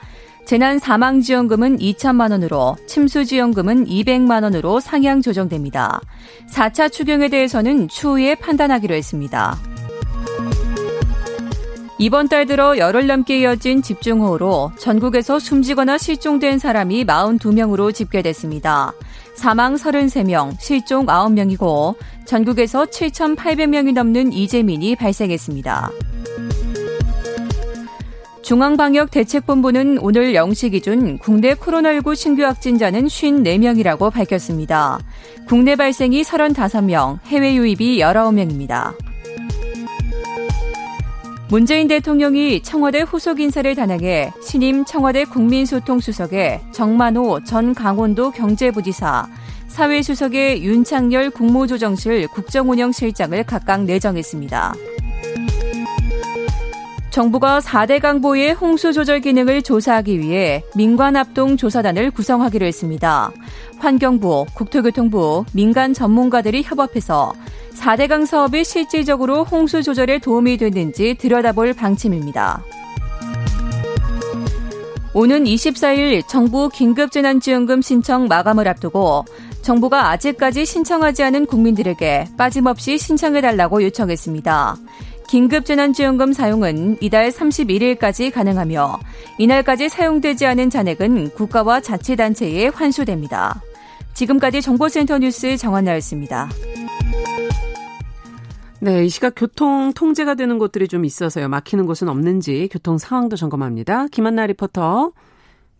재난 0.45 0.77
사망 0.77 1.21
지원금은 1.21 1.79
2천만 1.79 2.29
원으로 2.29 2.75
침수 2.85 3.25
지원금은 3.25 3.87
200만 3.87 4.43
원으로 4.43 4.79
상향 4.79 5.23
조정됩니다. 5.23 6.01
4차 6.47 6.91
추경에 6.91 7.29
대해서는 7.29 7.87
추후에 7.87 8.35
판단하기로 8.35 8.93
했습니다. 8.93 9.57
이번 11.97 12.27
달 12.27 12.45
들어 12.45 12.77
열흘 12.77 13.07
넘게 13.07 13.39
이어진 13.39 13.81
집중호우로 13.81 14.73
전국에서 14.77 15.39
숨지거나 15.39 15.97
실종된 15.97 16.59
사람이 16.59 17.05
42명으로 17.05 17.93
집계됐습니다. 17.93 18.93
사망 19.35 19.75
33명, 19.75 20.59
실종 20.59 21.05
9명이고 21.05 21.95
전국에서 22.25 22.85
7,800명이 22.85 23.93
넘는 23.93 24.33
이재민이 24.33 24.95
발생했습니다. 24.95 25.91
중앙방역대책본부는 28.43 29.99
오늘 29.99 30.33
0시 30.33 30.71
기준 30.71 31.17
국내 31.17 31.53
코로나19 31.53 32.15
신규 32.15 32.43
확진자는 32.43 33.05
54명이라고 33.05 34.11
밝혔습니다. 34.11 34.99
국내 35.47 35.75
발생이 35.75 36.23
35명, 36.23 37.19
해외 37.25 37.55
유입이 37.55 37.99
19명입니다. 37.99 38.93
문재인 41.49 41.87
대통령이 41.87 42.63
청와대 42.63 43.01
후속 43.01 43.39
인사를 43.39 43.75
단행해 43.75 44.33
신임 44.43 44.83
청와대 44.85 45.23
국민소통수석에 45.23 46.61
정만호 46.71 47.43
전 47.43 47.73
강원도 47.73 48.31
경제부지사, 48.31 49.27
사회수석에 49.73 50.61
윤창열 50.61 51.31
국무조정실 51.31 52.27
국정운영실장을 52.27 53.43
각각 53.43 53.85
내정했습니다. 53.85 54.75
정부가 57.09 57.59
4대 57.59 57.99
강보의 57.99 58.53
홍수 58.53 58.93
조절 58.93 59.19
기능을 59.19 59.63
조사하기 59.63 60.19
위해 60.19 60.63
민관 60.75 61.15
합동 61.15 61.57
조사단을 61.57 62.11
구성하기로 62.11 62.67
했습니다. 62.67 63.31
환경부, 63.79 64.45
국토교통부, 64.53 65.45
민간 65.53 65.95
전문가들이 65.95 66.61
협업해서 66.63 67.33
4대 67.73 68.07
강 68.07 68.25
사업이 68.25 68.63
실질적으로 68.63 69.43
홍수 69.43 69.81
조절에 69.81 70.19
도움이 70.19 70.57
됐는지 70.57 71.15
들여다볼 71.15 71.73
방침입니다. 71.73 72.63
오는 75.15 75.43
24일 75.43 76.27
정부 76.27 76.69
긴급재난지원금 76.69 77.81
신청 77.81 78.27
마감을 78.27 78.67
앞두고 78.67 79.25
정부가 79.63 80.09
아직까지 80.09 80.65
신청하지 80.65 81.23
않은 81.23 81.45
국민들에게 81.45 82.27
빠짐없이 82.37 82.97
신청해달라고 82.97 83.81
요청했습니다. 83.83 84.75
긴급재난지원금 85.29 86.33
사용은 86.33 86.97
이달 87.01 87.29
31일까지 87.29 88.31
가능하며 88.31 88.99
이날까지 89.39 89.89
사용되지 89.89 90.45
않은 90.45 90.69
잔액은 90.69 91.31
국가와 91.31 91.79
자치단체에 91.79 92.67
환수됩니다. 92.67 93.61
지금까지 94.13 94.61
정보센터 94.61 95.17
뉴스 95.17 95.57
정한나였습니다. 95.57 96.49
네, 98.81 99.05
이 99.05 99.09
시각 99.09 99.33
교통 99.35 99.93
통제가 99.93 100.35
되는 100.35 100.59
곳들이 100.59 100.89
좀 100.89 101.05
있어서요. 101.05 101.47
막히는 101.47 101.85
곳은 101.85 102.09
없는지 102.09 102.67
교통 102.69 102.97
상황도 102.97 103.37
점검합니다. 103.37 104.07
김한나 104.07 104.45
리포터. 104.45 105.13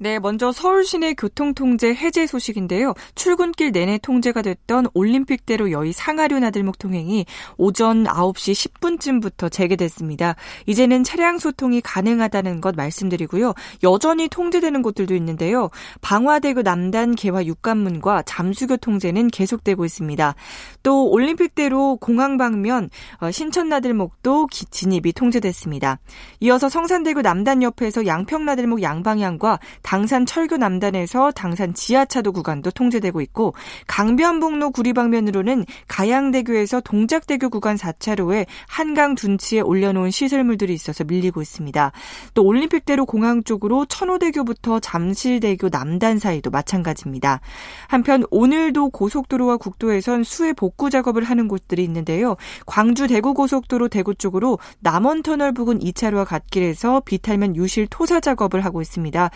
네, 0.03 0.19
먼저 0.19 0.51
서울 0.51 0.83
시내 0.83 1.13
교통 1.13 1.53
통제 1.53 1.95
해제 1.95 2.27
소식인데요. 2.27 2.93
출근길 3.15 3.71
내내 3.71 3.99
통제가 3.99 4.41
됐던 4.41 4.87
올림픽대로 4.93 5.71
여의 5.71 5.93
상하류 5.93 6.41
나들목 6.41 6.77
통행이 6.77 7.25
오전 7.55 8.03
9시 8.03 8.73
10분쯤부터 8.81 9.49
재개됐습니다. 9.49 10.35
이제는 10.65 11.05
차량 11.05 11.37
소통이 11.37 11.79
가능하다는 11.79 12.59
것 12.59 12.75
말씀드리고요. 12.75 13.53
여전히 13.83 14.27
통제되는 14.27 14.81
곳들도 14.81 15.15
있는데요. 15.15 15.69
방화대교 16.01 16.63
남단 16.63 17.15
개화 17.15 17.45
육관문과 17.45 18.23
잠수교 18.23 18.75
통제는 18.75 19.29
계속되고 19.29 19.85
있습니다. 19.85 20.35
또 20.83 21.09
올림픽대로 21.11 21.95
공항 21.95 22.37
방면 22.37 22.89
어, 23.21 23.31
신천 23.31 23.69
나들목도 23.69 24.49
진입이 24.51 25.13
통제됐습니다. 25.13 25.99
이어서 26.41 26.67
성산대교 26.67 27.21
남단 27.21 27.63
옆에서 27.63 28.05
양평 28.05 28.43
나들목 28.43 28.81
양방향과 28.81 29.59
당산 29.93 30.25
철교 30.25 30.57
남단에서 30.57 31.29
당산 31.29 31.75
지하차도 31.75 32.31
구간도 32.31 32.71
통제되고 32.71 33.21
있고 33.21 33.53
강변북로 33.85 34.71
구리 34.71 34.91
방면으로는 34.91 35.65
가양대교에서 35.87 36.81
동작대교 36.81 37.51
구간 37.51 37.75
4차로에 37.75 38.47
한강 38.67 39.13
둔치에 39.13 39.59
올려놓은 39.59 40.09
시설물들이 40.09 40.73
있어서 40.73 41.03
밀리고 41.03 41.43
있습니다. 41.43 41.91
또 42.33 42.43
올림픽대로 42.43 43.05
공항 43.05 43.43
쪽으로 43.43 43.85
천호대교부터 43.85 44.79
잠실대교 44.79 45.69
남단 45.69 46.17
사이도 46.17 46.49
마찬가지입니다. 46.49 47.39
한편 47.87 48.23
오늘도 48.31 48.89
고속도로와 48.89 49.57
국도에선 49.57 50.23
수해 50.23 50.53
복구 50.53 50.89
작업을 50.89 51.23
하는 51.23 51.47
곳들이 51.47 51.83
있는데요. 51.83 52.35
광주 52.65 53.07
대구 53.07 53.35
고속도로 53.35 53.89
대구 53.89 54.15
쪽으로 54.15 54.57
남원 54.79 55.21
터널 55.21 55.51
부근 55.51 55.77
2차로와 55.77 56.25
갓길에서 56.25 57.01
비탈면 57.01 57.55
유실 57.55 57.85
토사 57.91 58.19
작업을 58.19 58.65
하고 58.65 58.81
있습니다. 58.81 59.29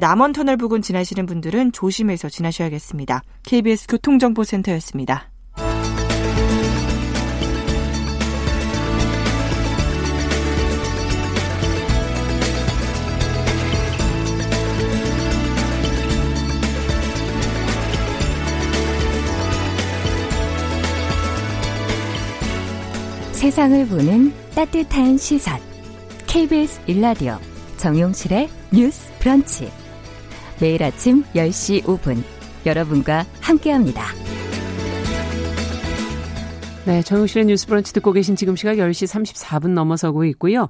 남원 0.00 0.32
터널 0.32 0.56
부근 0.56 0.80
지나시는 0.80 1.26
분들은 1.26 1.72
조심해서 1.72 2.28
지나셔야겠습니다. 2.28 3.22
KBS 3.44 3.86
교통정보센터였습니다. 3.88 5.28
세상을 23.42 23.88
보는 23.88 24.32
따뜻한 24.54 25.18
시선. 25.18 25.58
KBS 26.28 26.80
일라디오 26.86 27.38
정용실의 27.76 28.48
뉴스 28.72 29.12
브런치. 29.18 29.81
매일 30.62 30.80
아침 30.84 31.24
10시 31.34 31.82
5분 31.82 32.22
여러분과 32.64 33.26
함께합니다. 33.40 34.04
네, 36.86 37.02
정용실의 37.02 37.46
뉴스 37.46 37.66
브런치 37.66 37.92
듣고 37.92 38.12
계신 38.12 38.36
지금 38.36 38.54
시각 38.54 38.76
10시 38.76 39.08
34분 39.08 39.70
넘어서고 39.70 40.24
있고요. 40.26 40.68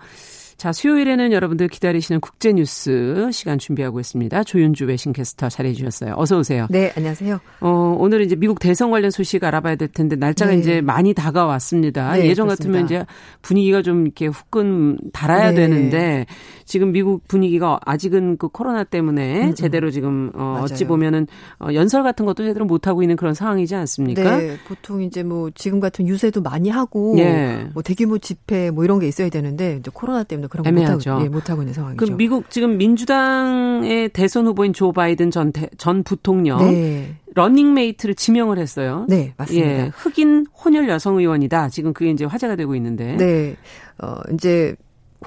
자, 0.57 0.73
수요일에는 0.73 1.33
여러분들 1.33 1.69
기다리시는 1.69 2.21
국제 2.21 2.53
뉴스 2.53 3.29
시간 3.33 3.59
준비하고 3.59 3.99
있습니다. 4.01 4.45
조윤주 4.45 4.85
외신 4.87 5.13
캐스터 5.13 5.49
잘해 5.49 5.73
주셨어요. 5.73 6.15
어서 6.17 6.39
오세요. 6.39 6.67
네, 6.71 6.93
안녕하세요. 6.97 7.41
어, 7.61 7.97
오늘은 7.99 8.27
이제 8.27 8.37
미국 8.37 8.59
대선 8.61 8.91
관련 8.91 9.11
소식 9.11 9.43
알아봐야 9.43 9.77
될 9.77 9.89
텐데 9.89 10.15
날짜가 10.17 10.53
네. 10.53 10.59
이제 10.59 10.81
많이 10.81 11.15
다가왔습니다. 11.15 12.13
네, 12.15 12.27
예전 12.27 12.47
그렇습니다. 12.47 12.81
같으면 12.81 12.85
이제 12.85 13.13
분위기가 13.41 13.83
좀 13.83 14.07
이렇게 14.07 14.27
후끈 14.27 14.99
달아야 15.13 15.51
네. 15.51 15.57
되는데 15.57 16.27
지금 16.65 16.93
미국 16.93 17.27
분위기가 17.27 17.81
아직은 17.85 18.37
그 18.37 18.49
코로나 18.49 18.85
때문에 18.85 19.43
음, 19.43 19.49
음. 19.49 19.55
제대로 19.55 19.91
지금 19.91 20.31
어, 20.35 20.61
어찌 20.63 20.85
보면은 20.85 21.27
어, 21.59 21.69
연설 21.75 22.03
같은 22.03 22.25
것도 22.25 22.45
제대로 22.45 22.65
못 22.67 22.87
하고 22.87 23.03
있는 23.03 23.17
그런 23.17 23.35
상황이지 23.35 23.75
않습니까? 23.75 24.39
네, 24.39 24.57
보통 24.67 25.03
이제 25.03 25.23
뭐 25.23 25.51
지금 25.55 25.81
같은 25.81 26.07
유세도 26.07 26.41
많이 26.43 26.71
하고 26.71 27.15
네. 27.17 27.69
뭐 27.75 27.83
대규모 27.83 28.19
집회 28.19 28.71
뭐 28.71 28.85
이런 28.85 28.99
게 29.01 29.09
있어야 29.09 29.29
되는데 29.29 29.77
이제 29.81 29.91
코로나 29.93 30.23
때문에 30.23 30.42
그런 30.49 30.65
거 30.65 30.73
못하고, 30.73 31.25
예, 31.25 31.29
못하고 31.29 31.63
있는 31.63 31.75
상황이죠. 31.75 32.05
그 32.05 32.11
미국 32.13 32.51
지금 32.51 32.77
민주당의 32.77 34.09
대선 34.11 34.47
후보인 34.47 34.73
조 34.73 34.93
바이든 34.93 35.31
전, 35.31 35.53
대, 35.53 35.69
전 35.79 36.03
부통령 36.03 36.59
네. 36.59 37.17
러닝메이트를 37.35 38.15
지명을 38.15 38.59
했어요. 38.59 39.07
네, 39.09 39.35
맞습니다. 39.37 39.69
예, 39.69 39.91
흑인 39.95 40.47
혼혈 40.65 40.89
여성 40.89 41.19
의원이다. 41.19 41.69
지금 41.71 41.93
그게 41.93 42.11
이제 42.11 42.25
화제가 42.25 42.57
되고 42.57 42.75
있는데. 42.75 43.17
네. 43.17 43.57
어, 43.99 44.17
이제 44.35 44.75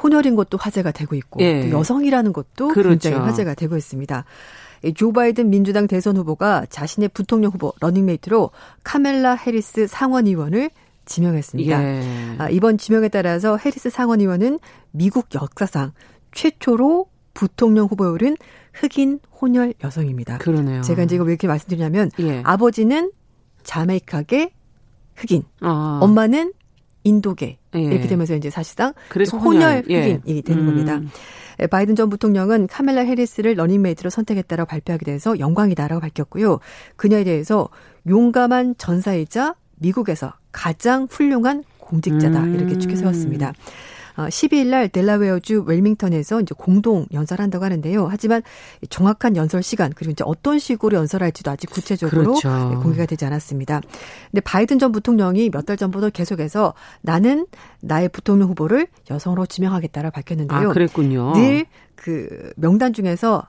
혼혈인 0.02 0.36
것도 0.36 0.58
화제가 0.58 0.92
되고 0.92 1.16
있고 1.16 1.42
예. 1.42 1.72
여성이라는 1.72 2.34
것도 2.34 2.70
그렇죠. 2.70 2.90
굉장히 2.90 3.18
화제가 3.18 3.54
되고 3.54 3.78
있습니다. 3.78 4.26
조 4.96 5.12
바이든 5.12 5.50
민주당 5.50 5.88
대선 5.88 6.18
후보가 6.18 6.66
자신의 6.70 7.10
부통령 7.10 7.52
후보 7.52 7.74
러닝메이트로 7.80 8.52
카멜라 8.84 9.36
해리스 9.36 9.88
상원 9.88 10.28
의원을 10.28 10.70
지명했습니다. 11.06 11.84
예. 11.84 12.36
아, 12.38 12.50
이번 12.50 12.78
지명에 12.78 13.10
따라서 13.10 13.58
해리스 13.58 13.90
상원 13.90 14.22
의원은 14.22 14.60
미국 14.92 15.28
역사상 15.34 15.92
최초로 16.32 17.08
부통령 17.34 17.88
후보에 17.88 18.10
오른 18.10 18.36
흑인 18.74 19.20
혼혈 19.42 19.74
여성입니다. 19.84 20.38
그러네요. 20.40 20.82
제가 20.82 21.04
이제 21.04 21.16
이거 21.16 21.24
왜 21.24 21.32
이렇게 21.32 21.48
말씀드리냐면 21.48 22.10
예. 22.20 22.42
아버지는 22.44 23.12
자메이카계 23.64 24.52
흑인, 25.16 25.44
아. 25.62 26.00
엄마는 26.02 26.54
인도계 27.04 27.58
예. 27.76 27.80
이렇게 27.80 28.08
되면서 28.08 28.36
이제 28.36 28.50
사실상 28.50 28.94
그래서 29.10 29.38
혼혈, 29.38 29.62
혼혈 29.62 29.86
예. 29.90 30.14
흑인이 30.14 30.42
되는 30.42 30.64
음. 30.64 30.66
겁니다. 30.68 31.02
예, 31.62 31.68
바이든 31.68 31.96
전 31.96 32.10
부통령은 32.10 32.68
카멜라 32.68 33.02
해리스를 33.02 33.54
러닝메이트로 33.56 34.10
선택했다라고 34.10 34.68
발표하게 34.68 35.06
돼서 35.06 35.40
영광이다라고 35.40 36.02
밝혔고요. 36.02 36.60
그녀에 36.98 37.24
대해서 37.24 37.70
용감한 38.08 38.76
전사이자 38.78 39.56
미국에서 39.78 40.34
가장 40.52 41.08
훌륭한 41.10 41.64
공직자다 41.80 42.40
음. 42.44 42.56
이렇게 42.56 42.78
추켜 42.78 42.96
세웠습니다. 42.96 43.54
어, 44.18 44.28
12일 44.28 44.68
날 44.68 44.88
델라웨어주 44.88 45.66
윌밍턴에서 45.68 46.40
이제 46.40 46.56
공동 46.58 47.06
연설한다고 47.12 47.66
하는데요. 47.66 48.08
하지만 48.10 48.42
정확한 48.90 49.36
연설 49.36 49.62
시간 49.62 49.92
그리고 49.94 50.12
이제 50.12 50.24
어떤 50.26 50.58
식으로 50.58 50.98
연설할지도 51.00 51.52
아직 51.52 51.70
구체적으로 51.70 52.36
그렇죠. 52.40 52.80
공개가 52.82 53.06
되지 53.06 53.26
않았습니다. 53.26 53.82
근데 54.32 54.40
바이든 54.40 54.80
전 54.80 54.94
부통령이 54.94 55.50
몇 55.50 55.66
달 55.66 55.76
전부터 55.76 56.12
계속해서 56.12 56.74
나는 57.02 57.46
나의 57.82 58.08
부통령 58.08 58.48
후보를 58.50 58.88
여성으로 59.12 59.48
지명하겠다라 59.48 60.12
밝혔는데요. 60.12 60.70
아, 60.70 60.74
그랬군요. 60.74 61.34
늘 61.34 61.66
그 61.96 62.52
명단 62.56 62.94
중에서 62.94 63.44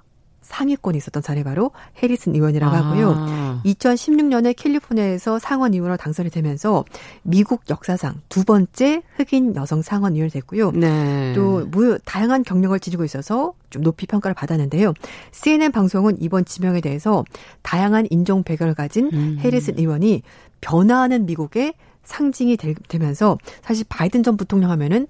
상위권이 0.46 0.96
있었던 0.98 1.22
사례 1.22 1.42
바로 1.42 1.72
해리슨 2.02 2.34
의원이라고 2.34 2.74
아. 2.74 2.78
하고요. 2.78 3.60
2016년에 3.64 4.54
캘리포니아에서 4.56 5.38
상원 5.38 5.74
의원으로 5.74 5.96
당선이 5.96 6.30
되면서 6.30 6.84
미국 7.22 7.62
역사상 7.68 8.20
두 8.28 8.44
번째 8.44 9.02
흑인 9.16 9.56
여성 9.56 9.82
상원 9.82 10.14
의원이 10.14 10.30
됐고요. 10.30 10.70
네. 10.70 11.32
또 11.34 11.66
다양한 12.04 12.44
경력을 12.44 12.78
지니고 12.78 13.04
있어서 13.04 13.54
좀 13.70 13.82
높이 13.82 14.06
평가를 14.06 14.34
받았는데요. 14.34 14.94
CNN 15.32 15.72
방송은 15.72 16.16
이번 16.20 16.44
지명에 16.44 16.80
대해서 16.80 17.24
다양한 17.62 18.06
인종 18.10 18.42
배경을 18.42 18.74
가진 18.74 19.10
음. 19.12 19.38
해리슨 19.40 19.78
의원이 19.78 20.22
변화하는 20.60 21.26
미국의 21.26 21.74
상징이 22.04 22.56
되면서 22.88 23.36
사실 23.62 23.84
바이든 23.88 24.22
전 24.22 24.36
부통령 24.36 24.70
하면은 24.70 25.08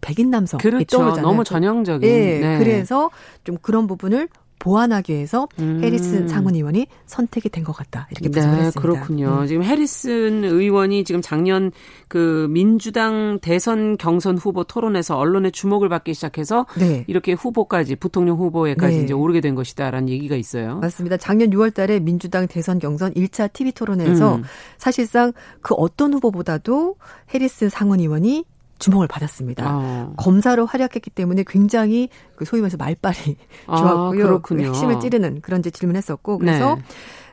백인 0.00 0.30
남성이 0.30 0.62
그렇죠. 0.62 0.98
떠오르잖아요. 0.98 1.26
너무 1.26 1.44
전형적인. 1.44 2.08
네. 2.08 2.38
네. 2.38 2.58
그래서 2.58 3.10
좀 3.44 3.58
그런 3.60 3.86
부분을 3.86 4.28
보완하기 4.58 5.12
위해서 5.14 5.48
음. 5.60 5.80
해리슨 5.82 6.26
상원 6.28 6.54
의원이 6.56 6.86
선택이 7.06 7.48
된 7.50 7.68
것 7.68 7.72
같다 7.76 8.08
이렇게 8.10 8.30
분석을 8.30 8.56
네, 8.56 8.64
했습니다. 8.64 8.80
그렇군요. 8.80 9.40
음. 9.42 9.46
지금 9.46 9.62
해리슨 9.62 10.44
의원이 10.44 11.04
지금 11.04 11.20
작년 11.20 11.70
그 12.08 12.48
민주당 12.50 13.38
대선 13.42 13.96
경선 13.98 14.38
후보 14.38 14.64
토론에서 14.64 15.18
언론의 15.18 15.52
주목을 15.52 15.88
받기 15.88 16.14
시작해서 16.14 16.66
네. 16.78 17.04
이렇게 17.06 17.32
후보까지 17.34 17.96
부통령 17.96 18.36
후보에까지 18.38 18.96
네. 18.96 19.02
이제 19.04 19.12
오르게 19.12 19.40
된 19.40 19.54
것이다라는 19.54 20.08
얘기가 20.08 20.36
있어요. 20.36 20.78
맞습니다. 20.78 21.16
작년 21.18 21.50
6월달에 21.50 22.02
민주당 22.02 22.46
대선 22.48 22.78
경선 22.78 23.12
1차 23.14 23.52
TV 23.52 23.72
토론에서 23.72 24.36
음. 24.36 24.44
사실상 24.78 25.32
그 25.60 25.74
어떤 25.74 26.14
후보보다도 26.14 26.96
해리슨 27.34 27.68
상원 27.68 28.00
의원이 28.00 28.44
주목을 28.78 29.06
받았습니다. 29.08 29.64
아. 29.66 30.12
검사로 30.16 30.66
활약했기 30.66 31.10
때문에 31.10 31.44
굉장히 31.46 32.08
그 32.36 32.44
소위 32.44 32.60
말해서 32.60 32.76
말빨이 32.76 33.36
아, 33.66 33.76
좋았고요. 33.76 34.42
그 34.42 34.60
핵심을 34.62 35.00
찌르는 35.00 35.40
그런 35.40 35.60
이제 35.60 35.70
질문했었고 35.70 36.38
그래서 36.38 36.76
네. 36.76 36.82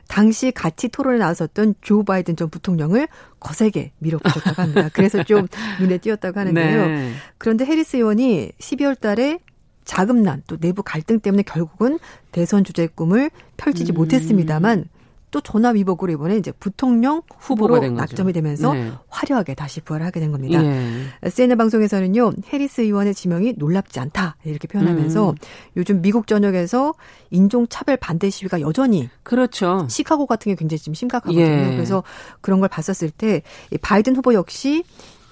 당시 0.08 0.52
같이 0.52 0.88
토론에 0.88 1.18
나섰던 1.18 1.74
조 1.80 2.04
바이든 2.04 2.36
전 2.36 2.48
부통령을 2.48 3.08
거세게 3.40 3.92
밀어붙였다고 3.98 4.62
합니다. 4.62 4.88
그래서 4.92 5.22
좀 5.24 5.46
눈에 5.80 5.98
띄었다고 5.98 6.38
하는데요. 6.38 6.86
네. 6.86 7.12
그런데 7.38 7.64
해리스 7.64 7.96
의원이 7.96 8.52
12월 8.58 8.98
달에 8.98 9.40
자금난 9.84 10.42
또 10.46 10.56
내부 10.58 10.82
갈등 10.82 11.20
때문에 11.20 11.42
결국은 11.42 11.98
대선 12.32 12.64
주자의 12.64 12.88
꿈을 12.94 13.30
펼치지 13.56 13.92
음. 13.92 13.94
못했습니다만 13.94 14.86
또 15.30 15.40
전화 15.40 15.70
위복으로 15.70 16.12
이번에 16.12 16.36
이제 16.36 16.52
부통령 16.52 17.22
후보로 17.38 17.80
낙점이 17.90 18.32
되면서 18.32 18.72
네. 18.72 18.92
화려하게 19.08 19.54
다시 19.54 19.80
부활하게 19.80 20.20
된 20.20 20.32
겁니다. 20.32 20.62
예. 20.64 21.30
CNN 21.30 21.58
방송에서는요 21.58 22.32
해리스 22.52 22.82
의원의 22.82 23.14
지명이 23.14 23.54
놀랍지 23.56 23.98
않다 24.00 24.36
이렇게 24.44 24.68
표현하면서 24.68 25.30
음. 25.30 25.34
요즘 25.76 26.00
미국 26.00 26.26
전역에서 26.26 26.94
인종 27.30 27.66
차별 27.68 27.96
반대 27.96 28.30
시위가 28.30 28.60
여전히 28.60 29.08
그렇죠. 29.22 29.86
시카고 29.90 30.26
같은 30.26 30.50
게 30.52 30.56
굉장히 30.56 30.78
지금 30.78 30.94
심각하거든요. 30.94 31.42
예. 31.44 31.70
그래서 31.70 32.02
그런 32.40 32.60
걸 32.60 32.68
봤었을 32.68 33.10
때 33.10 33.42
바이든 33.82 34.16
후보 34.16 34.32
역시 34.34 34.84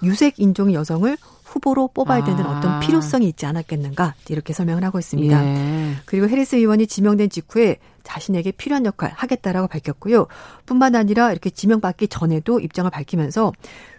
유색 0.03 0.39
인종의 0.39 0.75
여성을 0.75 1.17
후보로 1.55 1.89
뽑아야 1.95 2.25
되는 2.25 2.45
아. 2.45 2.59
어떤 2.59 2.81
필요성이 2.81 3.29
있지 3.29 3.47
않았겠는가 3.47 4.15
이렇게 4.29 4.53
설명을 4.53 4.83
하고 4.85 4.99
있습니다. 4.99 5.45
예. 5.45 5.95
그리고 6.05 6.29
해리스 6.29 6.57
의원이 6.57 6.87
지명된 6.87 7.31
직후에 7.31 7.77
자신에게 8.03 8.53
필요한 8.53 8.85
역할 8.85 9.13
하겠다라고 9.15 9.69
밝혔고요. 9.69 10.27
뿐만 10.67 10.95
아니라 10.95 11.31
이렇게 11.31 11.51
지명받기 11.51 12.09
전에도 12.09 12.61
입장을 12.61 12.91
밝히면서 12.91 13.53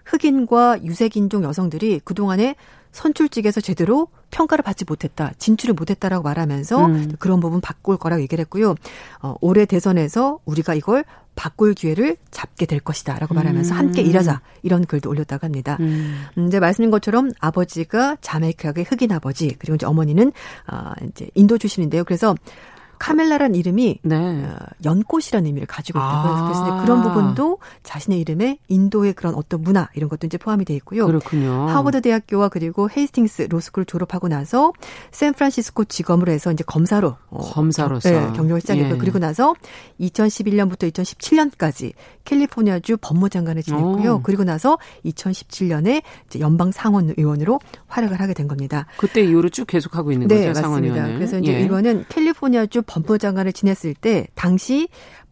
흑인과 0.05 0.83
유색인종 0.83 1.43
여성들이 1.43 2.01
그동안에 2.03 2.55
선출직에서 2.95 3.59
제대로 3.59 4.07
평가를 4.31 4.63
받지 4.63 4.85
못했다, 4.87 5.33
진출을 5.37 5.75
못했다라고 5.75 6.23
말하면서 6.23 6.85
음. 6.85 7.11
그런 7.19 7.41
부분 7.41 7.59
바꿀 7.59 7.97
거라고 7.97 8.21
얘기를 8.21 8.41
했고요. 8.43 8.75
어, 9.21 9.35
올해 9.41 9.65
대선에서 9.65 10.39
우리가 10.45 10.73
이걸 10.75 11.03
바꿀 11.35 11.73
기회를 11.73 12.15
잡게 12.31 12.65
될 12.65 12.79
것이다라고 12.79 13.33
말하면서 13.33 13.75
음. 13.75 13.77
함께 13.77 14.01
일하자 14.01 14.41
이런 14.63 14.85
글도 14.85 15.09
올렸다고 15.09 15.45
합니다. 15.45 15.75
음. 15.81 16.23
음 16.37 16.47
이제 16.47 16.61
말씀인 16.61 16.89
것처럼 16.89 17.31
아버지가 17.41 18.15
자메이카의 18.21 18.85
흑인 18.89 19.11
아버지 19.11 19.53
그리고 19.59 19.75
이제 19.75 19.85
어머니는 19.85 20.31
아 20.65 20.93
이제 21.09 21.29
인도 21.35 21.57
출신인데요. 21.57 22.05
그래서 22.05 22.33
카멜라란 22.99 23.55
이름이 23.55 23.99
네. 24.03 24.15
어, 24.15 24.55
연꽃이라는 24.83 25.45
의미를 25.45 25.67
가지고 25.67 25.99
있다고 25.99 26.33
해서 26.33 26.43
그래서 26.45 26.65
아. 26.65 26.81
그런 26.81 27.01
부분도 27.03 27.59
자신의 27.83 28.19
이름에 28.19 28.57
인도의 28.67 29.13
그런 29.13 29.35
어떤 29.35 29.61
문화 29.61 29.89
이런 29.95 30.09
것도 30.09 30.27
이제 30.27 30.37
포함이 30.37 30.65
돼 30.65 30.75
있고요. 30.75 31.05
그렇군요. 31.05 31.67
하버드 31.67 32.01
대학교와 32.01 32.49
그리고 32.49 32.89
헤이스팅스 32.89 33.47
로스쿨 33.49 33.85
졸업하고 33.85 34.27
나서 34.27 34.73
샌프란시스코 35.11 35.85
지검으로 35.85 36.31
해서 36.31 36.51
이제 36.51 36.63
검사로 36.65 37.15
어, 37.29 37.39
검사로서 37.39 38.09
네, 38.09 38.33
경력을 38.33 38.61
시작했고 38.61 38.95
예. 38.95 38.97
그리고 38.97 39.19
나서 39.19 39.53
2011년부터 39.99 40.91
2017년까지 40.91 41.93
캘리포니아주 42.25 42.97
법무장관을 43.01 43.63
지냈고요. 43.63 44.15
오. 44.15 44.21
그리고 44.21 44.43
나서 44.43 44.77
2017년에 45.05 46.01
이제 46.27 46.39
연방 46.39 46.71
상원 46.71 47.13
의원으로 47.17 47.59
활약을 47.87 48.19
하게 48.19 48.33
된 48.33 48.47
겁니다. 48.47 48.87
그때 48.97 49.21
이후로 49.21 49.49
쭉 49.49 49.65
계속 49.65 49.95
하고 49.95 50.11
있는 50.11 50.27
네, 50.27 50.47
거죠, 50.47 50.61
상원 50.61 50.83
의원을. 50.83 51.15
그래서 51.15 51.39
이제 51.39 51.53
예. 51.53 51.61
이거는 51.61 52.05
캘리포니아주 52.09 52.81
법무 52.85 53.17
장관을 53.17 53.53
지냈을 53.53 53.93
때 53.93 54.27
당시 54.35 54.87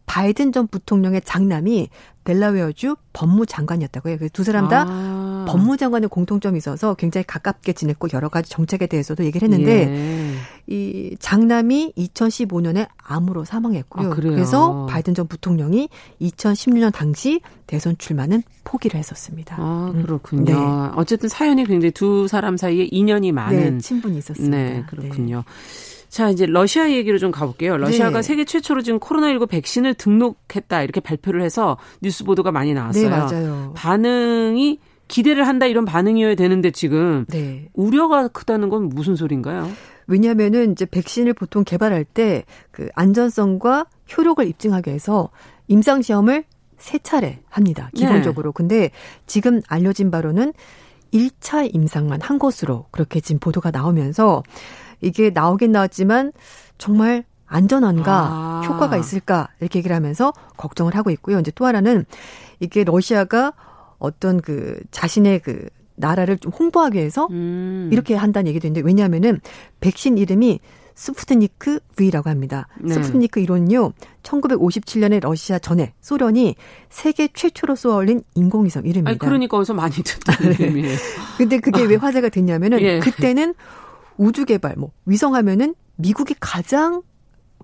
바이든 0.06 0.52
전 0.52 0.66
부통령의 0.68 1.22
장남이 1.24 1.88
델라웨어주 2.24 2.96
법무장관이었다고 3.12 4.08
해요. 4.08 4.16
그래서 4.18 4.32
두 4.32 4.44
사람 4.44 4.68
다 4.68 4.86
아. 4.88 5.44
법무장관의 5.46 6.08
공통점이 6.08 6.56
있어서 6.58 6.94
굉장히 6.94 7.24
가깝게 7.26 7.74
지냈고 7.74 8.08
여러 8.14 8.28
가지 8.28 8.50
정책에 8.50 8.86
대해서도 8.86 9.24
얘기를 9.24 9.46
했는데 9.46 9.88
예. 9.88 10.34
이 10.66 11.16
장남이 11.18 11.92
2015년에 11.96 12.88
암으로 12.96 13.44
사망했고요. 13.44 14.06
아, 14.10 14.14
그래서 14.14 14.86
바이든 14.86 15.14
전 15.14 15.26
부통령이 15.26 15.90
2016년 16.22 16.92
당시 16.92 17.40
대선 17.66 17.96
출마는 17.98 18.42
포기를 18.64 18.98
했었습니다. 18.98 19.56
아, 19.58 19.92
그렇군요. 19.94 20.44
네. 20.44 20.54
어쨌든 20.96 21.28
사연이 21.28 21.64
굉장히 21.66 21.92
두 21.92 22.26
사람 22.26 22.56
사이에 22.56 22.88
인연이 22.90 23.32
많은 23.32 23.74
네, 23.74 23.78
친분이 23.78 24.16
있었습니다. 24.18 24.56
네, 24.56 24.84
그렇군요. 24.88 25.36
네. 25.36 25.93
자, 26.14 26.30
이제 26.30 26.46
러시아 26.46 26.92
얘기로 26.92 27.18
좀 27.18 27.32
가볼게요. 27.32 27.76
러시아가 27.76 28.18
네. 28.18 28.22
세계 28.22 28.44
최초로 28.44 28.82
지금 28.82 29.00
코로나19 29.00 29.48
백신을 29.48 29.94
등록했다 29.94 30.84
이렇게 30.84 31.00
발표를 31.00 31.42
해서 31.42 31.76
뉴스 32.02 32.22
보도가 32.22 32.52
많이 32.52 32.72
나왔어요. 32.72 33.02
네, 33.02 33.08
맞아요. 33.10 33.72
반응이 33.74 34.78
기대를 35.08 35.48
한다 35.48 35.66
이런 35.66 35.84
반응이어야 35.84 36.36
되는데 36.36 36.70
지금 36.70 37.24
네. 37.30 37.68
우려가 37.72 38.28
크다는 38.28 38.68
건 38.68 38.90
무슨 38.90 39.16
소리인가요? 39.16 39.68
왜냐하면은 40.06 40.70
이제 40.70 40.86
백신을 40.86 41.34
보통 41.34 41.64
개발할 41.64 42.04
때 42.04 42.44
그 42.70 42.88
안전성과 42.94 43.86
효력을 44.16 44.46
입증하기 44.46 44.90
위해서 44.90 45.30
임상 45.66 46.02
시험을 46.02 46.44
세 46.78 47.00
차례 47.00 47.40
합니다. 47.48 47.90
기본적으로. 47.92 48.50
네. 48.50 48.54
근데 48.54 48.90
지금 49.26 49.60
알려진 49.66 50.12
바로는 50.12 50.52
1차 51.12 51.74
임상만 51.74 52.20
한 52.22 52.38
것으로 52.38 52.86
그렇게 52.92 53.18
지금 53.18 53.40
보도가 53.40 53.72
나오면서 53.72 54.44
이게 55.04 55.30
나오긴 55.30 55.72
나왔지만 55.72 56.32
정말 56.78 57.24
안전한가 57.46 58.12
아. 58.12 58.62
효과가 58.66 58.96
있을까 58.96 59.48
이렇게 59.60 59.78
얘기를 59.78 59.94
하면서 59.94 60.32
걱정을 60.56 60.96
하고 60.96 61.10
있고요. 61.10 61.38
이제 61.38 61.52
또 61.54 61.66
하나는 61.66 62.04
이게 62.60 62.84
러시아가 62.84 63.52
어떤 63.98 64.40
그 64.40 64.80
자신의 64.90 65.40
그 65.40 65.68
나라를 65.96 66.38
좀 66.38 66.52
홍보하기 66.52 66.98
위해서 66.98 67.28
음. 67.30 67.88
이렇게 67.92 68.14
한다는 68.16 68.48
얘기도 68.48 68.66
있는데 68.66 68.84
왜냐하면은 68.84 69.40
백신 69.80 70.18
이름이 70.18 70.60
스푸트니크 70.96 71.80
V라고 71.96 72.30
합니다. 72.30 72.68
네. 72.80 72.94
스푸트니크 72.94 73.40
1호는요. 73.40 73.92
1957년에 74.22 75.20
러시아 75.20 75.58
전에 75.58 75.92
소련이 76.00 76.54
세계 76.88 77.28
최초로 77.32 77.74
쏘아올린 77.74 78.22
인공위성 78.34 78.84
이름입니다. 78.84 79.10
아니, 79.10 79.18
그러니까 79.18 79.56
어디서 79.56 79.74
많이 79.74 79.94
듣던 80.02 80.36
네. 80.40 80.56
이름이에요. 80.64 80.96
근데 81.36 81.58
그게 81.58 81.82
왜 81.84 81.96
화제가 81.96 82.28
됐냐면은 82.28 82.80
예. 82.82 82.98
그때는 83.00 83.54
우주 84.16 84.44
개발 84.44 84.74
뭐 84.76 84.92
위성 85.06 85.34
하면은 85.34 85.74
미국이 85.96 86.34
가장 86.38 87.02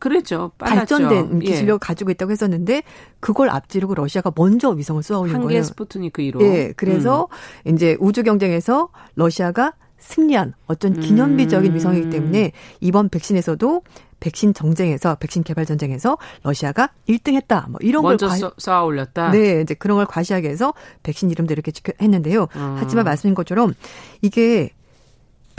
그랬죠. 0.01 0.51
빨랐죠. 0.59 0.97
발전된 0.97 1.43
예. 1.43 1.47
기술력을 1.47 1.75
예. 1.83 1.87
가지고 1.87 2.11
있다고 2.11 2.33
했었는데 2.33 2.83
그걸 3.21 3.51
앞지르고 3.51 3.95
러시아가 3.95 4.33
먼저 4.35 4.71
위성을 4.71 5.03
쏘아 5.03 5.19
올린 5.19 5.35
거예요. 5.35 5.45
한개 5.45 5.63
스푸트니크 5.63 6.23
1호. 6.23 6.43
예. 6.43 6.73
그래서 6.77 7.29
음. 7.67 7.75
이제 7.75 7.97
우주 8.01 8.23
경쟁에서 8.23 8.89
러시아가 9.15 9.75
승리한 9.99 10.55
어떤 10.67 10.99
기념비적인 10.99 11.73
음. 11.73 11.77
위성이기 11.77 12.11
때문에 12.11 12.53
이번 12.81 13.11
백신에서도 13.11 13.83
백신 14.21 14.55
정쟁에서 14.55 15.15
백신 15.17 15.43
개발 15.43 15.67
전쟁에서 15.67 16.17
러시아가 16.43 16.91
1등했다. 17.09 17.69
뭐 17.71 17.79
이런 17.83 18.03
먼저 18.03 18.29
걸 18.29 18.41
과... 18.41 18.53
쏘아 18.57 18.83
올렸다. 18.85 19.31
네, 19.31 19.61
이제 19.61 19.75
그런 19.75 19.97
걸 19.97 20.07
과시하기 20.07 20.47
위해서 20.47 20.75
백신 21.03 21.31
이름도 21.31 21.53
이렇게 21.53 21.73
했는데요. 22.01 22.49
음. 22.57 22.77
하지만 22.79 23.05
말씀인 23.05 23.35
것처럼 23.35 23.75
이게 24.23 24.71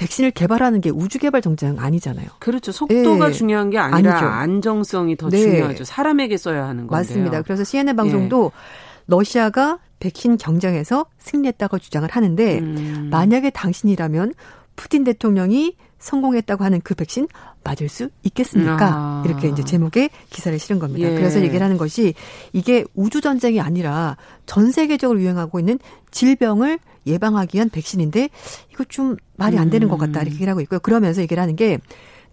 백신을 0.02 0.32
개발하는 0.32 0.82
게 0.82 0.89
우주 0.89 1.20
개발 1.20 1.41
정책 1.41 1.78
아니잖아요. 1.78 2.26
그렇죠. 2.39 2.72
속도가 2.72 3.28
네. 3.28 3.34
중요한 3.34 3.70
게 3.70 3.78
아니라 3.78 4.14
아니죠. 4.14 4.26
안정성이 4.26 5.16
더 5.16 5.30
네. 5.30 5.38
중요하죠. 5.38 5.84
사람에게 5.84 6.38
써야 6.38 6.64
하는 6.64 6.88
건데요. 6.88 6.97
맞습니다. 6.97 7.41
그래서 7.43 7.64
CNN 7.64 7.95
방송도 7.95 8.52
예. 8.52 8.60
러시아가 9.06 9.78
백신 9.99 10.38
경쟁에서 10.38 11.06
승리했다고 11.20 11.78
주장을 11.78 12.10
하는데 12.10 12.60
음. 12.60 13.10
만약에 13.12 13.52
당신이라면 13.52 14.34
푸틴 14.76 15.04
대통령이 15.04 15.76
성공했다고 16.02 16.64
하는 16.64 16.82
그 16.82 16.93
백신 16.95 17.28
맞을 17.64 17.88
수 17.88 18.10
있겠습니까? 18.24 18.78
아. 18.82 19.24
이렇게 19.26 19.47
이제 19.47 19.64
제목에 19.64 20.10
기사를 20.30 20.58
실은 20.60 20.80
겁니다. 20.80 21.10
예. 21.10 21.16
그래서 21.16 21.39
얘기를 21.41 21.64
하는 21.64 21.78
것이 21.78 22.14
이게 22.52 22.84
우주 22.95 23.22
전쟁이 23.22 23.62
아니라 23.62 24.18
전 24.45 24.72
세계적으로 24.72 25.22
유행하고 25.22 25.60
있는 25.60 25.80
질병을 26.10 26.80
예방하기 27.08 27.56
위한 27.56 27.70
백신인데 27.70 28.30
이거 28.74 28.84
좀 28.86 29.16
말이 29.38 29.58
안 29.58 29.70
되는 29.70 29.88
것 29.88 29.97
같다 29.97 30.22
이렇게 30.22 30.36
얘기를 30.36 30.52
하고 30.52 30.62
있고요. 30.62 30.80
그러면서 30.80 31.22
얘기를 31.22 31.41
하는 31.41 31.56
게 31.56 31.80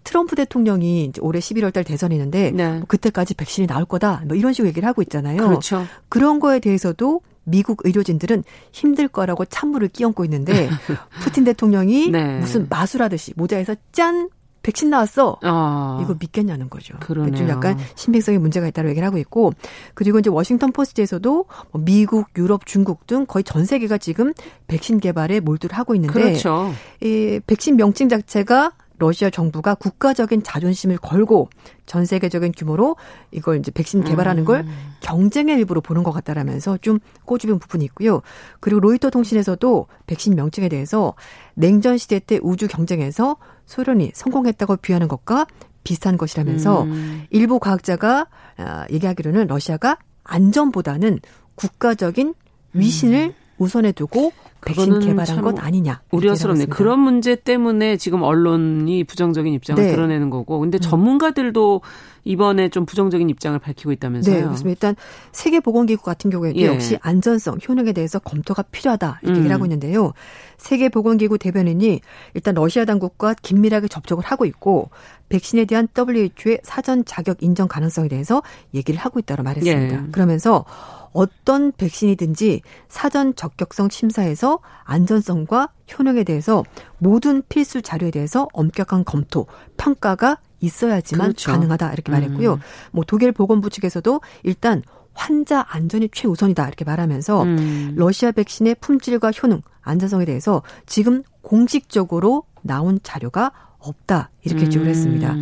트럼프 0.03 0.35
대통령이 0.35 1.05
이제 1.05 1.21
올해 1.21 1.39
11월 1.39 1.73
달 1.73 1.83
대선이 1.83 2.15
있는데 2.15 2.51
네. 2.51 2.77
뭐 2.77 2.85
그때까지 2.87 3.33
백신이 3.35 3.67
나올 3.67 3.85
거다. 3.85 4.23
뭐 4.27 4.35
이런 4.35 4.53
식으로 4.53 4.69
얘기를 4.69 4.87
하고 4.87 5.01
있잖아요. 5.01 5.37
그렇죠. 5.37 5.85
그런 6.07 6.39
거에 6.39 6.59
대해서도 6.59 7.21
미국 7.43 7.81
의료진들은 7.83 8.43
힘들 8.71 9.07
거라고 9.07 9.45
찬물을 9.45 9.89
끼얹고 9.89 10.23
있는데 10.25 10.69
푸틴 11.21 11.43
대통령이 11.43 12.11
네. 12.11 12.39
무슨 12.39 12.67
마술하듯이 12.69 13.33
모자에서 13.35 13.75
짠 13.91 14.29
백신 14.61 14.89
나왔어. 14.89 15.39
아, 15.41 15.99
이거 16.03 16.15
믿겠냐는 16.19 16.69
거죠. 16.69 16.95
그러네요. 16.99 17.35
좀 17.35 17.47
약간 17.49 17.77
신빙성에 17.95 18.37
문제가 18.37 18.67
있다고 18.67 18.89
얘기를 18.89 19.05
하고 19.05 19.17
있고 19.17 19.53
그리고 19.93 20.19
이제 20.19 20.29
워싱턴 20.29 20.71
포스트에서도 20.71 21.45
뭐 21.71 21.81
미국, 21.83 22.27
유럽, 22.37 22.65
중국 22.65 23.07
등 23.07 23.25
거의 23.25 23.43
전 23.43 23.65
세계가 23.65 23.97
지금 23.97 24.33
백신 24.67 24.99
개발에 24.99 25.39
몰두를 25.39 25.77
하고 25.77 25.95
있는데 25.95 26.13
그렇죠. 26.13 26.73
이 27.01 27.39
백신 27.47 27.77
명칭 27.77 28.09
자체가 28.09 28.73
러시아 28.99 29.29
정부가 29.29 29.75
국가적인 29.75 30.43
자존심을 30.43 30.97
걸고 30.97 31.49
전 31.85 32.05
세계적인 32.05 32.53
규모로 32.55 32.97
이걸 33.31 33.57
이제 33.57 33.71
백신 33.71 34.03
개발하는 34.03 34.45
걸 34.45 34.61
음. 34.61 34.93
경쟁의 34.99 35.57
일부로 35.57 35.81
보는 35.81 36.03
것 36.03 36.11
같다라면서 36.11 36.77
좀 36.77 36.99
꼬집은 37.25 37.59
부분이 37.59 37.83
있고요. 37.85 38.21
그리고 38.59 38.79
로이터 38.81 39.09
통신에서도 39.09 39.87
백신 40.05 40.35
명칭에 40.35 40.69
대해서 40.69 41.15
냉전 41.55 41.97
시대 41.97 42.19
때 42.19 42.39
우주 42.41 42.67
경쟁에서 42.67 43.37
소련이 43.65 44.11
성공했다고 44.13 44.77
비하는 44.77 45.07
것과 45.07 45.47
비슷한 45.83 46.17
것이라면서 46.17 46.83
음. 46.83 47.23
일부 47.29 47.59
과학자가 47.59 48.27
아, 48.57 48.85
얘기하기로는 48.91 49.47
러시아가 49.47 49.97
안전보다는 50.23 51.19
국가적인 51.55 52.33
위신을 52.73 53.29
음. 53.29 53.33
우선에 53.57 53.91
두고 53.91 54.31
백신 54.65 54.99
개발한 54.99 55.41
것 55.41 55.63
아니냐. 55.63 56.01
우려스럽네. 56.11 56.65
그런 56.65 56.99
문제 56.99 57.35
때문에 57.35 57.97
지금 57.97 58.23
언론이 58.23 59.03
부정적인 59.05 59.53
입장을 59.53 59.81
네. 59.81 59.91
드러내는 59.91 60.29
거고. 60.29 60.59
근데 60.59 60.77
음. 60.77 60.81
전문가들도 60.81 61.81
이번에 62.25 62.69
좀 62.69 62.85
부정적인 62.85 63.29
입장을 63.29 63.57
밝히고 63.57 63.91
있다면서요. 63.93 64.35
네, 64.35 64.41
그렇습니다. 64.43 64.69
일단 64.69 64.95
세계보건기구 65.31 66.03
같은 66.03 66.29
경우에도 66.29 66.59
예. 66.59 66.67
역시 66.67 66.97
안전성, 67.01 67.59
효능에 67.67 67.93
대해서 67.93 68.19
검토가 68.19 68.63
필요하다 68.63 69.19
이렇게 69.23 69.35
음. 69.35 69.37
얘기를 69.37 69.53
하고 69.53 69.65
있는데요. 69.65 70.13
세계보건기구 70.57 71.37
대변인이 71.37 72.01
일단 72.33 72.53
러시아 72.53 72.85
당국과 72.85 73.35
긴밀하게 73.41 73.87
접촉을 73.87 74.25
하고 74.25 74.45
있고 74.45 74.89
백신에 75.29 75.65
대한 75.65 75.87
WHO의 75.97 76.59
사전 76.63 77.05
자격 77.05 77.41
인정 77.41 77.67
가능성에 77.67 78.09
대해서 78.09 78.43
얘기를 78.73 78.99
하고 78.99 79.19
있다고 79.19 79.43
말했습니다. 79.43 79.95
예. 79.95 80.11
그러면서 80.11 80.65
어떤 81.11 81.71
백신이든지 81.71 82.61
사전 82.87 83.35
적격성 83.35 83.89
심사에서 83.89 84.59
안전성과 84.83 85.69
효능에 85.97 86.23
대해서 86.23 86.63
모든 86.97 87.43
필수 87.49 87.81
자료에 87.81 88.11
대해서 88.11 88.47
엄격한 88.53 89.05
검토, 89.05 89.47
평가가 89.77 90.37
있어야지만 90.61 91.27
그렇죠. 91.27 91.51
가능하다 91.51 91.93
이렇게 91.93 92.11
말했고요. 92.11 92.53
음. 92.53 92.59
뭐 92.91 93.03
독일 93.07 93.31
보건부 93.31 93.69
측에서도 93.69 94.21
일단 94.43 94.83
환자 95.13 95.65
안전이 95.69 96.09
최우선이다 96.11 96.67
이렇게 96.67 96.85
말하면서 96.85 97.43
음. 97.43 97.93
러시아 97.95 98.31
백신의 98.31 98.75
품질과 98.79 99.31
효능, 99.31 99.61
안전성에 99.81 100.25
대해서 100.25 100.61
지금 100.85 101.23
공식적으로 101.41 102.43
나온 102.61 102.99
자료가 103.01 103.51
없다 103.79 104.29
이렇게 104.43 104.63
음. 104.63 104.69
주장을 104.69 104.87
했습니다. 104.89 105.35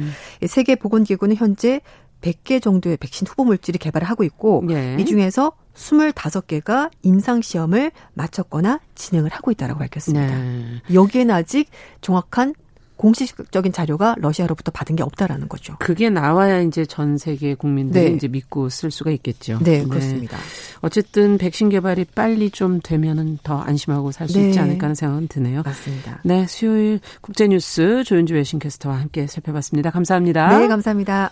세계 0.46 0.76
보건기구는 0.76 1.36
현재 1.36 1.82
100개 2.22 2.62
정도의 2.62 2.98
백신 2.98 3.28
후보 3.28 3.44
물질을 3.46 3.78
개발을 3.80 4.08
하고 4.08 4.24
있고 4.24 4.64
네. 4.68 4.98
이 5.00 5.06
중에서 5.06 5.54
25개가 5.76 6.90
임상 7.04 7.42
시험을 7.42 7.92
마쳤거나 8.14 8.80
진행을 8.96 9.32
하고 9.32 9.52
있다라고 9.52 9.80
밝혔습니다. 9.80 10.36
네. 10.36 10.82
여기에는 10.94 11.34
아직 11.34 11.70
정확한 12.02 12.56
공식적인 12.98 13.72
자료가 13.72 14.16
러시아로부터 14.18 14.72
받은 14.72 14.96
게 14.96 15.04
없다라는 15.04 15.48
거죠. 15.48 15.76
그게 15.80 16.10
나와야 16.10 16.62
이제 16.62 16.84
전 16.84 17.18
세계 17.18 17.54
국민들이 17.54 18.10
네. 18.10 18.16
이제 18.16 18.28
믿고 18.28 18.70
쓸 18.70 18.90
수가 18.90 19.12
있겠죠. 19.12 19.60
네, 19.62 19.84
그렇습니다. 19.84 20.36
네. 20.36 20.44
어쨌든 20.82 21.38
백신 21.38 21.70
개발이 21.70 22.06
빨리 22.16 22.50
좀 22.50 22.80
되면은 22.84 23.38
더 23.44 23.60
안심하고 23.60 24.12
살수 24.12 24.40
네. 24.40 24.48
있지 24.48 24.60
않을까 24.60 24.86
하는 24.86 24.96
생각은 24.96 25.28
드네요. 25.28 25.62
맞습니다. 25.64 26.22
네, 26.24 26.48
수요일 26.48 27.00
국제뉴스 27.22 28.04
조윤주 28.04 28.34
외신캐스터와 28.34 29.00
함께 29.00 29.28
살펴봤습니다. 29.28 29.92
감사합니다. 29.92 30.58
네, 30.58 30.68
감사합니다. 30.68 31.32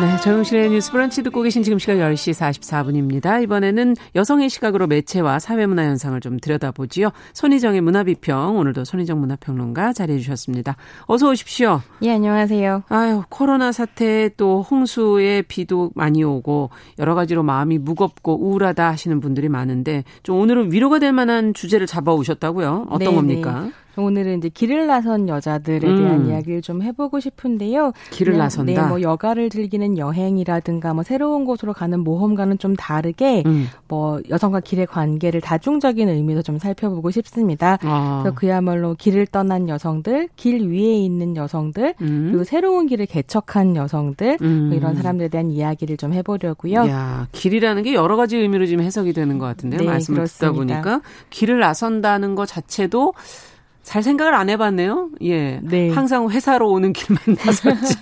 네, 0.00 0.16
정용실의 0.22 0.70
뉴스 0.70 0.90
브런치 0.90 1.22
듣고 1.22 1.42
계신 1.42 1.62
지금 1.62 1.78
시각 1.78 1.94
10시 1.94 2.32
44분입니다. 2.34 3.40
이번에는 3.44 3.94
여성의 4.16 4.50
시각으로 4.50 4.88
매체와 4.88 5.38
사회문화 5.38 5.84
현상을 5.84 6.20
좀 6.20 6.40
들여다보지요. 6.40 7.10
손희정의 7.32 7.80
문화비평, 7.80 8.56
오늘도 8.56 8.84
손희정 8.84 9.20
문화평론가 9.20 9.92
자리해 9.92 10.18
주셨습니다. 10.18 10.76
어서 11.02 11.30
오십시오. 11.30 11.80
예, 12.02 12.10
안녕하세요. 12.10 12.82
아유, 12.88 13.22
코로나 13.28 13.70
사태 13.70 14.30
또 14.36 14.62
홍수에 14.62 15.42
비도 15.42 15.92
많이 15.94 16.24
오고 16.24 16.70
여러 16.98 17.14
가지로 17.14 17.44
마음이 17.44 17.78
무겁고 17.78 18.44
우울하다 18.44 18.88
하시는 18.88 19.20
분들이 19.20 19.48
많은데 19.48 20.02
좀 20.24 20.40
오늘은 20.40 20.72
위로가 20.72 20.98
될 20.98 21.12
만한 21.12 21.54
주제를 21.54 21.86
잡아 21.86 22.12
오셨다고요? 22.12 22.86
어떤 22.90 22.98
네네. 22.98 23.14
겁니까? 23.14 23.68
오늘은 23.96 24.38
이제 24.38 24.48
길을 24.48 24.86
나선 24.86 25.28
여자들에 25.28 25.80
대한 25.80 26.22
음. 26.22 26.30
이야기를 26.30 26.62
좀 26.62 26.82
해보고 26.82 27.20
싶은데요. 27.20 27.92
길을 28.10 28.36
나선다. 28.36 28.82
네, 28.82 28.88
뭐 28.88 29.00
여가를 29.00 29.50
즐기는 29.50 29.98
여행이라든가 29.98 30.94
뭐 30.94 31.02
새로운 31.02 31.44
곳으로 31.44 31.72
가는 31.72 32.00
모험과는 32.00 32.58
좀 32.58 32.74
다르게 32.76 33.42
음. 33.46 33.66
뭐 33.88 34.20
여성과 34.28 34.60
길의 34.60 34.86
관계를 34.86 35.40
다중적인 35.40 36.08
의미에서 36.08 36.42
좀 36.42 36.58
살펴보고 36.58 37.10
싶습니다. 37.10 37.78
아. 37.82 38.20
그래서 38.22 38.34
그야말로 38.34 38.94
길을 38.98 39.26
떠난 39.26 39.68
여성들, 39.68 40.28
길 40.36 40.68
위에 40.68 40.94
있는 40.94 41.36
여성들, 41.36 41.94
음. 42.00 42.28
그리고 42.30 42.44
새로운 42.44 42.86
길을 42.86 43.06
개척한 43.06 43.76
여성들 43.76 44.38
뭐 44.40 44.48
음. 44.48 44.72
이런 44.74 44.94
사람들에 44.94 45.28
대한 45.28 45.50
이야기를 45.50 45.96
좀 45.96 46.12
해보려고요. 46.12 46.86
야, 46.88 47.28
길이라는 47.32 47.82
게 47.82 47.94
여러 47.94 48.16
가지 48.16 48.36
의미로 48.36 48.66
지금 48.66 48.84
해석이 48.84 49.12
되는 49.12 49.38
것 49.38 49.46
같은데요. 49.46 49.80
네, 49.80 49.86
말씀을 49.86 50.16
그렇습니다. 50.18 50.46
듣다 50.46 50.52
보니까 50.52 51.00
길을 51.30 51.60
나선다는 51.60 52.34
것 52.34 52.46
자체도 52.46 53.14
잘 53.84 54.02
생각을 54.02 54.34
안 54.34 54.48
해봤네요. 54.48 55.10
예. 55.22 55.60
네. 55.62 55.90
항상 55.90 56.28
회사로 56.30 56.70
오는 56.70 56.92
길만 56.92 57.22
나섰지. 57.44 57.96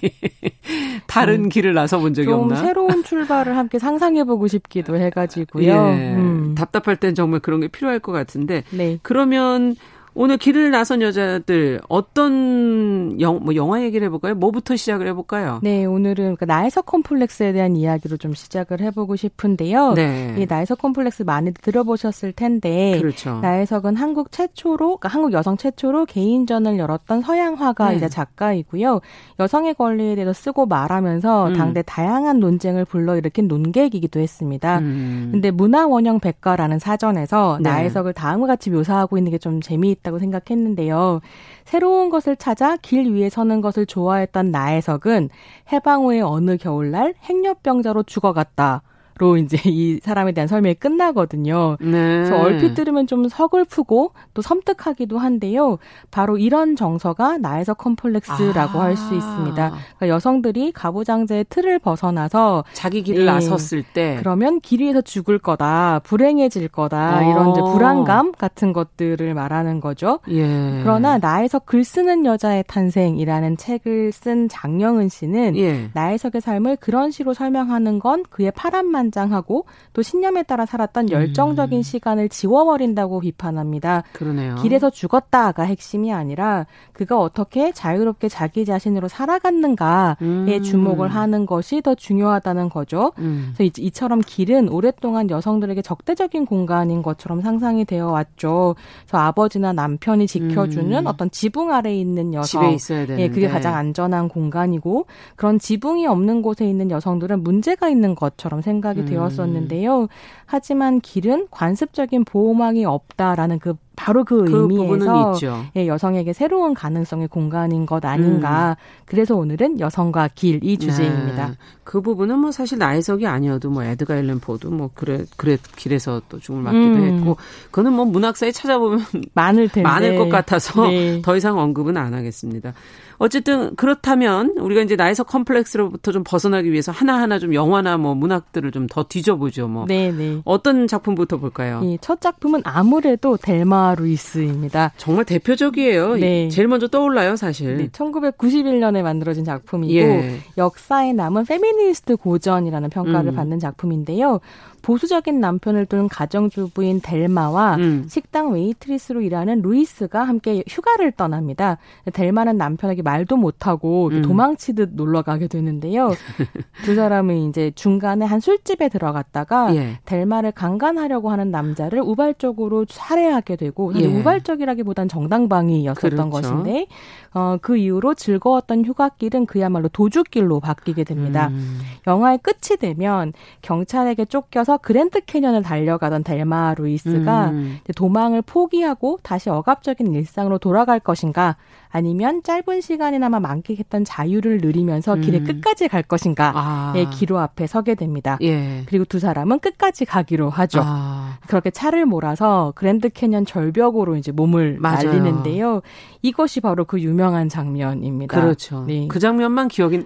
다른 1.08 1.44
음, 1.44 1.48
길을 1.48 1.74
나서 1.74 1.98
본 1.98 2.14
적이 2.14 2.28
좀 2.28 2.40
없나? 2.40 2.56
새로운 2.56 3.02
출발을 3.02 3.56
함께 3.56 3.78
상상해보고 3.78 4.46
싶기도 4.46 4.96
해가지고요. 4.96 5.64
예. 5.66 6.14
음. 6.14 6.54
답답할 6.56 6.96
땐 6.96 7.14
정말 7.14 7.40
그런 7.40 7.60
게 7.60 7.68
필요할 7.68 7.98
것 7.98 8.12
같은데. 8.12 8.62
네. 8.70 8.98
그러면 9.02 9.74
오늘 10.14 10.36
길을 10.36 10.70
나선 10.70 11.00
여자들 11.02 11.80
어떤 11.88 13.18
영, 13.20 13.40
뭐 13.42 13.54
영화 13.54 13.82
얘기를 13.82 14.06
해볼까요? 14.06 14.34
뭐부터 14.34 14.76
시작을 14.76 15.06
해볼까요? 15.08 15.60
네, 15.62 15.84
오늘은 15.84 16.36
그 16.36 16.44
나에서 16.44 16.82
컴플렉스에 16.82 17.52
대한 17.52 17.76
이야기로 17.76 18.16
좀 18.16 18.34
시작을 18.34 18.80
해보고 18.80 19.16
싶은데요. 19.16 19.94
네. 19.94 20.34
이 20.38 20.46
나에서 20.46 20.74
컴플렉스 20.74 21.22
많이 21.22 21.52
들어보셨을 21.52 22.32
텐데, 22.32 22.98
그렇죠. 23.00 23.40
나에석은 23.40 23.96
한국 23.96 24.32
최초로, 24.32 24.98
그러니까 24.98 25.08
한국 25.08 25.32
여성 25.32 25.56
최초로 25.56 26.06
개인전을 26.06 26.78
열었던 26.78 27.22
서양 27.22 27.54
화가이자 27.54 28.06
네. 28.06 28.10
작가이고요. 28.10 29.00
여성의 29.40 29.74
권리에 29.74 30.14
대해서 30.14 30.32
쓰고 30.32 30.66
말하면서 30.66 31.48
음. 31.48 31.52
당대 31.54 31.82
다양한 31.82 32.38
논쟁을 32.38 32.84
불러일으킨 32.84 33.48
논객이기도 33.48 34.20
했습니다. 34.20 34.78
음. 34.78 35.28
근데 35.32 35.50
문화원형 35.50 36.20
백과라는 36.20 36.78
사전에서 36.78 37.58
네. 37.62 37.70
나에석을 37.70 38.12
다음과 38.12 38.46
같이 38.46 38.70
묘사하고 38.70 39.18
있는 39.18 39.30
게 39.30 39.42
좀 39.42 39.60
재미있 39.60 40.01
있다고 40.02 40.18
생각했는데요. 40.18 41.20
새로운 41.64 42.10
것을 42.10 42.36
찾아 42.36 42.76
길 42.76 43.12
위에 43.14 43.30
서는 43.30 43.60
것을 43.60 43.86
좋아했던 43.86 44.50
나혜석은 44.50 45.30
해방 45.72 46.04
후의 46.04 46.20
어느 46.22 46.56
겨울날 46.56 47.14
행렬병자로 47.22 48.02
죽어갔다. 48.02 48.82
로 49.18 49.36
이제 49.36 49.56
이 49.70 50.00
사람에 50.02 50.32
대한 50.32 50.48
설명이 50.48 50.74
끝나거든요. 50.74 51.76
네. 51.80 51.90
그래서 51.90 52.38
얼핏 52.38 52.74
들으면 52.74 53.06
좀 53.06 53.28
서글프고 53.28 54.12
또 54.34 54.42
섬뜩하기도 54.42 55.18
한데요. 55.18 55.78
바로 56.10 56.38
이런 56.38 56.76
정서가 56.76 57.38
나에서 57.38 57.74
컴플렉스라고 57.74 58.80
아. 58.80 58.84
할수 58.84 59.14
있습니다. 59.14 59.54
그러니까 59.70 60.08
여성들이 60.08 60.72
가부장제의 60.72 61.46
틀을 61.48 61.78
벗어나서 61.78 62.64
자기 62.72 63.02
길을 63.02 63.22
예, 63.22 63.26
나섰을 63.26 63.84
때 63.92 64.16
그러면 64.18 64.60
길 64.60 64.80
위에서 64.80 65.00
죽을 65.00 65.38
거다, 65.38 66.00
불행해질 66.04 66.68
거다 66.68 67.18
어. 67.18 67.30
이런 67.30 67.50
이제 67.50 67.60
불안감 67.60 68.32
같은 68.32 68.72
것들을 68.72 69.34
말하는 69.34 69.80
거죠. 69.80 70.18
예. 70.28 70.80
그러나 70.82 71.18
나에서 71.18 71.60
글 71.60 71.84
쓰는 71.84 72.24
여자의 72.24 72.64
탄생이라는 72.66 73.56
책을 73.56 74.12
쓴 74.12 74.48
장영은 74.48 75.08
씨는 75.08 75.56
예. 75.56 75.90
나에석의 75.92 76.40
삶을 76.40 76.76
그런 76.76 77.10
식으로 77.10 77.34
설명하는 77.34 77.98
건 77.98 78.24
그의 78.30 78.50
파란만 78.52 79.11
환장하고 79.12 79.66
또 79.92 80.02
신념에 80.02 80.42
따라 80.42 80.66
살았던 80.66 81.10
열정적인 81.10 81.78
음. 81.78 81.82
시간을 81.82 82.28
지워버린다고 82.30 83.20
비판합니다. 83.20 84.02
그러네요. 84.12 84.56
길에서 84.56 84.90
죽었다가 84.90 85.64
핵심이 85.64 86.12
아니라 86.12 86.66
그가 86.92 87.18
어떻게 87.20 87.72
자유롭게 87.72 88.28
자기 88.28 88.64
자신으로 88.64 89.08
살아갔는가에 89.08 90.16
음. 90.22 90.62
주목을 90.62 91.08
하는 91.08 91.46
것이 91.46 91.82
더 91.82 91.94
중요하다는 91.94 92.70
거죠. 92.70 93.12
음. 93.18 93.52
그래서 93.54 93.70
이, 93.78 93.90
처럼 93.90 94.20
길은 94.20 94.70
오랫동안 94.70 95.28
여성들에게 95.28 95.82
적대적인 95.82 96.46
공간인 96.46 97.02
것처럼 97.02 97.42
상상이 97.42 97.84
되어 97.84 98.08
왔죠. 98.08 98.74
그래서 99.02 99.18
아버지나 99.18 99.72
남편이 99.74 100.26
지켜주는 100.26 100.96
음. 100.98 101.06
어떤 101.06 101.30
지붕 101.30 101.72
아래에 101.72 101.94
있는 101.94 102.32
여성, 102.32 102.62
집에 102.62 102.74
있어야 102.74 103.00
되는데. 103.06 103.22
예, 103.22 103.28
그게 103.28 103.48
가장 103.48 103.74
안전한 103.74 104.28
공간이고 104.28 105.06
그런 105.36 105.58
지붕이 105.58 106.06
없는 106.06 106.42
곳에 106.42 106.66
있는 106.66 106.90
여성들은 106.90 107.42
문제가 107.42 107.88
있는 107.88 108.14
것처럼 108.14 108.62
생각. 108.62 108.91
생각이 108.92 109.00
음. 109.00 109.06
되었었는데요. 109.06 110.08
하지만 110.46 111.00
길은 111.00 111.48
관습적인 111.50 112.24
보호망이 112.24 112.84
없다라는 112.84 113.58
그 113.58 113.74
바로 114.02 114.24
그, 114.24 114.44
그 114.44 114.62
의미에서 114.62 115.38
예, 115.76 115.86
여성에게 115.86 116.32
새로운 116.32 116.74
가능성의 116.74 117.28
공간인 117.28 117.86
것 117.86 118.04
아닌가. 118.04 118.76
음. 118.78 119.02
그래서 119.06 119.36
오늘은 119.36 119.78
여성과 119.80 120.30
길 120.34 120.62
이 120.62 120.76
주제입니다. 120.78 121.48
네. 121.48 121.54
그 121.82 122.00
부분은 122.00 122.38
뭐 122.38 122.52
사실 122.52 122.78
나해석이 122.78 123.26
아니어도 123.26 123.70
뭐 123.70 123.82
에드가 123.82 124.16
일렌 124.16 124.38
포도 124.38 124.70
뭐 124.70 124.90
그래 124.94 125.24
그래 125.36 125.56
길에서 125.76 126.22
또 126.28 126.38
죽을 126.38 126.62
맞기도 126.62 126.84
음. 126.84 127.18
했고 127.18 127.36
그거는 127.66 127.92
뭐 127.92 128.04
문학사에 128.04 128.52
찾아보면 128.52 129.04
많을 129.34 129.68
텐데 129.68 129.82
많을 129.82 130.16
것 130.18 130.28
같아서 130.28 130.86
네. 130.86 131.20
더 131.22 131.36
이상 131.36 131.58
언급은 131.58 131.96
안 131.96 132.14
하겠습니다. 132.14 132.72
어쨌든 133.18 133.76
그렇다면 133.76 134.56
우리가 134.58 134.82
이제 134.82 134.96
나에서 134.96 135.22
컴플렉스로부터 135.22 136.10
좀 136.10 136.24
벗어나기 136.24 136.72
위해서 136.72 136.90
하나하나 136.90 137.38
좀 137.38 137.54
영화나 137.54 137.96
뭐 137.96 138.14
문학들을 138.14 138.70
좀 138.72 138.86
더 138.90 139.04
뒤져보죠. 139.04 139.68
뭐 139.68 139.86
네네. 139.86 140.12
네. 140.12 140.40
어떤 140.44 140.86
작품부터 140.88 141.36
볼까요? 141.38 141.80
예, 141.84 141.96
첫 142.00 142.20
작품은 142.20 142.62
아무래도 142.64 143.36
델마 143.36 143.91
루이스입니다. 143.94 144.92
정말 144.96 145.24
대표적이에요. 145.24 146.16
네. 146.16 146.48
제일 146.48 146.68
먼저 146.68 146.88
떠올라요, 146.88 147.36
사실. 147.36 147.76
네, 147.76 147.88
1991년에 147.88 149.02
만들어진 149.02 149.44
작품이고 149.44 149.94
예. 149.94 150.38
역사에 150.58 151.12
남은 151.12 151.46
페미니스트 151.46 152.16
고전이라는 152.16 152.90
평가를 152.90 153.32
음. 153.32 153.36
받는 153.36 153.58
작품인데요. 153.58 154.40
보수적인 154.82 155.40
남편을 155.40 155.86
둔 155.86 156.08
가정주부인 156.08 157.00
델마와 157.00 157.76
음. 157.76 158.04
식당 158.08 158.52
웨이트리스로 158.52 159.20
일하는 159.22 159.62
루이스가 159.62 160.24
함께 160.24 160.62
휴가를 160.68 161.12
떠납니다. 161.12 161.78
델마는 162.12 162.56
남편에게 162.56 163.02
말도 163.02 163.36
못하고 163.36 164.08
음. 164.12 164.22
도망치듯 164.22 164.90
놀러 164.94 165.22
가게 165.22 165.46
되는데요. 165.46 166.10
두 166.84 166.94
사람은 166.94 167.48
이제 167.48 167.70
중간에 167.74 168.24
한 168.24 168.40
술집에 168.40 168.88
들어갔다가 168.88 169.74
예. 169.76 169.98
델마를 170.04 170.52
강간하려고 170.52 171.30
하는 171.30 171.50
남자를 171.50 172.00
우발적으로 172.00 172.84
살해하게 172.88 173.56
되고 173.56 173.94
예. 173.94 174.06
우발적이라기보단 174.06 175.08
정당방위였었던 175.08 176.30
그렇죠. 176.30 176.30
것인데 176.30 176.86
어, 177.34 177.56
그 177.62 177.76
이후로 177.76 178.14
즐거웠던 178.14 178.84
휴가길은 178.84 179.46
그야말로 179.46 179.88
도주길로 179.88 180.60
바뀌게 180.60 181.04
됩니다. 181.04 181.48
음. 181.48 181.80
영화의 182.06 182.38
끝이 182.38 182.76
되면 182.78 183.32
경찰에게 183.62 184.26
쫓겨서 184.26 184.71
그랜드 184.78 185.20
캐년을 185.24 185.62
달려가던 185.62 186.24
델마 186.24 186.74
루이스가 186.78 187.50
음. 187.50 187.78
도망을 187.96 188.42
포기하고 188.42 189.18
다시 189.22 189.50
억압적인 189.50 190.12
일상으로 190.12 190.58
돌아갈 190.58 191.00
것인가 191.00 191.56
아니면 191.92 192.42
짧은 192.42 192.80
시간이나마 192.80 193.38
만끽했던 193.38 194.04
자유를 194.04 194.58
누리면서 194.62 195.16
길의 195.16 195.40
음. 195.40 195.44
끝까지 195.44 195.88
갈 195.88 196.02
것인가의 196.02 196.52
아. 196.54 197.10
기로 197.12 197.38
앞에 197.38 197.66
서게 197.66 197.94
됩니다. 197.94 198.38
예. 198.40 198.82
그리고 198.86 199.04
두 199.04 199.18
사람은 199.18 199.60
끝까지 199.60 200.06
가기로 200.06 200.48
하죠. 200.48 200.80
아. 200.82 201.38
그렇게 201.46 201.70
차를 201.70 202.06
몰아서 202.06 202.72
그랜드 202.74 203.10
캐년 203.10 203.44
절벽으로 203.44 204.16
이제 204.16 204.32
몸을 204.32 204.78
맞아요. 204.80 205.04
날리는데요. 205.04 205.82
이것이 206.22 206.60
바로 206.60 206.84
그 206.84 207.00
유명한 207.00 207.48
장면입니다. 207.48 208.40
그렇죠. 208.40 208.84
네. 208.86 209.06
그 209.08 209.18
장면만 209.18 209.68
기억이 209.68 210.04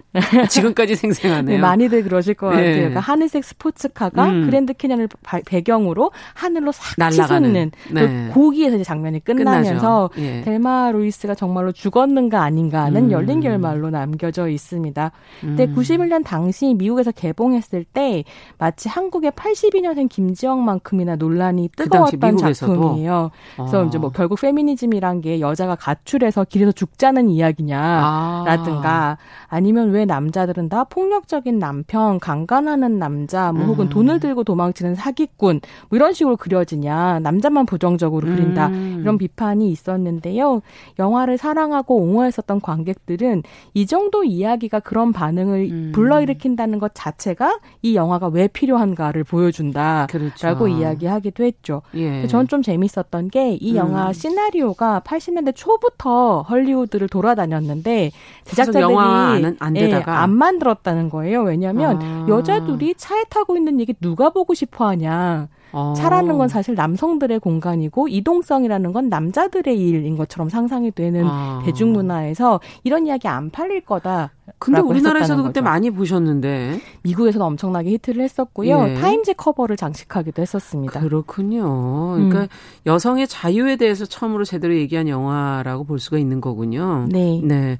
지금까지 0.49 0.97
생생하네요. 0.97 1.57
네, 1.57 1.61
많이들 1.61 2.03
그러실 2.03 2.35
것 2.35 2.49
같아요. 2.49 2.65
네. 2.65 2.75
그러니까 2.77 3.01
하늘색 3.01 3.45
스포츠카가 3.45 4.27
음. 4.27 4.47
그랜드 4.47 4.73
캐년을 4.73 5.09
배경으로 5.47 6.11
하늘로 6.35 6.73
싹 6.73 6.95
날아가는 6.99 7.71
네. 7.93 8.29
그 8.29 8.31
거기에서 8.35 8.77
이제 8.77 8.85
장면이 8.85 9.21
끝나면서 9.21 10.11
예. 10.19 10.41
델마 10.41 10.91
루이스가 10.93 11.35
정말로 11.35 11.73
죽었는가 11.77 12.43
아닌가 12.43 12.85
하는 12.85 13.05
음. 13.05 13.11
열린 13.11 13.41
결말로 13.41 13.91
남겨져 13.91 14.49
있습니다. 14.49 15.13
근데 15.43 15.67
음. 15.67 15.75
91년 15.75 16.25
당시 16.25 16.73
미국에서 16.73 17.11
개봉했을 17.13 17.85
때 17.85 18.25
마치 18.57 18.89
한국의 18.89 19.33
82년생 19.33 20.09
김지영만큼이나 20.09 21.17
논란이 21.17 21.69
그 21.77 21.85
뜨거웠던 21.85 22.37
그 22.37 22.55
작품이에요. 22.55 23.31
그래서 23.57 23.83
아. 23.83 23.85
이제 23.85 23.99
뭐 23.99 24.11
결국 24.11 24.41
페미니즘이란 24.41 25.21
게 25.21 25.41
여자가 25.41 25.75
가출해서 25.77 26.45
길에서 26.45 26.73
죽자는 26.73 27.29
이야기냐라든가 27.29 29.19
아. 29.49 29.61
니면왜 29.61 30.07
남자들은 30.07 30.71
다 30.71 30.85
폭력적인 30.85 31.59
남편, 31.59 32.19
강간하는 32.19 32.99
남자, 32.99 33.53
뭐 33.53 33.67
혹은 33.67 33.87
음. 33.87 33.91
돈을 33.91 34.21
들고 34.21 34.45
도망치는 34.45 34.95
사기꾼 34.95 35.61
뭐 35.91 35.97
이런 35.97 36.15
식으로 36.15 36.39
그려지냐 36.39 37.19
남자만 37.21 37.67
부정적으로 37.67 38.27
그린다 38.27 38.69
음. 38.69 39.01
이런 39.03 39.19
비판이 39.19 39.71
있었는데요. 39.71 40.63
영화를 40.99 41.37
사랑 41.37 41.66
하고 41.73 41.97
옹호했었던 41.97 42.61
관객들은 42.61 43.43
이 43.75 43.87
정도 43.87 44.25
이야기가 44.25 44.81
그런 44.81 45.13
반응을 45.13 45.69
음. 45.71 45.93
불러일으킨다는 45.95 46.79
것 46.79 46.93
자체가 46.95 47.59
이 47.83 47.97
영화가 47.97 48.29
왜 48.29 48.49
필요한가를 48.49 49.25
보여준다라고 49.25 50.07
그렇죠. 50.13 50.69
이야기하기도 50.69 51.45
했죠. 51.45 51.83
예. 51.95 52.27
저는 52.27 52.49
좀 52.49 52.63
재밌었던 52.63 53.31
게 53.31 53.57
이 53.61 53.77
영화 53.77 54.09
음. 54.09 54.13
시나리오가 54.13 55.01
80년대 55.05 55.53
초부터 55.55 56.43
헐리우드를 56.43 57.09
돌아다녔는데 57.09 58.11
제작자들이 58.45 58.97
안, 58.97 59.57
안, 59.59 59.77
예, 59.77 59.93
안 60.07 60.31
만들었다는 60.31 61.11
거예요. 61.11 61.43
왜냐하면 61.43 61.99
아. 62.01 62.27
여자 62.29 62.65
둘이 62.65 62.95
차에 62.97 63.25
타고 63.29 63.57
있는 63.57 63.81
얘기 63.81 63.95
누가 63.95 64.31
보고 64.31 64.55
싶어하냐. 64.55 65.49
어. 65.73 65.95
차라는 65.97 66.39
건 66.39 66.49
사실 66.49 66.75
남성들의 66.75 67.41
공간이고 67.41 68.09
이동성이라는 68.09 68.93
건 68.93 69.09
남자들의 69.09 69.79
일인 69.79 70.17
것처럼 70.17 70.49
상상이 70.49 70.91
되는 70.91 71.25
아. 71.27 71.63
대중문화에서 71.65 72.61
이런 72.85 73.07
이야기 73.07 73.29
안 73.29 73.51
팔릴 73.51 73.83
거다. 73.83 74.33
근데 74.59 74.81
우리나라에서도 74.81 75.43
그때 75.43 75.61
많이 75.61 75.91
보셨는데 75.91 76.81
미국에서는 77.03 77.45
엄청나게 77.45 77.91
히트를 77.91 78.23
했었고요. 78.23 78.89
예. 78.89 78.95
타임즈 78.95 79.35
커버를 79.35 79.77
장식하기도 79.77 80.41
했었습니다. 80.41 81.01
그렇군요. 81.01 82.13
그러니까 82.15 82.43
음. 82.43 82.49
여성의 82.87 83.27
자유에 83.27 83.77
대해서 83.77 84.07
처음으로 84.07 84.45
제대로 84.45 84.75
얘기한 84.77 85.09
영화라고 85.09 85.85
볼 85.85 85.99
수가 85.99 86.19
있는 86.19 86.41
거군요. 86.41 87.07
네. 87.11 87.41
네. 87.43 87.77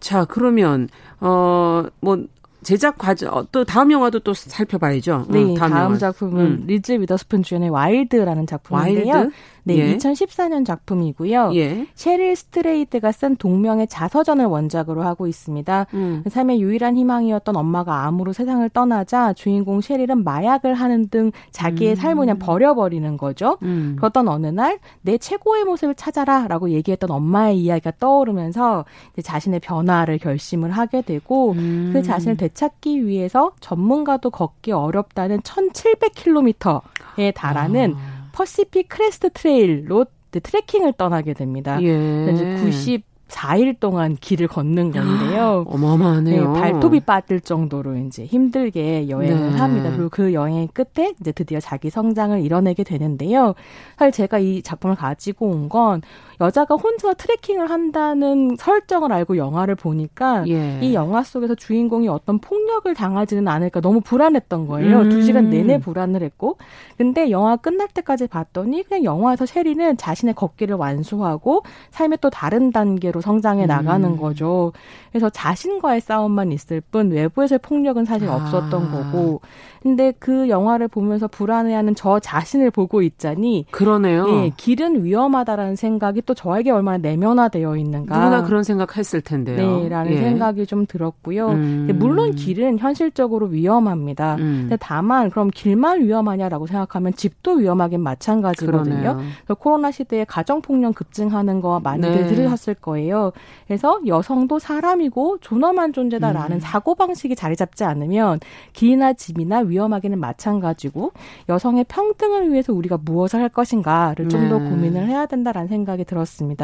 자, 0.00 0.24
그러면 0.24 0.88
어 1.20 1.55
뭐 1.55 2.26
제작 2.66 2.98
과정 2.98 3.32
어, 3.32 3.46
또 3.52 3.64
다음 3.64 3.92
영화도 3.92 4.18
또 4.20 4.34
살펴봐야죠. 4.34 5.26
네, 5.28 5.40
어, 5.40 5.54
다음, 5.54 5.70
다음 5.70 5.98
작품은 5.98 6.44
음. 6.44 6.64
리즈 6.66 6.90
위더스푼 6.90 7.44
주연의 7.44 7.70
와일드라는 7.70 8.44
작품인데요. 8.44 9.14
와일드? 9.14 9.30
네, 9.66 9.78
예. 9.78 9.96
2014년 9.96 10.64
작품이고요. 10.64 11.52
예. 11.54 11.86
셰릴 11.94 12.36
스트레이드가 12.36 13.12
쓴 13.12 13.36
동명의 13.36 13.88
자서전을 13.88 14.44
원작으로 14.46 15.02
하고 15.02 15.26
있습니다. 15.26 15.86
음. 15.94 16.24
삶의 16.28 16.60
유일한 16.60 16.96
희망이었던 16.96 17.56
엄마가 17.56 18.04
암으로 18.04 18.32
세상을 18.32 18.68
떠나자 18.70 19.32
주인공 19.32 19.80
셰릴은 19.80 20.24
마약을 20.24 20.74
하는 20.74 21.08
등 21.08 21.32
자기의 21.50 21.92
음. 21.92 21.96
삶을 21.96 22.16
그냥 22.16 22.38
버려버리는 22.38 23.16
거죠. 23.16 23.58
음. 23.62 23.96
그러던 23.98 24.28
어느 24.28 24.46
날 24.46 24.78
내 25.02 25.18
최고의 25.18 25.64
모습을 25.64 25.94
찾아라라고 25.94 26.70
얘기했던 26.70 27.10
엄마의 27.10 27.58
이야기가 27.58 27.92
떠오르면서 27.98 28.84
자신의 29.22 29.60
변화를 29.60 30.18
결심을 30.18 30.70
하게 30.70 31.02
되고 31.02 31.52
음. 31.52 31.90
그 31.92 32.02
자신을 32.02 32.36
되찾기 32.36 33.06
위해서 33.06 33.52
전문가도 33.60 34.30
걷기 34.30 34.72
어렵다는 34.72 35.40
1,700km에 35.40 37.34
달하는 37.34 37.94
아. 37.96 38.15
퍼시픽 38.36 38.88
크레스트 38.88 39.30
트레일로 39.30 40.06
트레킹을 40.30 40.92
떠나게 40.98 41.32
됩니다. 41.32 41.78
예. 41.82 42.30
이제 42.32 42.56
90 42.62 43.16
4일 43.28 43.80
동안 43.80 44.16
길을 44.20 44.46
걷는 44.46 44.92
건데요. 44.92 45.64
어마어마하네요. 45.66 46.52
네, 46.52 46.60
발톱이 46.60 47.00
빠질 47.00 47.40
정도로 47.40 47.96
이제 47.96 48.24
힘들게 48.24 49.08
여행을 49.08 49.50
네. 49.50 49.58
합니다. 49.58 49.90
그리고 49.90 50.08
그 50.10 50.32
여행 50.32 50.68
끝에 50.68 51.12
이제 51.20 51.32
드디어 51.32 51.58
자기 51.58 51.90
성장을 51.90 52.40
이뤄내게 52.40 52.84
되는데요. 52.84 53.54
사실 53.98 54.12
제가 54.12 54.38
이 54.38 54.62
작품을 54.62 54.94
가지고 54.94 55.48
온 55.48 55.68
건 55.68 56.02
여자가 56.40 56.74
혼자 56.74 57.14
트레킹을 57.14 57.70
한다는 57.70 58.56
설정을 58.58 59.12
알고 59.12 59.36
영화를 59.36 59.74
보니까 59.74 60.44
예. 60.48 60.78
이 60.82 60.94
영화 60.94 61.22
속에서 61.22 61.54
주인공이 61.54 62.08
어떤 62.08 62.38
폭력을 62.38 62.92
당하지는 62.94 63.48
않을까 63.48 63.80
너무 63.80 64.00
불안했던 64.00 64.66
거예요. 64.66 65.00
음. 65.00 65.10
두 65.10 65.22
시간 65.22 65.50
내내 65.50 65.78
불안을 65.78 66.22
했고. 66.22 66.58
근데 66.98 67.30
영화 67.30 67.56
끝날 67.56 67.88
때까지 67.88 68.26
봤더니 68.26 68.82
그냥 68.82 69.04
영화에서 69.04 69.46
셰리는 69.46 69.96
자신의 69.96 70.34
걷기를 70.34 70.76
완수하고 70.76 71.62
삶의 71.90 72.18
또 72.20 72.30
다른 72.30 72.70
단계로 72.70 73.20
성장해 73.20 73.64
음. 73.64 73.68
나가는 73.68 74.16
거죠. 74.16 74.72
그래서 75.10 75.30
자신과의 75.30 76.00
싸움만 76.02 76.52
있을 76.52 76.80
뿐 76.80 77.10
외부에서의 77.10 77.60
폭력은 77.60 78.04
사실 78.04 78.28
아. 78.28 78.36
없었던 78.36 78.90
거고. 78.90 79.40
근데 79.82 80.12
그 80.18 80.48
영화를 80.48 80.88
보면서 80.88 81.28
불안해하는 81.28 81.94
저 81.94 82.18
자신을 82.18 82.72
보고 82.72 83.02
있자니 83.02 83.66
그러네요. 83.70 84.28
예, 84.28 84.52
길은 84.56 85.04
위험하다라는 85.04 85.76
생각이 85.76 86.22
또 86.26 86.34
저에게 86.34 86.70
얼마나 86.70 86.98
내면화되어 86.98 87.76
있는가. 87.76 88.18
누구나 88.18 88.42
그런 88.42 88.64
생각했을 88.64 89.20
텐데요. 89.20 89.82
네, 89.82 89.88
라는 89.88 90.12
예. 90.12 90.16
생각이 90.16 90.66
좀 90.66 90.86
들었고요. 90.86 91.48
음. 91.50 91.88
물론 91.94 92.34
길은 92.34 92.78
현실적으로 92.78 93.46
위험합니다. 93.46 94.34
음. 94.34 94.56
근데 94.62 94.76
다만 94.80 95.30
그럼 95.30 95.50
길만 95.50 96.02
위험하냐라고 96.02 96.66
생각하면 96.66 97.14
집도 97.14 97.52
위험하긴 97.52 98.00
마찬가지거든요. 98.00 99.20
코로나 99.58 99.92
시대에 99.92 100.24
가정 100.24 100.60
폭력 100.60 100.96
급증하는 100.96 101.60
거 101.60 101.78
많이들 101.80 102.10
네. 102.10 102.26
들으셨을 102.26 102.74
거예요. 102.74 103.32
그래서 103.66 104.00
여성도 104.06 104.58
사람이고 104.58 105.38
존엄한 105.40 105.92
존재다라는 105.92 106.56
음. 106.56 106.60
사고 106.60 106.94
방식이 106.96 107.36
자리 107.36 107.54
잡지 107.54 107.84
않으면 107.84 108.40
길이나 108.72 109.12
집이나 109.12 109.60
위 109.60 109.76
위험하기는 109.76 110.18
마찬가지고 110.18 111.12
여성의 111.48 111.84
평등을 111.88 112.50
위해서 112.50 112.72
우리가 112.72 112.98
무엇을 113.02 113.40
할 113.40 113.48
것인가를 113.50 114.28
좀더 114.28 114.58
네. 114.58 114.70
고민을 114.70 115.06
해야 115.06 115.26
된다라는 115.26 115.68
생각이 115.68 116.04
들었습니다. 116.04 116.15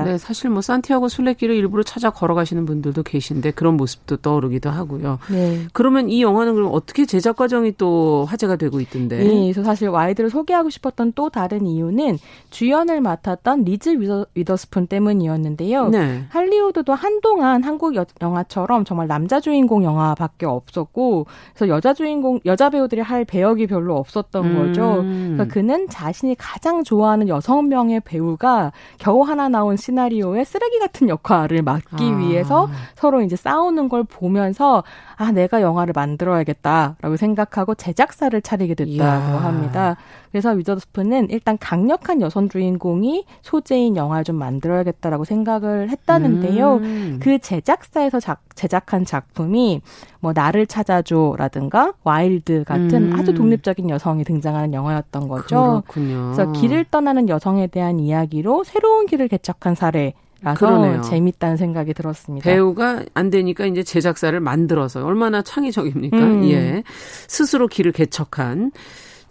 네, 0.05 0.19
사실 0.19 0.51
뭐 0.51 0.63
산티아고 0.63 1.09
순례길을 1.09 1.55
일부러 1.55 1.83
찾아 1.83 2.11
걸어가시는 2.11 2.67
분들도 2.67 3.03
계신데 3.03 3.53
그런 3.53 3.77
모습도 3.77 4.19
떠오르기도 4.19 4.71
하고요. 4.71 5.19
네. 5.31 5.67
그러면 5.73 6.09
이 6.09 6.23
영화는 6.23 6.55
그럼 6.55 6.71
어떻게 6.73 7.07
제작 7.07 7.37
과정이 7.37 7.75
또 7.77 8.25
화제가 8.29 8.57
되고 8.57 8.81
있던데? 8.81 9.19
네, 9.19 9.43
그래서 9.43 9.63
사실 9.63 9.89
와일드를 9.89 10.31
소개하고 10.31 10.71
싶었던 10.71 11.13
또 11.15 11.29
다른 11.31 11.67
이유는 11.67 12.19
주연을 12.51 13.01
맡았던 13.01 13.65
리즈 13.65 13.91
위더, 13.91 14.27
위더스푼 14.35 14.87
때문이었는데요. 14.87 15.89
네. 15.89 16.25
할리우드도 16.29 16.95
한동안 16.95 17.63
한국 17.63 17.95
영화처럼 18.21 18.85
정말 18.85 19.07
남자 19.07 19.41
주인공 19.41 19.85
영화밖에 19.85 20.47
없었고 20.47 21.27
그래서 21.55 21.69
여자 21.69 21.95
주인공 21.95 22.41
여자 22.47 22.71
배우들이 22.71 23.01
할 23.01 23.25
배역이 23.25 23.67
별로 23.67 23.97
없었던 23.97 24.45
음. 24.45 24.55
거죠. 24.57 25.03
그러니까 25.03 25.47
그는 25.47 25.89
자신이 25.89 26.35
가장 26.37 26.85
좋아하는 26.85 27.29
여성 27.29 27.69
명의 27.69 28.01
배우가 28.01 28.73
겨우 28.99 29.23
하나 29.23 29.42
나온 29.49 29.77
시나리오에 29.77 30.45
쓰레기 30.45 30.79
같은 30.79 31.09
역할을 31.09 31.63
맡기 31.63 32.05
아. 32.05 32.17
위해서 32.17 32.69
서로 32.95 33.23
이제 33.23 33.37
싸우는 33.37 33.89
걸 33.89 34.05
보면서 34.05 34.83
아 35.17 35.33
내가 35.33 35.63
영화를 35.63 35.93
만들어야겠다라고 35.95 37.17
생각하고 37.17 37.75
제작사를 37.75 38.41
차리게 38.41 38.75
됐다고 38.75 38.93
이야. 38.93 39.45
합니다. 39.45 39.97
그래서 40.33 40.51
위저스프는 40.51 41.29
일단 41.31 41.59
강력한 41.59 42.23
여성 42.23 42.49
주인공이 42.49 43.27
소재인 43.43 43.97
영화를 43.97 44.25
좀 44.25 44.37
만들어야겠다라고 44.37 45.25
생각을 45.25 45.91
했다는데요. 45.91 46.77
음. 46.77 47.21
그 47.23 47.39
제작사에서 47.39 48.19
작, 48.19 48.41
제작한 48.55 49.05
작품이 49.05 49.83
뭐 50.21 50.33
나를 50.33 50.67
찾아줘라든가 50.67 51.93
와일드 52.03 52.65
같은 52.65 53.13
음. 53.13 53.19
아주 53.19 53.35
독립적인 53.35 53.91
여성이 53.91 54.25
등장하는 54.25 54.73
영화였던 54.73 55.29
거죠. 55.29 55.83
그렇군요. 55.87 56.33
그래서 56.35 56.53
길을 56.53 56.87
떠나는 56.91 57.29
여성에 57.29 57.67
대한 57.67 58.01
이야기로 58.01 58.65
새로운 58.65 59.07
길을 59.07 59.29
개척한 59.33 59.75
사례 59.75 60.13
라서 60.43 60.59
그러네요. 60.59 61.01
재밌다는 61.03 61.57
생각이 61.57 61.95
들었습니다. 61.95 62.45
배우가 62.45 63.05
안 63.15 63.31
되니까 63.31 63.65
이제 63.65 63.83
제작사를 63.83 64.39
만들어서 64.41 65.05
얼마나 65.07 65.41
창의적입니까? 65.41 66.17
음. 66.17 66.45
예. 66.51 66.83
스스로 67.29 67.69
길을 67.69 67.93
개척한 67.93 68.73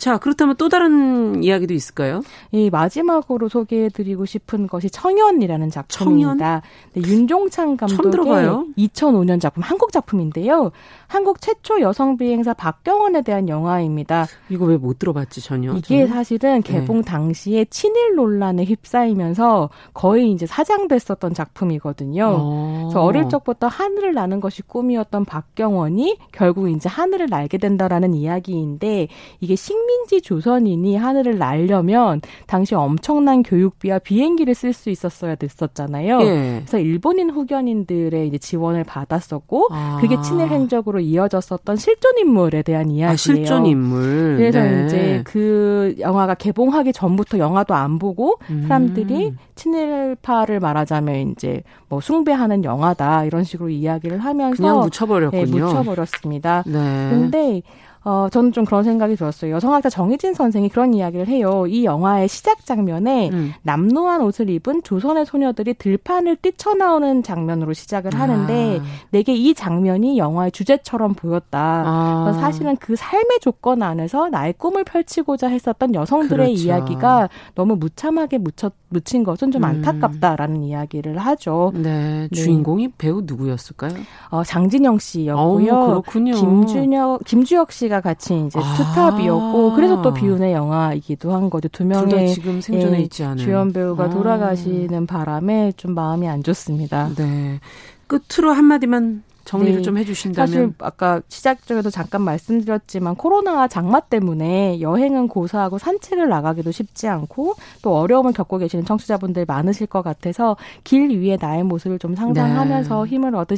자, 0.02 0.18
그렇다면 0.18 0.56
또 0.58 0.68
다른 0.68 1.44
이야기도 1.44 1.76
있을까요? 1.76 2.24
이 2.52 2.72
마지막으로 2.72 3.50
소개해드리고 3.50 4.26
싶은 4.26 4.66
것이 4.66 4.90
청년이라는 4.90 5.70
작품입니다. 5.70 6.64
네, 6.94 7.02
윤종찬 7.08 7.78
감독의 7.78 8.48
2005년 8.80 9.40
작품, 9.40 9.62
한국 9.62 9.92
작품인데요. 9.92 10.72
한국 11.06 11.40
최초 11.40 11.80
여성 11.82 12.18
비행사 12.18 12.52
박경원에 12.56 13.22
대한 13.22 13.48
영화입니다. 13.48 14.26
이거 14.50 14.66
왜 14.66 14.78
못 14.82 14.98
들어봤지 14.98 15.42
전혀? 15.42 15.74
이게 15.74 16.00
저는? 16.00 16.08
사실은 16.08 16.62
네. 16.64 16.74
개봉 16.74 16.98
네. 16.98 17.02
당시에 17.04 17.66
친일 17.66 18.16
논란에 18.16 18.64
휩싸이면서 18.64 19.70
거의 19.94 20.32
이제 20.32 20.48
사장됐었던 20.48 21.36
작품이거든요. 21.36 22.26
어. 22.40 22.80
그래서 22.86 23.04
어릴 23.04 23.30
적부터 23.30 23.68
하늘을 23.68 24.14
나는 24.14 24.40
것이 24.40 24.64
꿈이었던 24.64 25.26
박경원이 25.26 26.18
결국 26.32 26.70
이제 26.72 26.90
하늘을 26.90 27.28
날게 27.30 27.60
된다라는 27.60 28.16
이야기인데 28.16 29.08
이게 29.40 29.56
식민 29.56 29.91
식민지 29.92 30.22
조선인이 30.22 30.96
하늘을 30.96 31.38
날려면 31.38 32.22
당시 32.48 32.76
엄청난 32.76 33.44
교육비와 33.44 34.00
비행기를 34.00 34.54
쓸 34.56 34.74
수 34.74 34.90
있었어야 34.90 35.36
됐었잖아요. 35.36 36.22
예. 36.22 36.56
그래서 36.60 36.80
일본인 36.80 37.30
후견인들의 37.30 38.28
이제 38.28 38.38
지원을 38.38 38.84
받았었고 38.84 39.68
아. 39.72 39.98
그게 40.00 40.20
친일 40.22 40.48
행적으로 40.48 41.00
이어졌었던 41.00 41.76
실존 41.76 42.18
인물에 42.20 42.62
대한 42.62 42.86
아, 42.86 42.90
이야기예요. 42.90 43.12
아, 43.12 43.16
실존 43.16 43.66
인물. 43.66 44.38
그래서 44.38 44.62
네. 44.62 44.86
이제 44.86 45.22
그 45.26 45.96
영화가 46.00 46.36
개봉하기 46.36 46.94
전부터 46.94 47.38
영화도 47.38 47.74
안 47.74 48.00
보고 48.00 48.40
음. 48.50 48.66
사람들이 48.68 49.30
음. 49.30 49.38
친일파를 49.56 50.60
말하자면 50.60 51.32
이제 51.32 51.64
뭐 51.90 52.00
숭배하는 52.00 52.64
영화다 52.64 53.26
이런 53.26 53.44
식으로 53.44 53.70
이야기를 53.70 54.20
하면서 54.20 54.56
그냥 54.56 54.80
묻혀버렸군요. 54.80 55.46
네, 55.46 55.52
묻혀버렸습니다. 55.52 56.64
네. 56.66 57.10
근데 57.10 57.62
어, 58.04 58.30
저는 58.32 58.52
좀 58.52 58.66
그런 58.66 58.84
생각이 58.84 59.16
들었어요. 59.16 59.52
여성학자 59.52 59.90
정희진 59.90 60.34
선생이 60.34 60.70
그런 60.70 60.94
이야기를 60.94 61.28
해요. 61.28 61.68
이 61.68 61.86
영화의 61.86 62.28
시작 62.28 62.66
장면에 62.66 63.30
음. 63.32 63.54
남노한 63.62 64.22
옷을 64.22 64.50
입은 64.50 64.82
조선의 64.82 65.28
소녀들이 65.28 65.76
들판을 65.76 66.38
뛰쳐나오는 66.38 67.22
장면으로 67.22 67.74
시작을 67.74 68.16
하는데 68.20 68.80
아. 68.80 68.84
내게 69.12 69.34
이 69.34 69.54
장면이 69.54 70.18
영화의 70.18 70.52
주제처럼 70.52 71.14
보였다. 71.14 71.84
아. 71.86 72.38
사실은 72.40 72.76
그 72.78 72.96
삶의 72.96 73.40
조건 73.40 73.84
안에서 73.84 74.30
나의 74.30 74.54
꿈을 74.58 74.84
펼치고자 74.84 75.48
했었던 75.50 75.94
여성들의 75.94 76.48
그렇죠. 76.48 76.64
이야기가 76.64 77.30
너무 77.54 77.76
무참하게 77.76 78.40
묻혀, 78.40 78.72
묻힌 78.92 79.24
것은 79.26 79.52
좀 79.52 79.64
음. 79.64 79.66
안타깝다라는 79.66 80.64
이야기를 80.64 81.18
하죠. 81.18 81.72
네. 81.74 82.30
네. 82.32 82.36
주인공이 82.36 82.90
배우 82.98 83.22
누구였을까요? 83.26 83.92
어, 84.30 84.44
장진영 84.44 85.00
씨였고요. 85.00 85.74
어, 85.74 85.88
그렇군요. 85.88 86.36
김준혁, 86.36 87.24
김주혁 87.26 87.72
씨 87.72 87.82
씨가 87.82 88.02
같이 88.02 88.46
이제 88.46 88.60
아. 88.60 88.76
투탑이었고 88.76 89.74
그래서 89.74 90.02
또 90.02 90.14
비운의 90.14 90.54
영화이기도 90.54 91.34
한 91.34 91.50
거죠. 91.50 91.68
두 91.70 91.86
명의 91.86 92.30
지금 92.34 92.62
생존에 92.62 93.00
예, 93.00 93.02
있지 93.02 93.24
않은 93.24 93.38
주연 93.38 93.74
배우가 93.74 94.06
아. 94.06 94.10
돌아가시는 94.10 95.08
바람에 95.08 95.74
좀 95.78 95.96
마음이 95.96 96.28
안 96.28 96.44
좋습니다. 96.44 97.10
네. 97.16 97.60
끝으로 98.08 98.52
한 98.52 98.66
마디만 98.66 99.24
정리를 99.46 99.78
네. 99.78 99.82
좀 99.82 99.98
해주신다면 99.98 100.48
사실 100.48 100.74
아까 100.80 101.22
시작적에도 101.28 101.90
잠깐 101.90 102.22
말씀드렸지만 102.22 103.16
코로나 103.16 103.68
장마 103.68 104.00
때문에 104.00 104.82
여행은 104.82 105.28
고사하고 105.28 105.78
산책을 105.78 106.30
나가기도 106.30 106.72
쉽지 106.72 107.08
않고 107.08 107.56
또 107.82 107.96
어려움을 107.96 108.34
겪고 108.34 108.58
계시는 108.58 108.86
청취자분들 108.86 109.46
많으실 109.46 109.88
것 109.88 110.02
같아서 110.02 110.58
길 110.84 111.10
위에 111.10 111.38
나의 111.40 111.64
모습을 111.64 112.00
좀 112.00 112.16
상상하면서 112.16 113.04
네. 113.04 113.10
힘을 113.10 113.36
얻으 113.36 113.56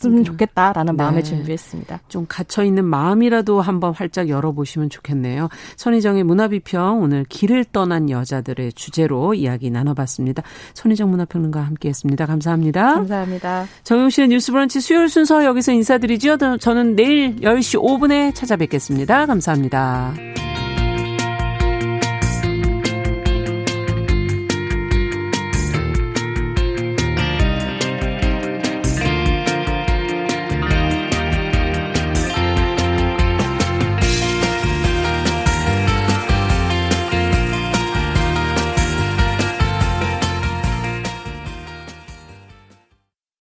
시 0.00 0.08
했으면 0.08 0.24
좋겠다라는 0.24 0.96
네. 0.96 1.02
마음에 1.02 1.22
준비했습니다. 1.22 2.00
좀 2.08 2.26
갇혀 2.28 2.64
있는 2.64 2.84
마음이라도 2.84 3.60
한번 3.60 3.92
활짝 3.92 4.28
열어보시면 4.28 4.90
좋겠네요. 4.90 5.48
손희정의 5.76 6.24
문화비평 6.24 7.02
오늘 7.02 7.24
길을 7.24 7.66
떠난 7.66 8.10
여자들의 8.10 8.72
주제로 8.72 9.34
이야기 9.34 9.70
나눠봤습니다. 9.70 10.42
손희정 10.74 11.10
문화평론가와 11.10 11.66
함께했습니다. 11.66 12.26
감사합니다. 12.26 12.94
감사합니다. 12.94 13.66
정용실의 13.84 14.28
뉴스브런치 14.28 14.80
수요일 14.80 15.08
순서 15.08 15.44
여기서 15.44 15.72
인사드리죠. 15.72 16.38
저는 16.58 16.96
내일 16.96 17.36
10시 17.36 17.80
5분에 17.80 18.34
찾아뵙겠습니다. 18.34 19.26
감사합니다. 19.26 20.14